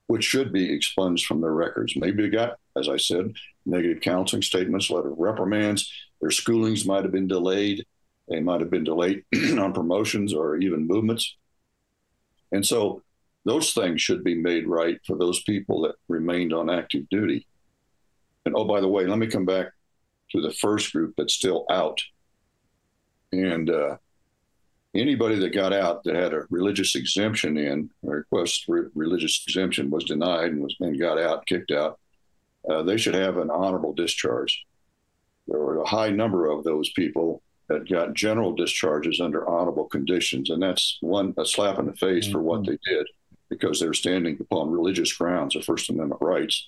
[0.09, 1.97] which should be expunged from their records.
[1.97, 3.32] Maybe they got, as I said,
[3.64, 5.90] negative counseling statements, letter of reprimands,
[6.20, 7.84] their schoolings might have been delayed.
[8.28, 9.24] They might have been delayed
[9.59, 11.36] on promotions or even movements.
[12.52, 13.02] And so
[13.44, 17.47] those things should be made right for those people that remained on active duty.
[18.44, 19.66] And oh, by the way, let me come back
[20.32, 22.01] to the first group that's still out.
[23.32, 23.97] And uh,
[24.94, 29.90] anybody that got out that had a religious exemption in, a request for religious exemption
[29.90, 31.98] was denied and was and got out, kicked out.
[32.68, 34.64] Uh, they should have an honorable discharge.
[35.47, 40.51] There were a high number of those people that got general discharges under honorable conditions,
[40.51, 42.32] and that's one a slap in the face mm-hmm.
[42.32, 42.73] for what mm-hmm.
[42.73, 43.06] they did
[43.48, 46.66] because they're standing upon religious grounds of First Amendment rights.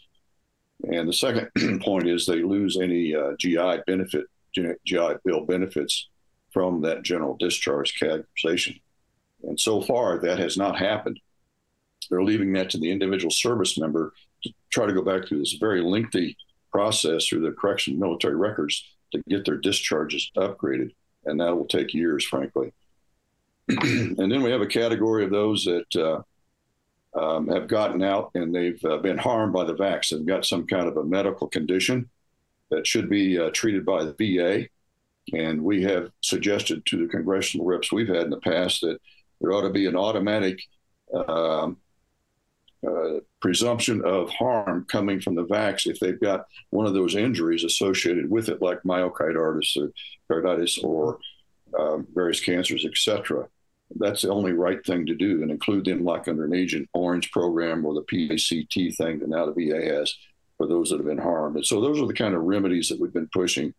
[0.91, 1.51] And the second
[1.83, 6.09] point is they lose any uh, GI benefit, GI Bill benefits
[6.53, 8.81] from that general discharge categorization.
[9.43, 11.21] And so far, that has not happened.
[12.11, 14.13] They're leaving that to the individual service member
[14.45, 16.37] to try to go back through this very lengthy
[16.70, 20.93] process through the correction of military records to get their discharges upgraded.
[21.24, 22.73] And that will take years, frankly.
[23.69, 28.55] and then we have a category of those that uh, um, have gotten out and
[28.55, 32.09] they've uh, been harmed by the vaccine, got some kind of a medical condition
[32.70, 34.69] that should be uh, treated by the VA.
[35.36, 38.99] And we have suggested to the congressional reps we've had in the past that
[39.40, 40.61] there ought to be an automatic
[41.15, 41.77] um,
[42.87, 47.65] uh, presumption of harm coming from the vax if they've got one of those injuries
[47.65, 49.93] associated with it, like myocarditis or
[50.31, 51.19] carditis or
[51.79, 53.49] um, various cancers, etc
[53.97, 57.31] that's the only right thing to do and include them like under an Agent Orange
[57.31, 60.15] program or the PACT thing that now the VA has
[60.57, 61.57] for those that have been harmed.
[61.57, 63.73] And so those are the kind of remedies that we've been pushing.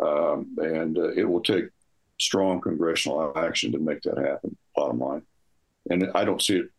[0.00, 1.66] Um, and uh, it will take
[2.18, 5.22] strong congressional action to make that happen, bottom line.
[5.90, 6.70] And I don't see it.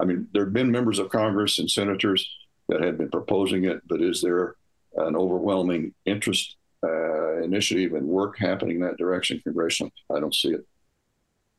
[0.00, 2.28] I mean, there have been members of Congress and senators
[2.68, 4.56] that have been proposing it, but is there
[4.96, 9.92] an overwhelming interest, uh, initiative, and work happening in that direction congressionally?
[10.14, 10.66] I don't see it.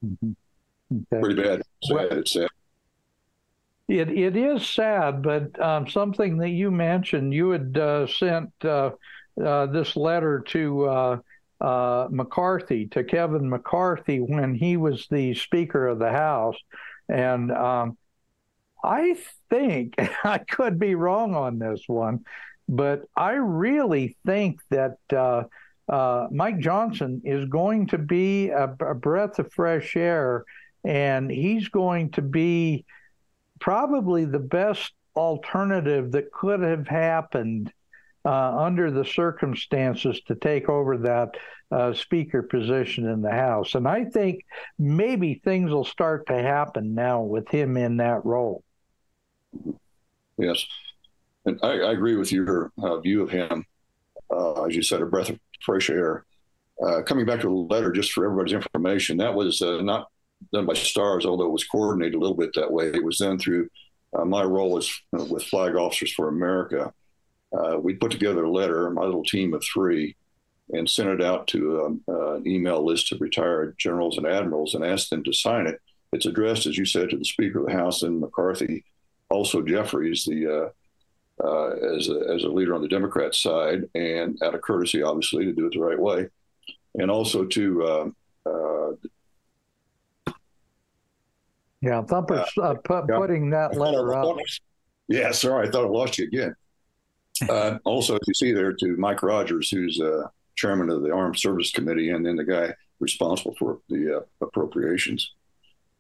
[0.06, 0.32] Mm-hmm.
[0.94, 1.22] Okay.
[1.22, 1.62] Pretty bad.
[1.84, 2.14] Sad.
[2.14, 2.50] It's sad.
[3.88, 8.92] It it is sad, but um, something that you mentioned, you had uh, sent uh,
[9.44, 11.18] uh, this letter to uh,
[11.62, 16.58] uh, McCarthy, to Kevin McCarthy, when he was the Speaker of the House,
[17.08, 17.98] and um,
[18.88, 19.18] I
[19.50, 22.26] think I could be wrong on this one,
[22.68, 24.98] but I really think that.
[25.12, 25.44] Uh,
[26.32, 30.44] Mike Johnson is going to be a, a breath of fresh air
[30.84, 32.86] and he's going to be
[33.60, 37.72] probably the best alternative that could have happened
[38.24, 41.36] uh, under the circumstances to take over that
[41.72, 43.76] uh, speaker position in the House.
[43.76, 44.46] And I think
[44.78, 48.64] maybe things will start to happen now with him in that role.
[50.38, 50.66] Yes.
[51.46, 53.66] And I, I agree with your uh, view of him.
[54.30, 56.26] Uh, as you said, a breath of fresh air.
[56.86, 60.10] Uh, coming back to the letter, just for everybody's information, that was uh, not
[60.54, 62.88] done by STARRS, although it was coordinated a little bit that way.
[62.88, 63.70] It was done through
[64.14, 66.94] uh, my role as uh, with Flag Officers for America.
[67.80, 70.16] We put together a letter, my little team of three,
[70.74, 74.84] and sent it out to um, an email list of retired generals and admirals and
[74.84, 75.80] asked them to sign it.
[76.12, 78.84] It's addressed, as you said, to the Speaker of the House and McCarthy,
[79.30, 80.72] also Jeffries, the
[81.42, 85.04] uh, uh, as a, as a leader on the Democrat side, and out of courtesy,
[85.04, 86.28] obviously, to do it the right way,
[86.96, 88.14] and also to
[91.82, 94.36] Yeah, Thumper's uh, uh, putting that letter up.
[95.08, 96.56] Yeah, sorry, I thought I lost you again.
[97.48, 100.24] Uh, also, as you see there, to Mike Rogers, who's uh,
[100.56, 105.34] chairman of the Armed Service Committee, and then the guy responsible for the uh, appropriations.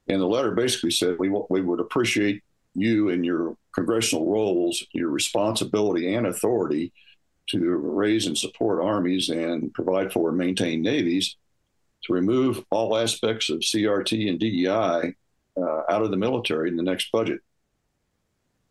[0.07, 2.41] And the letter basically said we we would appreciate
[2.77, 6.93] you and your congressional roles, your responsibility and authority
[7.49, 11.37] to raise and support armies and provide for and maintain navies,
[12.03, 15.15] to remove all aspects of CRT and DEI
[15.57, 17.39] uh, out of the military in the next budget.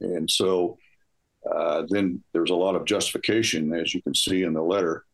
[0.01, 0.79] And so
[1.51, 5.05] uh, then there's a lot of justification, as you can see in the letter,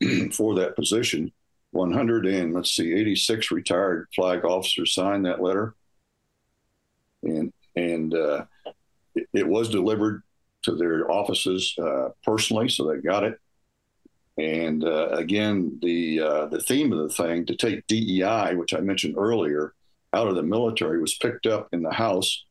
[0.32, 1.32] for that position.
[1.72, 5.74] 100 and let's see, 86 retired flag officers signed that letter,
[7.22, 8.44] and and uh,
[9.14, 10.22] it, it, was delivered
[10.62, 13.38] to their offices uh, personally, so they got it.
[14.36, 18.80] And uh, again, the uh, the theme of the thing to take DEI, which I
[18.80, 19.74] mentioned earlier,
[20.12, 22.44] out of the military was picked up in the House.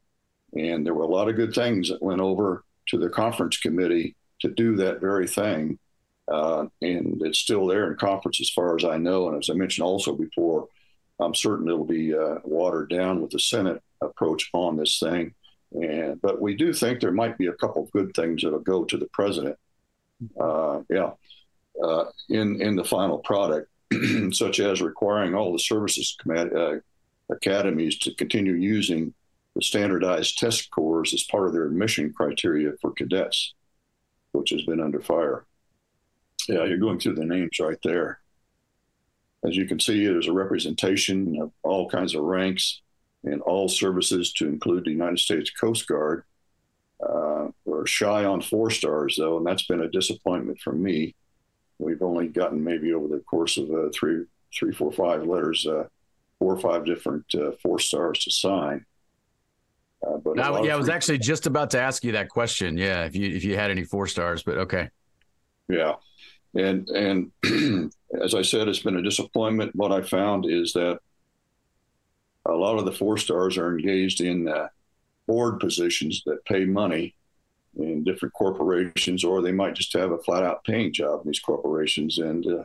[0.54, 4.16] And there were a lot of good things that went over to the conference committee
[4.42, 5.78] to do that very thing.
[6.28, 9.28] Uh, and it's still there in conference as far as I know.
[9.28, 10.68] And as I mentioned also before,
[11.20, 15.34] I'm certain it'll be uh, watered down with the Senate approach on this thing.
[15.72, 18.86] And but we do think there might be a couple of good things that'll go
[18.86, 19.58] to the president.
[20.40, 21.12] Uh, yeah,
[21.84, 23.70] uh, in in the final product,
[24.32, 26.76] such as requiring all the services committee, uh,
[27.30, 29.14] academies to continue using
[29.56, 33.54] the standardized test scores as part of their admission criteria for cadets,
[34.32, 35.46] which has been under fire.
[36.48, 38.20] Yeah, you're going through the names right there.
[39.46, 42.82] As you can see, there's a representation of all kinds of ranks
[43.24, 46.24] and all services to include the United States Coast Guard.
[47.06, 51.16] Uh, we're shy on four stars, though, and that's been a disappointment for me.
[51.80, 55.88] We've only gotten maybe over the course of uh, three, three, four, five letters, uh,
[56.40, 58.86] four or five different uh, four stars to sign.
[60.06, 62.78] Uh, but yeah, I was actually just about to ask you that question.
[62.78, 64.90] Yeah, if you if you had any four stars, but okay.
[65.70, 65.96] Yeah,
[66.56, 67.32] and and
[68.22, 69.76] as I said, it's been a disappointment.
[69.76, 71.00] What I found is that
[72.46, 74.70] a lot of the four stars are engaged in uh,
[75.28, 77.16] board positions that pay money
[77.78, 81.40] in different corporations, or they might just have a flat out paying job in these
[81.40, 82.18] corporations.
[82.18, 82.64] And uh,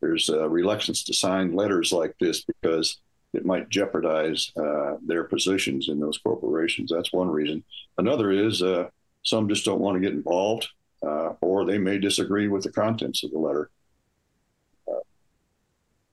[0.00, 2.98] there's a reluctance to sign letters like this because
[3.32, 6.90] it might jeopardize uh, their positions in those corporations.
[6.90, 7.64] That's one reason.
[7.98, 8.88] Another is uh,
[9.22, 10.68] some just don't want to get involved,
[11.02, 13.70] uh, or they may disagree with the contents of the letter.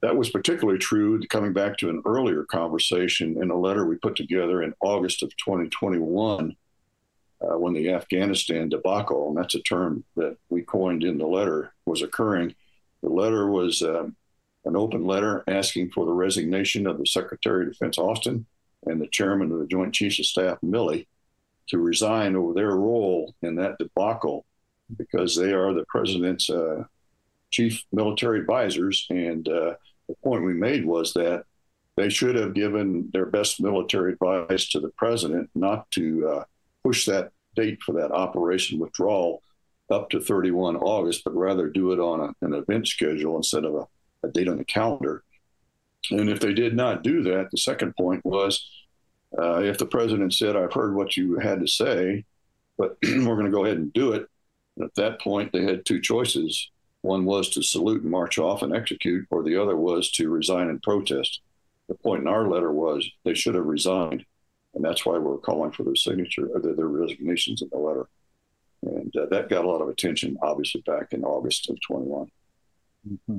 [0.02, 4.16] That was particularly true coming back to an earlier conversation in a letter we put
[4.16, 6.56] together in August of 2021
[7.42, 11.74] uh, when the Afghanistan debacle, and that's a term that we coined in the letter,
[11.86, 12.56] was occurring.
[13.04, 14.16] The letter was um,
[14.66, 18.46] an open letter asking for the resignation of the Secretary of Defense Austin
[18.86, 21.08] and the Chairman of the Joint Chiefs of Staff Milley
[21.68, 24.46] to resign over their role in that debacle
[24.98, 26.84] because they are the president's uh,
[27.50, 29.06] chief military advisors.
[29.10, 29.76] And uh,
[30.12, 31.46] the point we made was that
[31.98, 36.44] they should have given their best military advice to the president not to uh,
[36.84, 39.42] push that date for that operation withdrawal
[39.90, 43.76] up to 31 August, but rather do it on a, an event schedule instead of
[43.76, 45.24] a, a date on the calendar.
[46.12, 48.70] And if they did not do that, the second point was
[49.38, 52.26] uh, if the president said, I've heard what you had to say,
[52.78, 54.28] but we're going to go ahead and do it.
[54.82, 56.72] At that point, they had two choices.
[57.02, 60.70] One was to salute and march off and execute, or the other was to resign
[60.70, 61.42] and protest.
[61.88, 64.26] The point in our letter was they should have resigned
[64.74, 68.08] and that's why we're calling for their signature or their, their resignations in the letter.
[68.84, 72.28] And uh, that got a lot of attention, obviously, back in August of 21.
[73.08, 73.38] Mm-hmm.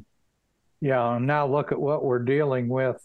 [0.80, 3.02] Yeah, and now look at what we're dealing with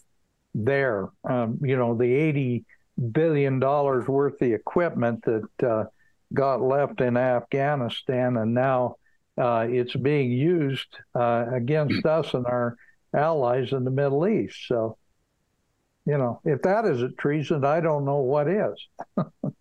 [0.54, 1.08] there.
[1.24, 2.64] Um, you know, the 80
[3.12, 5.84] billion dollars worth of equipment that uh,
[6.32, 8.96] got left in Afghanistan, and now
[9.38, 12.76] uh, it's being used uh, against us and our
[13.14, 14.56] allies in the Middle East.
[14.66, 14.98] So
[16.08, 18.88] you know, if that isn't treason, I don't know what is.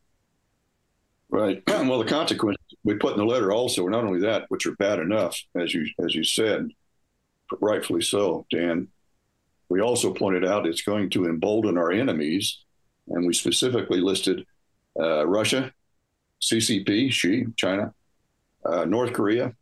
[1.29, 1.61] right.
[1.67, 4.75] Well, the consequences we put in the letter also are not only that, which are
[4.77, 6.69] bad enough, as you as you said,
[7.59, 8.87] rightfully so, Dan.
[9.69, 12.59] We also pointed out it's going to embolden our enemies,
[13.09, 14.45] and we specifically listed
[14.97, 15.73] uh, Russia,
[16.41, 17.93] CCP, Xi, China,
[18.65, 19.53] uh, North Korea,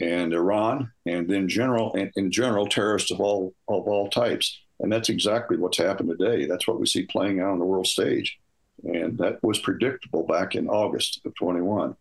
[0.00, 4.60] and Iran, and then general in, in general terrorists of all of all types.
[4.80, 6.46] And that's exactly what's happened today.
[6.46, 8.38] That's what we see playing out on the world stage.
[8.84, 11.94] And that was predictable back in August of 21.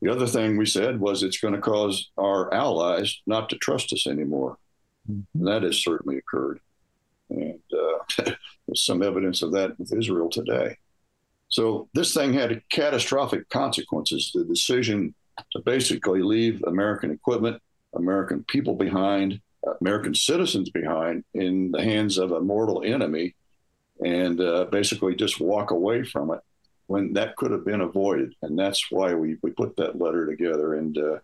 [0.00, 3.92] The other thing we said was it's going to cause our allies not to trust
[3.92, 4.56] us anymore.
[5.10, 5.44] Mm-hmm.
[5.46, 6.60] That has certainly occurred.
[7.30, 8.32] And uh,
[8.66, 10.76] there's some evidence of that with Israel today.
[11.48, 14.30] So this thing had catastrophic consequences.
[14.32, 15.14] The decision
[15.52, 17.60] to basically leave American equipment,
[17.94, 19.40] American people behind,
[19.80, 23.34] American citizens behind in the hands of a mortal enemy
[24.04, 26.40] and uh, basically just walk away from it
[26.86, 28.34] when that could have been avoided.
[28.42, 30.74] And that's why we, we put that letter together.
[30.74, 31.18] And uh,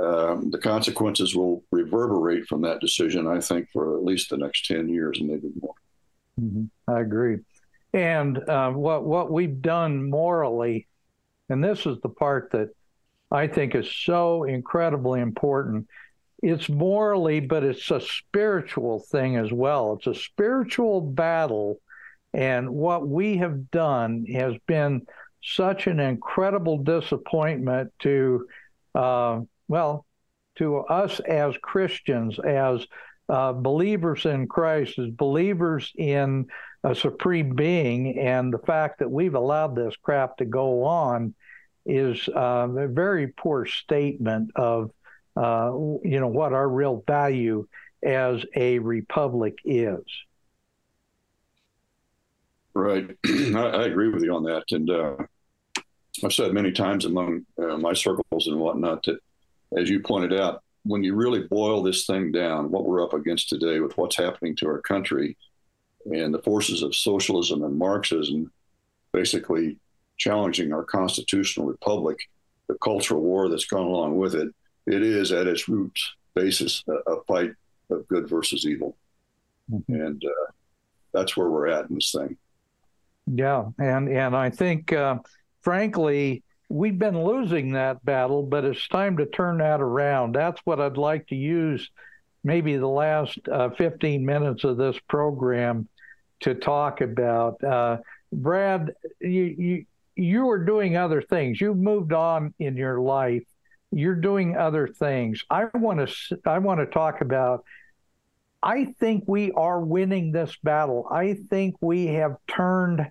[0.00, 4.66] um, the consequences will reverberate from that decision, I think, for at least the next
[4.66, 5.74] 10 years and maybe more.
[6.40, 6.64] Mm-hmm.
[6.90, 7.38] I agree.
[7.92, 10.88] And uh, what, what we've done morally,
[11.50, 12.70] and this is the part that
[13.32, 15.86] I think is so incredibly important,
[16.42, 19.94] it's morally, but it's a spiritual thing as well.
[19.94, 21.78] It's a spiritual battle.
[22.34, 25.06] And what we have done has been
[25.42, 28.46] such an incredible disappointment to,
[28.94, 30.04] uh, well,
[30.56, 32.86] to us as Christians, as
[33.28, 36.46] uh, believers in Christ, as believers in
[36.84, 41.34] a supreme being, and the fact that we've allowed this crap to go on
[41.84, 44.90] is uh, a very poor statement of
[45.36, 45.72] uh,
[46.02, 47.66] you know, what our real value
[48.02, 50.02] as a republic is.
[52.74, 53.16] Right.
[53.26, 54.64] I, I, agree with you on that.
[54.70, 55.16] And uh,
[56.24, 59.20] I've said many times among uh, my circles and whatnot that,
[59.76, 63.48] as you pointed out, when you really boil this thing down, what we're up against
[63.48, 65.36] today with what's happening to our country
[66.06, 68.50] and the forces of socialism and Marxism
[69.12, 69.78] basically
[70.22, 72.16] challenging our constitutional republic,
[72.68, 74.48] the cultural war that's gone along with it,
[74.86, 77.50] it is at its roots basis a, a fight
[77.90, 78.96] of good versus evil,
[79.70, 79.92] mm-hmm.
[79.92, 80.52] and uh,
[81.12, 82.36] that's where we're at in this thing.
[83.26, 85.18] Yeah, and and I think, uh,
[85.62, 90.34] frankly, we've been losing that battle, but it's time to turn that around.
[90.34, 91.90] That's what I'd like to use,
[92.44, 95.88] maybe the last uh, 15 minutes of this program,
[96.40, 97.62] to talk about.
[97.62, 97.98] Uh,
[98.32, 99.84] Brad, you you
[100.16, 101.60] you are doing other things.
[101.60, 103.44] You've moved on in your life.
[103.90, 105.42] You're doing other things.
[105.50, 107.64] I want to I want to talk about
[108.62, 111.08] I think we are winning this battle.
[111.10, 113.04] I think we have turned,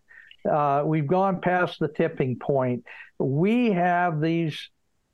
[0.50, 2.86] uh, we've gone past the tipping point.
[3.20, 4.70] We have these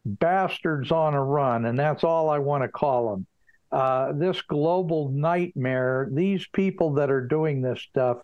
[0.06, 3.28] bastards on a run, and that's all I want to call them.
[3.72, 8.18] Uh, this global nightmare, these people that are doing this stuff,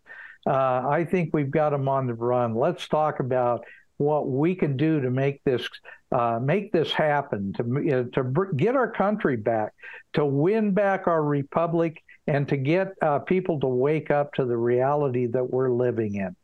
[0.45, 2.55] uh, I think we've got them on the run.
[2.55, 3.63] Let's talk about
[3.97, 5.67] what we can do to make this
[6.11, 9.73] uh, make this happen, to uh, to br- get our country back,
[10.13, 14.57] to win back our republic, and to get uh, people to wake up to the
[14.57, 16.35] reality that we're living in.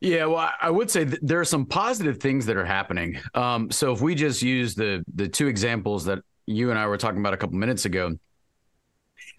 [0.00, 3.18] Yeah, well, I would say there are some positive things that are happening.
[3.34, 6.96] Um, so if we just use the the two examples that you and I were
[6.96, 8.16] talking about a couple minutes ago,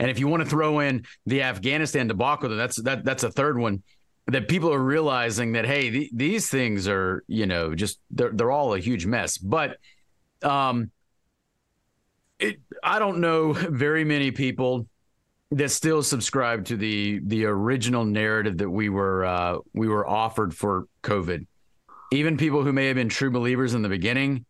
[0.02, 3.60] and if you want to throw in the Afghanistan debacle, that's that that's a third
[3.60, 3.84] one
[4.26, 8.49] that people are realizing that hey, th- these things are you know just they're they're
[8.49, 9.38] all a huge mess.
[9.38, 9.78] But
[10.41, 10.90] um,
[12.40, 14.88] it, I don't know very many people
[15.52, 20.56] that still subscribe to the the original narrative that we were uh, we were offered
[20.56, 21.45] for COVID.
[22.11, 24.48] Even people who may have been true believers in the beginning,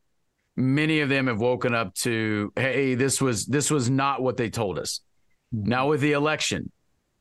[0.56, 4.49] many of them have woken up to hey, this was this was not what they
[4.49, 5.02] told us.
[5.53, 5.69] Mm-hmm.
[5.69, 6.72] Now with the election,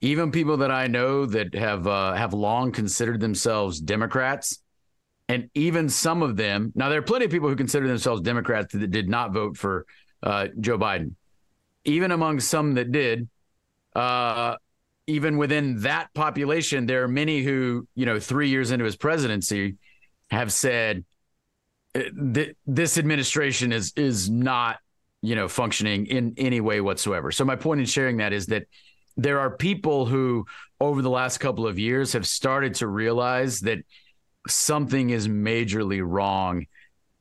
[0.01, 4.63] even people that I know that have uh, have long considered themselves Democrats,
[5.29, 8.73] and even some of them now there are plenty of people who consider themselves Democrats
[8.73, 9.87] that did not vote for
[10.23, 11.15] uh, Joe Biden.
[11.85, 13.29] Even among some that did,
[13.95, 14.57] uh,
[15.07, 19.77] even within that population, there are many who you know three years into his presidency
[20.31, 21.05] have said
[21.95, 22.01] uh,
[22.67, 24.79] this administration is is not
[25.23, 27.31] you know functioning in any way whatsoever.
[27.31, 28.65] So my point in sharing that is that
[29.17, 30.47] there are people who
[30.81, 33.79] over the last couple of years have started to realize that
[34.49, 36.67] something is majorly wrong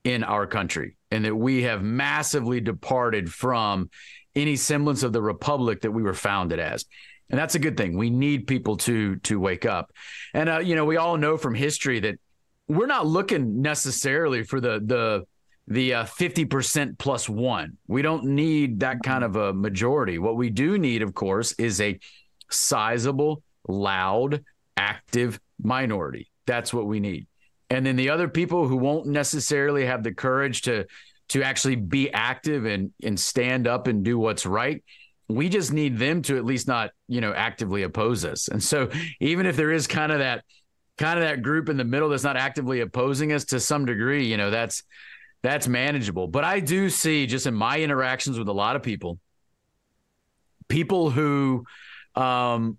[0.03, 3.89] in our country and that we have massively departed from
[4.35, 6.85] any semblance of the republic that we were founded as.
[7.29, 7.97] And that's a good thing.
[7.97, 9.91] We need people to to wake up.
[10.33, 12.15] And uh, you know we all know from history that
[12.67, 15.25] we're not looking necessarily for the the
[15.69, 17.77] the uh, 50% plus one.
[17.87, 20.17] We don't need that kind of a majority.
[20.17, 21.99] What we do need, of course, is a
[22.49, 24.43] sizable, loud,
[24.75, 26.29] active minority.
[26.47, 27.27] That's what we need.
[27.69, 30.85] And then the other people who won't necessarily have the courage to
[31.29, 34.83] to actually be active and and stand up and do what's right,
[35.27, 38.47] we just need them to at least not, you know, actively oppose us.
[38.47, 38.89] And so
[39.19, 40.43] even if there is kind of that
[40.97, 44.25] kind of that group in the middle that's not actively opposing us to some degree,
[44.25, 44.81] you know, that's
[45.41, 46.27] that's manageable.
[46.27, 49.19] But I do see just in my interactions with a lot of people,
[50.67, 51.65] people who
[52.15, 52.77] um,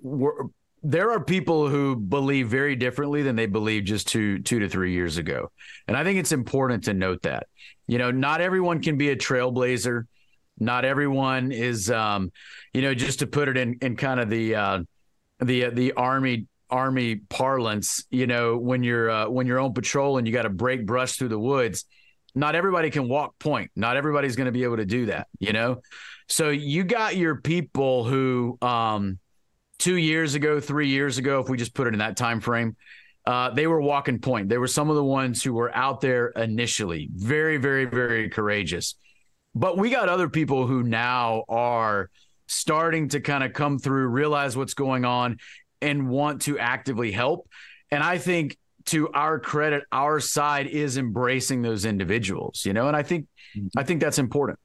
[0.00, 0.46] were
[0.84, 4.92] there are people who believe very differently than they believed just two two to three
[4.92, 5.50] years ago,
[5.86, 7.46] and I think it's important to note that.
[7.86, 10.04] You know, not everyone can be a trailblazer.
[10.58, 12.32] Not everyone is, um,
[12.72, 14.82] you know, just to put it in in kind of the uh,
[15.40, 20.26] the the army army parlance, you know, when you're uh, when you're on patrol and
[20.26, 21.84] you got to break brush through the woods,
[22.34, 23.70] not everybody can walk point.
[23.76, 25.82] Not everybody's going to be able to do that, you know.
[26.28, 29.18] So you got your people who, um,
[29.78, 32.76] two years ago, three years ago, if we just put it in that time frame,
[33.26, 34.48] uh, they were walking point.
[34.48, 38.96] They were some of the ones who were out there initially, very, very, very courageous.
[39.54, 42.08] But we got other people who now are
[42.46, 45.38] starting to kind of come through, realize what's going on,
[45.82, 47.48] and want to actively help.
[47.90, 48.56] And I think
[48.86, 53.26] to our credit, our side is embracing those individuals, you know, and I think
[53.56, 53.78] mm-hmm.
[53.78, 54.58] I think that's important.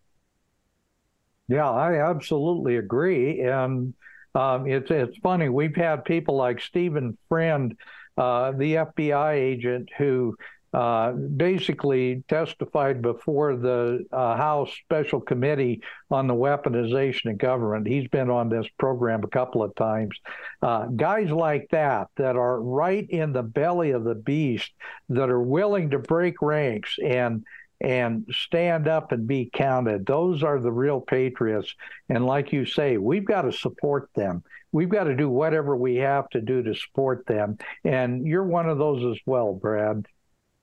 [1.47, 3.41] Yeah, I absolutely agree.
[3.41, 3.93] And
[4.35, 5.49] um, it's it's funny.
[5.49, 7.75] We've had people like Stephen Friend,
[8.17, 10.35] uh, the FBI agent, who
[10.73, 15.81] uh, basically testified before the uh, House Special Committee
[16.11, 17.87] on the Weaponization of Government.
[17.87, 20.15] He's been on this program a couple of times.
[20.61, 24.71] Uh, guys like that, that are right in the belly of the beast,
[25.09, 27.43] that are willing to break ranks and
[27.79, 30.05] and stand up and be counted.
[30.05, 31.73] Those are the real patriots.
[32.09, 34.43] And like you say, we've got to support them.
[34.71, 37.57] We've got to do whatever we have to do to support them.
[37.83, 40.07] And you're one of those as well, Brad.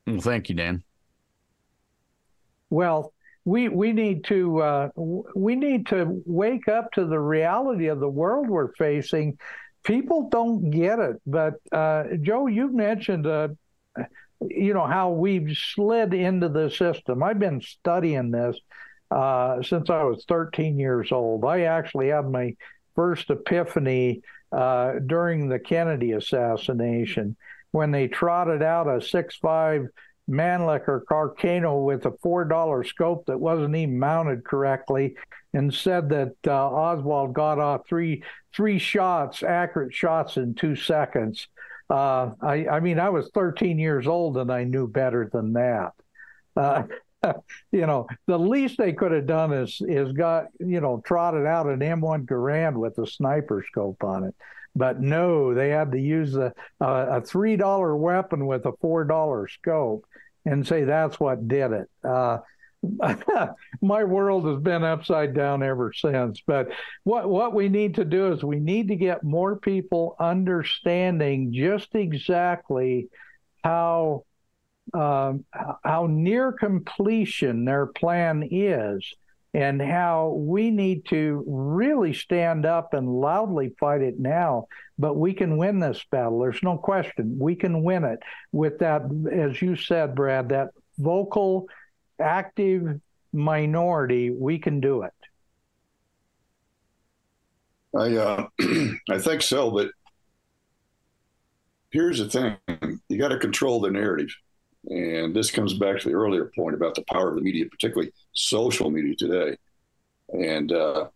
[0.06, 0.82] Well, thank you, Dan.
[2.70, 3.12] Well,
[3.44, 8.08] we we need to uh, we need to wake up to the reality of the
[8.08, 9.38] world we're facing.
[9.82, 13.48] People don't get it, but uh, Joe, you mentioned, uh,
[14.40, 17.22] you know, how we've slid into the system.
[17.22, 18.58] I've been studying this
[19.10, 21.44] uh, since I was 13 years old.
[21.44, 22.56] I actually had my
[22.96, 24.22] first epiphany
[24.52, 27.36] uh, during the Kennedy assassination
[27.74, 29.88] when they trotted out a six-five
[30.30, 35.16] Mannlicher Carcano with a $4 scope that wasn't even mounted correctly
[35.52, 38.22] and said that uh, Oswald got off three
[38.54, 41.48] three shots, accurate shots in two seconds.
[41.90, 45.94] Uh, I, I, mean, I was 13 years old and I knew better than that.
[46.54, 46.84] Uh,
[47.72, 51.66] you know, the least they could have done is is got you know trotted out
[51.66, 54.34] an M1 Garand with a sniper scope on it.
[54.76, 59.46] But no, they had to use a, a, three dollar weapon with a four dollar
[59.46, 60.04] scope
[60.44, 61.90] and say that's what did it.
[62.02, 62.38] Uh,
[63.82, 66.42] my world has been upside down ever since.
[66.46, 66.68] But
[67.04, 71.94] what what we need to do is we need to get more people understanding just
[71.94, 73.08] exactly
[73.62, 74.24] how
[74.92, 75.44] um,
[75.82, 79.14] how near completion their plan is
[79.54, 84.66] and how we need to really stand up and loudly fight it now.
[84.98, 86.40] But we can win this battle.
[86.40, 87.38] There's no question.
[87.38, 88.18] We can win it
[88.50, 89.02] with that,
[89.32, 91.68] as you said, Brad, that vocal,
[92.18, 93.00] active
[93.32, 94.30] minority.
[94.30, 95.12] We can do it.
[97.96, 98.48] I uh,
[99.08, 99.90] I think so, but
[101.90, 102.56] here's the thing:
[103.08, 104.34] you got to control the narrative.
[104.86, 108.12] And this comes back to the earlier point about the power of the media, particularly
[108.34, 109.56] social media today.
[110.28, 111.08] And uh,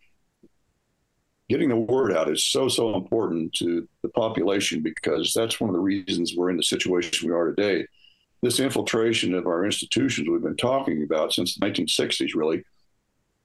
[1.48, 5.74] getting the word out is so, so important to the population because that's one of
[5.74, 7.86] the reasons we're in the situation we are today.
[8.42, 12.62] This infiltration of our institutions we've been talking about since the 1960s really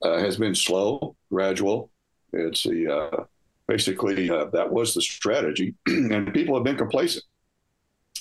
[0.02, 1.90] uh, has been slow, gradual.
[2.32, 3.24] It's uh,
[3.66, 7.24] basically uh, that was the strategy, and people have been complacent.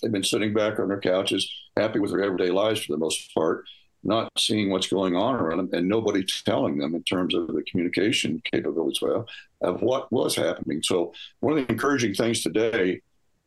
[0.01, 3.33] They've been sitting back on their couches, happy with their everyday lives for the most
[3.33, 3.65] part,
[4.03, 7.63] not seeing what's going on around them, and nobody telling them in terms of the
[7.63, 9.27] communication capabilities well,
[9.61, 10.81] of what was happening.
[10.83, 13.01] So, one of the encouraging things today,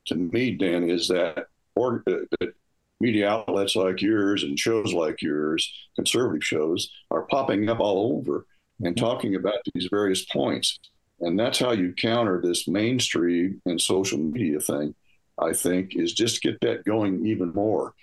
[0.07, 2.55] to me, Dan, is that, or, uh, that
[3.01, 8.47] media outlets like yours and shows like yours, conservative shows, are popping up all over
[8.83, 10.79] and talking about these various points.
[11.21, 14.95] And that's how you counter this mainstream and social media thing
[15.39, 17.95] I think, is just get that going even more.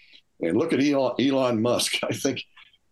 [0.46, 2.00] And look at Elon, Elon Musk.
[2.04, 2.44] I think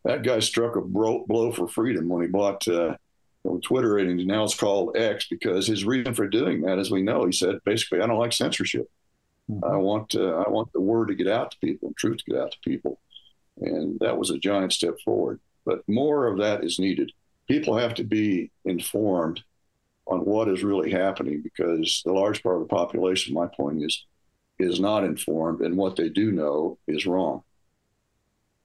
[0.03, 2.95] that guy struck a bro, blow for freedom when he bought uh,
[3.63, 7.25] Twitter, and now it's called X because his reason for doing that, as we know,
[7.25, 8.89] he said basically, I don't like censorship.
[9.49, 9.65] Mm-hmm.
[9.65, 12.31] I want uh, I want the word to get out to people, and truth to
[12.31, 12.99] get out to people,
[13.59, 15.39] and that was a giant step forward.
[15.65, 17.11] But more of that is needed.
[17.47, 19.43] People have to be informed
[20.07, 24.05] on what is really happening because the large part of the population, my point is,
[24.61, 27.43] is not informed, and what they do know is wrong.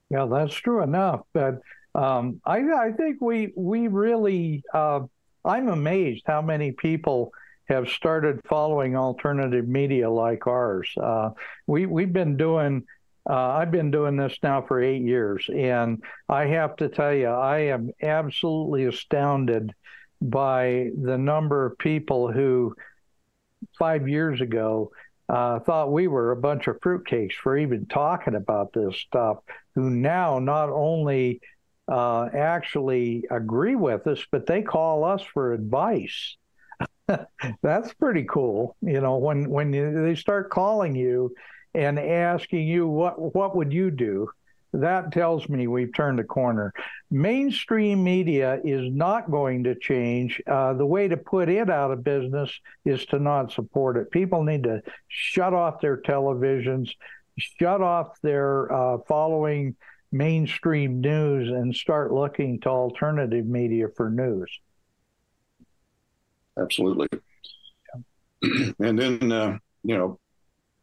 [0.09, 1.21] Yeah, that's true enough.
[1.33, 1.61] But
[1.95, 5.01] um, I, I, think we we really uh,
[5.43, 7.31] I'm amazed how many people
[7.67, 10.89] have started following alternative media like ours.
[11.01, 11.31] Uh,
[11.65, 12.83] we we've been doing.
[13.29, 17.27] Uh, I've been doing this now for eight years, and I have to tell you,
[17.27, 19.73] I am absolutely astounded
[20.21, 22.73] by the number of people who
[23.77, 24.91] five years ago
[25.29, 29.37] uh, thought we were a bunch of fruitcakes for even talking about this stuff,
[29.75, 31.41] who now not only
[31.87, 36.37] uh, actually agree with us, but they call us for advice.
[37.61, 39.17] That's pretty cool, you know.
[39.17, 41.33] When when you, they start calling you
[41.73, 44.29] and asking you what what would you do,
[44.73, 46.73] that tells me we've turned a corner.
[47.09, 50.41] Mainstream media is not going to change.
[50.45, 52.51] Uh, the way to put it out of business
[52.85, 54.11] is to not support it.
[54.11, 56.91] People need to shut off their televisions,
[57.37, 59.75] shut off their uh, following
[60.11, 64.49] mainstream news, and start looking to alternative media for news.
[66.59, 67.07] Absolutely.
[68.43, 68.71] Yeah.
[68.79, 70.19] and then, uh, you know,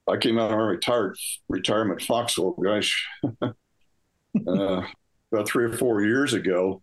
[0.08, 1.16] I came out of my retired
[1.48, 3.08] retirement foxhole, gosh,
[4.46, 4.82] uh,
[5.32, 6.82] about three or four years ago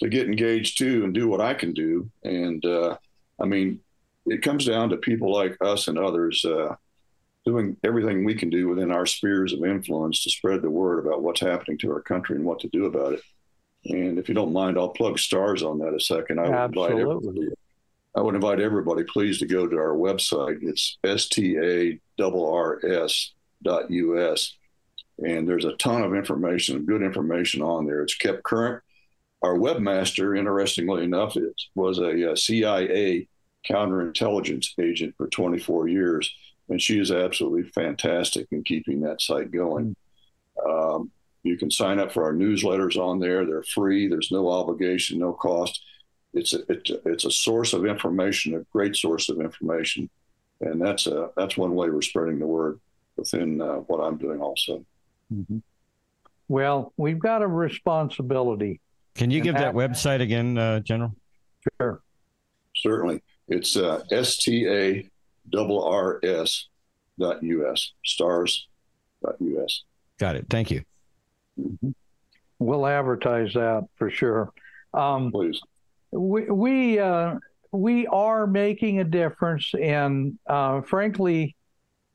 [0.00, 2.10] to get engaged too and do what I can do.
[2.22, 2.96] And uh,
[3.40, 3.80] I mean,
[4.26, 6.74] it comes down to people like us and others uh,
[7.44, 11.22] doing everything we can do within our spheres of influence to spread the word about
[11.22, 13.22] what's happening to our country and what to do about it.
[13.84, 16.40] And if you don't mind, I'll plug STARRS on that a second.
[16.40, 17.00] I would Absolutely.
[17.00, 17.48] invite everybody.
[18.16, 20.58] I would invite everybody, please, to go to our website.
[20.62, 21.28] It's starrs
[23.62, 24.56] dot us
[25.18, 28.02] and there's a ton of information, good information on there.
[28.02, 28.82] It's kept current
[29.42, 31.36] our webmaster, interestingly enough,
[31.74, 33.28] was a, a CIA
[33.68, 36.34] counterintelligence agent for 24 years,
[36.68, 39.94] and she is absolutely fantastic in keeping that site going.
[40.66, 41.10] Um,
[41.42, 44.08] you can sign up for our newsletters on there; they're free.
[44.08, 45.80] There's no obligation, no cost.
[46.32, 50.10] It's a, it's a, it's a source of information, a great source of information,
[50.60, 52.80] and that's a that's one way we're spreading the word
[53.16, 54.84] within uh, what I'm doing also.
[55.32, 55.58] Mm-hmm.
[56.48, 58.80] Well, we've got a responsibility.
[59.14, 61.14] Can you give that website again, uh, General?
[61.80, 62.02] Sure.
[62.76, 63.22] Certainly.
[63.48, 65.08] It's uh, S-T-A-R-R-S
[67.18, 68.68] dot U-S, starrs
[69.24, 69.82] dot U-S.
[70.18, 70.46] Got it.
[70.50, 70.82] Thank you.
[71.60, 71.90] Mm-hmm.
[72.58, 74.52] We'll advertise that for sure.
[74.94, 75.60] Um, Please.
[76.10, 77.36] We, we, uh,
[77.72, 81.56] we are making a difference, and uh, frankly,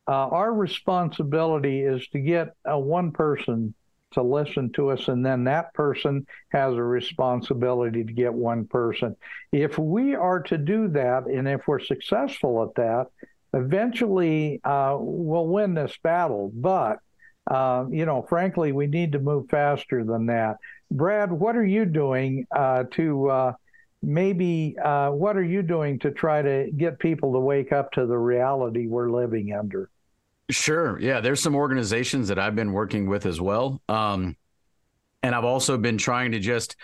[0.07, 3.73] uh, our responsibility is to get a one person
[4.11, 9.15] to listen to us, and then that person has a responsibility to get one person.
[9.51, 13.07] If we are to do that, and if we're successful at that,
[13.53, 16.51] eventually uh, we'll win this battle.
[16.53, 16.99] But
[17.49, 20.57] uh, you know, frankly, we need to move faster than that.
[20.91, 23.53] Brad, what are you doing uh, to uh,
[24.01, 28.05] maybe uh, what are you doing to try to get people to wake up to
[28.05, 29.89] the reality we're living under?
[30.49, 30.99] Sure.
[30.99, 31.21] Yeah.
[31.21, 33.81] There's some organizations that I've been working with as well.
[33.87, 34.35] Um,
[35.23, 36.75] and I've also been trying to just,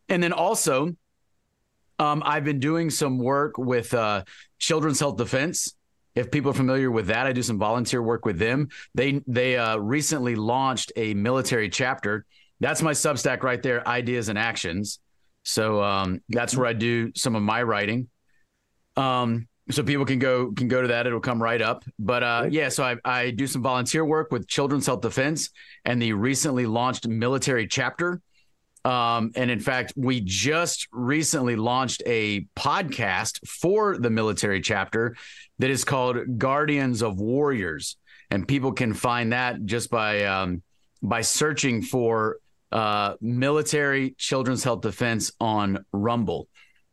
[0.10, 0.96] And then also,
[1.98, 4.26] um, I've been doing some work with uh,
[4.60, 5.78] Children's Health Defense.
[6.16, 8.70] If people are familiar with that, I do some volunteer work with them.
[8.94, 12.26] They they uh, recently launched a military chapter.
[12.62, 15.00] That's my Substack right there, ideas and actions.
[15.44, 18.10] So um, that's where I do some of my writing.
[18.96, 21.84] Um, so people can go can go to that; it'll come right up.
[22.00, 25.50] But uh, yeah, so I, I do some volunteer work with Children's Health Defense
[25.84, 28.22] and the recently launched military chapter.
[28.86, 35.16] Um, and in fact, we just recently launched a podcast for the military chapter
[35.60, 37.98] that is called Guardians of Warriors,
[38.30, 40.62] and people can find that just by um,
[41.02, 42.38] by searching for
[42.72, 46.48] uh, military Children's Health Defense on Rumble.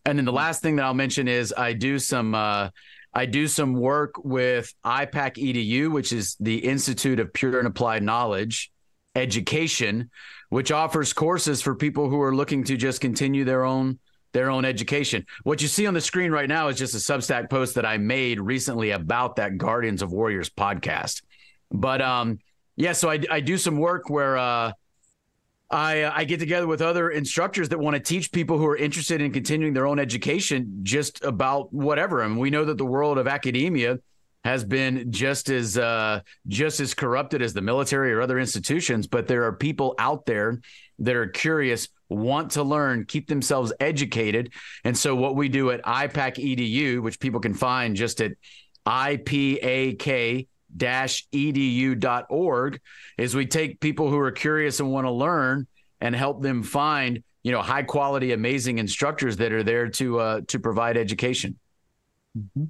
[0.04, 2.70] And then the last thing that I'll mention is I do some uh,
[3.14, 8.02] I do some work with IPAK EDU, which is the Institute of Pure and Applied
[8.02, 8.70] Knowledge
[9.14, 10.10] Education,
[10.48, 13.98] which offers courses for people who are looking to just continue their own
[14.32, 15.26] their own education.
[15.44, 17.98] What you see on the screen right now is just a Substack post that I
[17.98, 21.22] made recently about that Guardians of Warriors podcast.
[21.70, 22.38] But um,
[22.76, 24.72] yeah, so I, I do some work where uh,
[25.70, 28.76] I, uh, I get together with other instructors that want to teach people who are
[28.76, 32.22] interested in continuing their own education just about whatever.
[32.22, 33.98] I mean, we know that the world of academia
[34.44, 39.28] has been just as uh, just as corrupted as the military or other institutions, but
[39.28, 40.60] there are people out there
[40.98, 44.52] that are curious, want to learn, keep themselves educated,
[44.84, 48.32] and so what we do at IPAK EDU, which people can find just at
[48.86, 50.46] IPAK
[50.78, 52.80] edu.org
[53.18, 55.66] is we take people who are curious and want to learn
[56.00, 60.40] and help them find you know high quality amazing instructors that are there to uh,
[60.48, 61.58] to provide education
[62.36, 62.64] mm-hmm.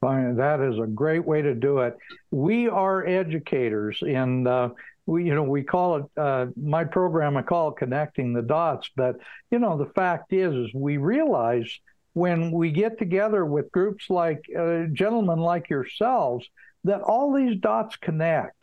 [0.00, 0.36] Fine.
[0.36, 1.96] that is a great way to do it
[2.30, 4.70] we are educators and uh,
[5.06, 8.90] we you know we call it uh, my program i call it connecting the dots
[8.96, 9.16] but
[9.50, 11.80] you know the fact is is we realize
[12.14, 16.48] when we get together with groups like uh, gentlemen like yourselves
[16.84, 18.56] that all these dots connect.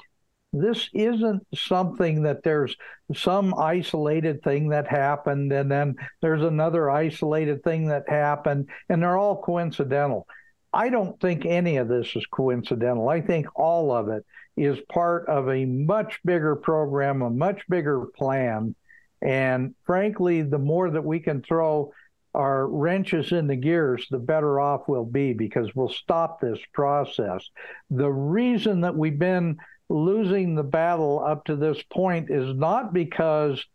[0.52, 2.76] This isn't something that there's
[3.14, 9.18] some isolated thing that happened and then there's another isolated thing that happened and they're
[9.18, 10.26] all coincidental.
[10.74, 13.10] I don't think any of this is coincidental.
[13.10, 14.26] I think all of it
[14.60, 18.76] is part of a much bigger program, a much bigger plan.
[19.22, 21.94] And frankly, the more that we can throw
[22.34, 27.50] our wrenches in the gears, the better off we'll be because we'll stop this process.
[27.90, 29.58] The reason that we've been
[29.90, 33.66] losing the battle up to this point is not because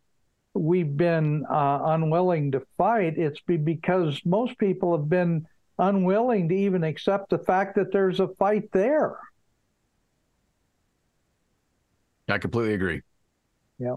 [0.53, 5.45] we've been uh, unwilling to fight, it's because most people have been
[5.77, 9.17] unwilling to even accept the fact that there's a fight there.
[12.27, 13.01] I completely agree.
[13.79, 13.95] Yeah.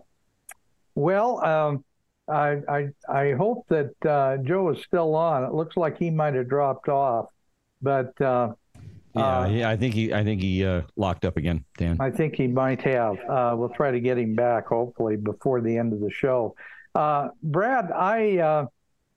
[0.95, 1.85] Well, um,
[2.29, 5.45] I, I I hope that uh, Joe is still on.
[5.45, 7.27] It looks like he might have dropped off,
[7.81, 8.53] but uh,
[9.15, 11.97] yeah, uh, yeah, I think he I think he uh, locked up again, Dan.
[12.01, 13.19] I think he might have.
[13.29, 16.55] Uh, we'll try to get him back hopefully before the end of the show.
[16.95, 18.67] Uh, Brad, I uh,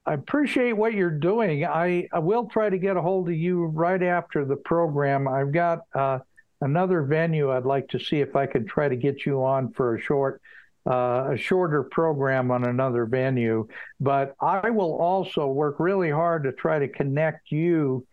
[0.06, 1.66] I appreciate what you're doing.
[1.66, 5.28] I, I will try to get a hold of you right after the program.
[5.28, 6.20] I've got uh,
[6.62, 9.96] another venue I'd like to see if I could try to get you on for
[9.96, 10.42] a short
[10.90, 13.68] uh, a shorter program on another venue.
[14.00, 18.08] But I will also work really hard to try to connect you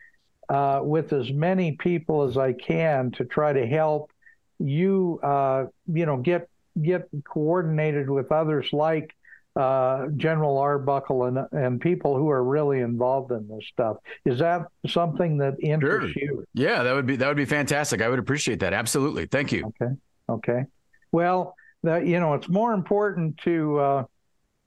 [0.49, 4.11] uh, with as many people as I can to try to help
[4.59, 6.49] you, uh, you know, get
[6.81, 9.15] get coordinated with others like
[9.59, 13.97] uh, General Arbuckle and and people who are really involved in this stuff.
[14.24, 16.22] Is that something that interests Sure.
[16.22, 16.44] you?
[16.55, 18.01] Yeah, that would be that would be fantastic.
[18.01, 18.72] I would appreciate that.
[18.72, 19.26] Absolutely.
[19.26, 19.72] Thank you.
[19.80, 19.93] Okay.
[20.28, 20.64] Okay.
[21.10, 24.05] Well, that you know, it's more important to uh,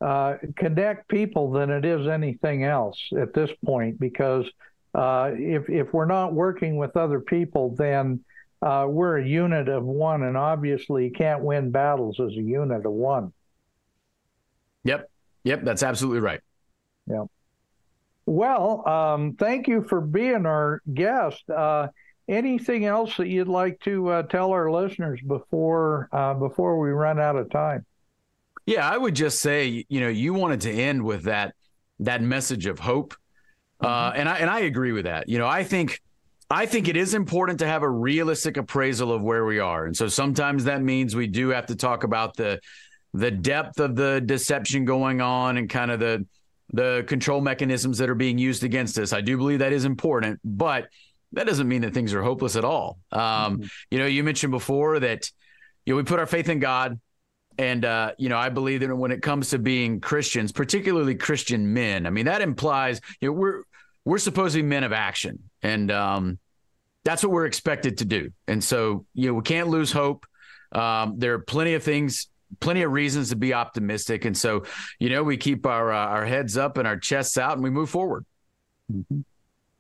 [0.02, 4.46] uh, connect people than it is anything else at this point because
[4.94, 8.20] uh, if if we're not working with other people, then
[8.62, 12.86] uh, we're a unit of one, and obviously you can't win battles as a unit
[12.86, 13.32] of one.
[15.44, 15.64] Yep.
[15.64, 16.42] That's absolutely right.
[17.08, 17.26] Yeah.
[18.26, 21.50] Well, um, thank you for being our guest.
[21.50, 21.88] Uh,
[22.28, 27.20] anything else that you'd like to uh, tell our listeners before uh, before we run
[27.20, 27.86] out of time?
[28.66, 31.56] Yeah, I would just say, you know, you wanted to end with that
[32.00, 33.16] that message of hope,
[33.82, 35.28] uh, and I and I agree with that.
[35.28, 36.00] You know, I think
[36.50, 39.98] I think it is important to have a realistic appraisal of where we are, and
[39.98, 42.60] so sometimes that means we do have to talk about the
[43.14, 46.26] the depth of the deception going on and kind of the
[46.74, 49.12] the control mechanisms that are being used against us.
[49.12, 50.88] I do believe that is important, but
[51.34, 52.98] that doesn't mean that things are hopeless at all.
[53.12, 55.30] Um, You know, you mentioned before that
[55.86, 57.00] you know we put our faith in God,
[57.58, 61.74] and uh, you know I believe that when it comes to being Christians, particularly Christian
[61.74, 63.64] men, I mean that implies you know we're
[64.06, 66.40] we're supposed to be men of action, and um,
[67.04, 68.32] that's what we're expected to do.
[68.48, 70.26] And so you know we can't lose hope.
[70.72, 72.28] Um, there are plenty of things
[72.60, 74.64] plenty of reasons to be optimistic and so
[75.00, 77.70] you know we keep our uh, our heads up and our chests out and we
[77.70, 78.26] move forward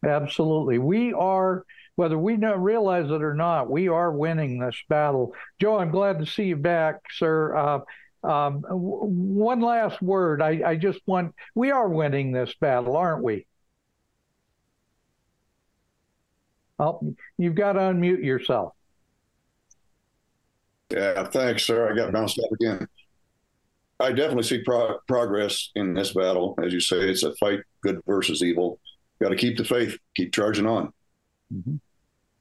[0.05, 0.79] Absolutely.
[0.79, 1.65] We are,
[1.95, 5.35] whether we realize it or not, we are winning this battle.
[5.59, 7.55] Joe, I'm glad to see you back, sir.
[7.55, 7.79] Uh,
[8.23, 10.41] um, w- one last word.
[10.41, 13.45] I, I just want, we are winning this battle, aren't we?
[16.79, 18.73] Oh, you've got to unmute yourself.
[20.91, 21.91] Yeah, thanks, sir.
[21.91, 22.87] I got bounced up again.
[23.99, 26.55] I definitely see pro- progress in this battle.
[26.63, 28.79] As you say, it's a fight good versus evil.
[29.21, 30.91] Got to keep the faith, keep charging on.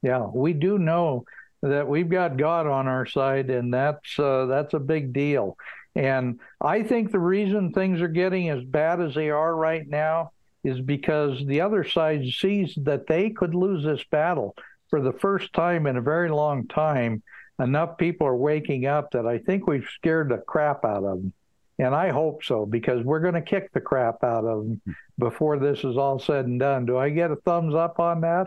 [0.03, 1.25] Yeah, we do know
[1.63, 5.57] that we've got God on our side, and that's uh, that's a big deal.
[5.95, 10.31] And I think the reason things are getting as bad as they are right now
[10.63, 14.55] is because the other side sees that they could lose this battle
[14.89, 17.23] for the first time in a very long time.
[17.61, 21.33] Enough people are waking up that I think we've scared the crap out of them.
[21.79, 24.83] And I hope so because we're going to kick the crap out of them
[25.19, 26.85] before this is all said and done.
[26.85, 28.47] Do I get a thumbs up on that?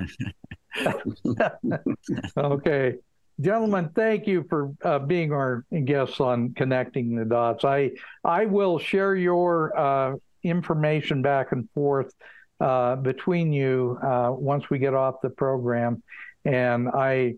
[2.37, 2.95] okay.
[3.41, 7.65] Gentlemen, thank you for uh, being our guests on Connecting the Dots.
[7.65, 7.91] I,
[8.23, 12.13] I will share your uh, information back and forth
[12.59, 16.03] uh, between you uh, once we get off the program.
[16.45, 17.35] And I,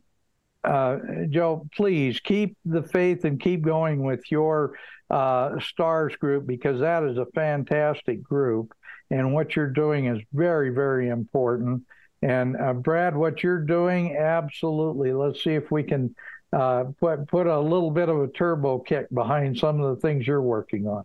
[0.65, 0.97] uh,
[1.29, 4.73] Joe, please keep the faith and keep going with your
[5.09, 8.73] uh, STARRS group because that is a fantastic group.
[9.11, 11.83] And what you're doing is very, very important.
[12.21, 15.13] And uh, Brad, what you're doing, absolutely.
[15.13, 16.15] Let's see if we can
[16.53, 20.25] uh, put put a little bit of a turbo kick behind some of the things
[20.25, 21.03] you're working on.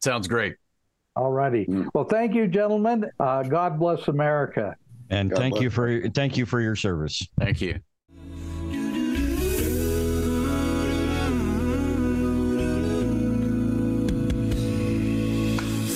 [0.00, 0.56] sounds great
[1.14, 1.66] All righty.
[1.66, 1.88] Mm.
[1.94, 3.04] Well, thank you, gentlemen.
[3.20, 4.74] Uh, God bless America.
[5.10, 5.62] And God thank bless.
[5.62, 7.26] you for thank you for your service.
[7.38, 7.78] thank you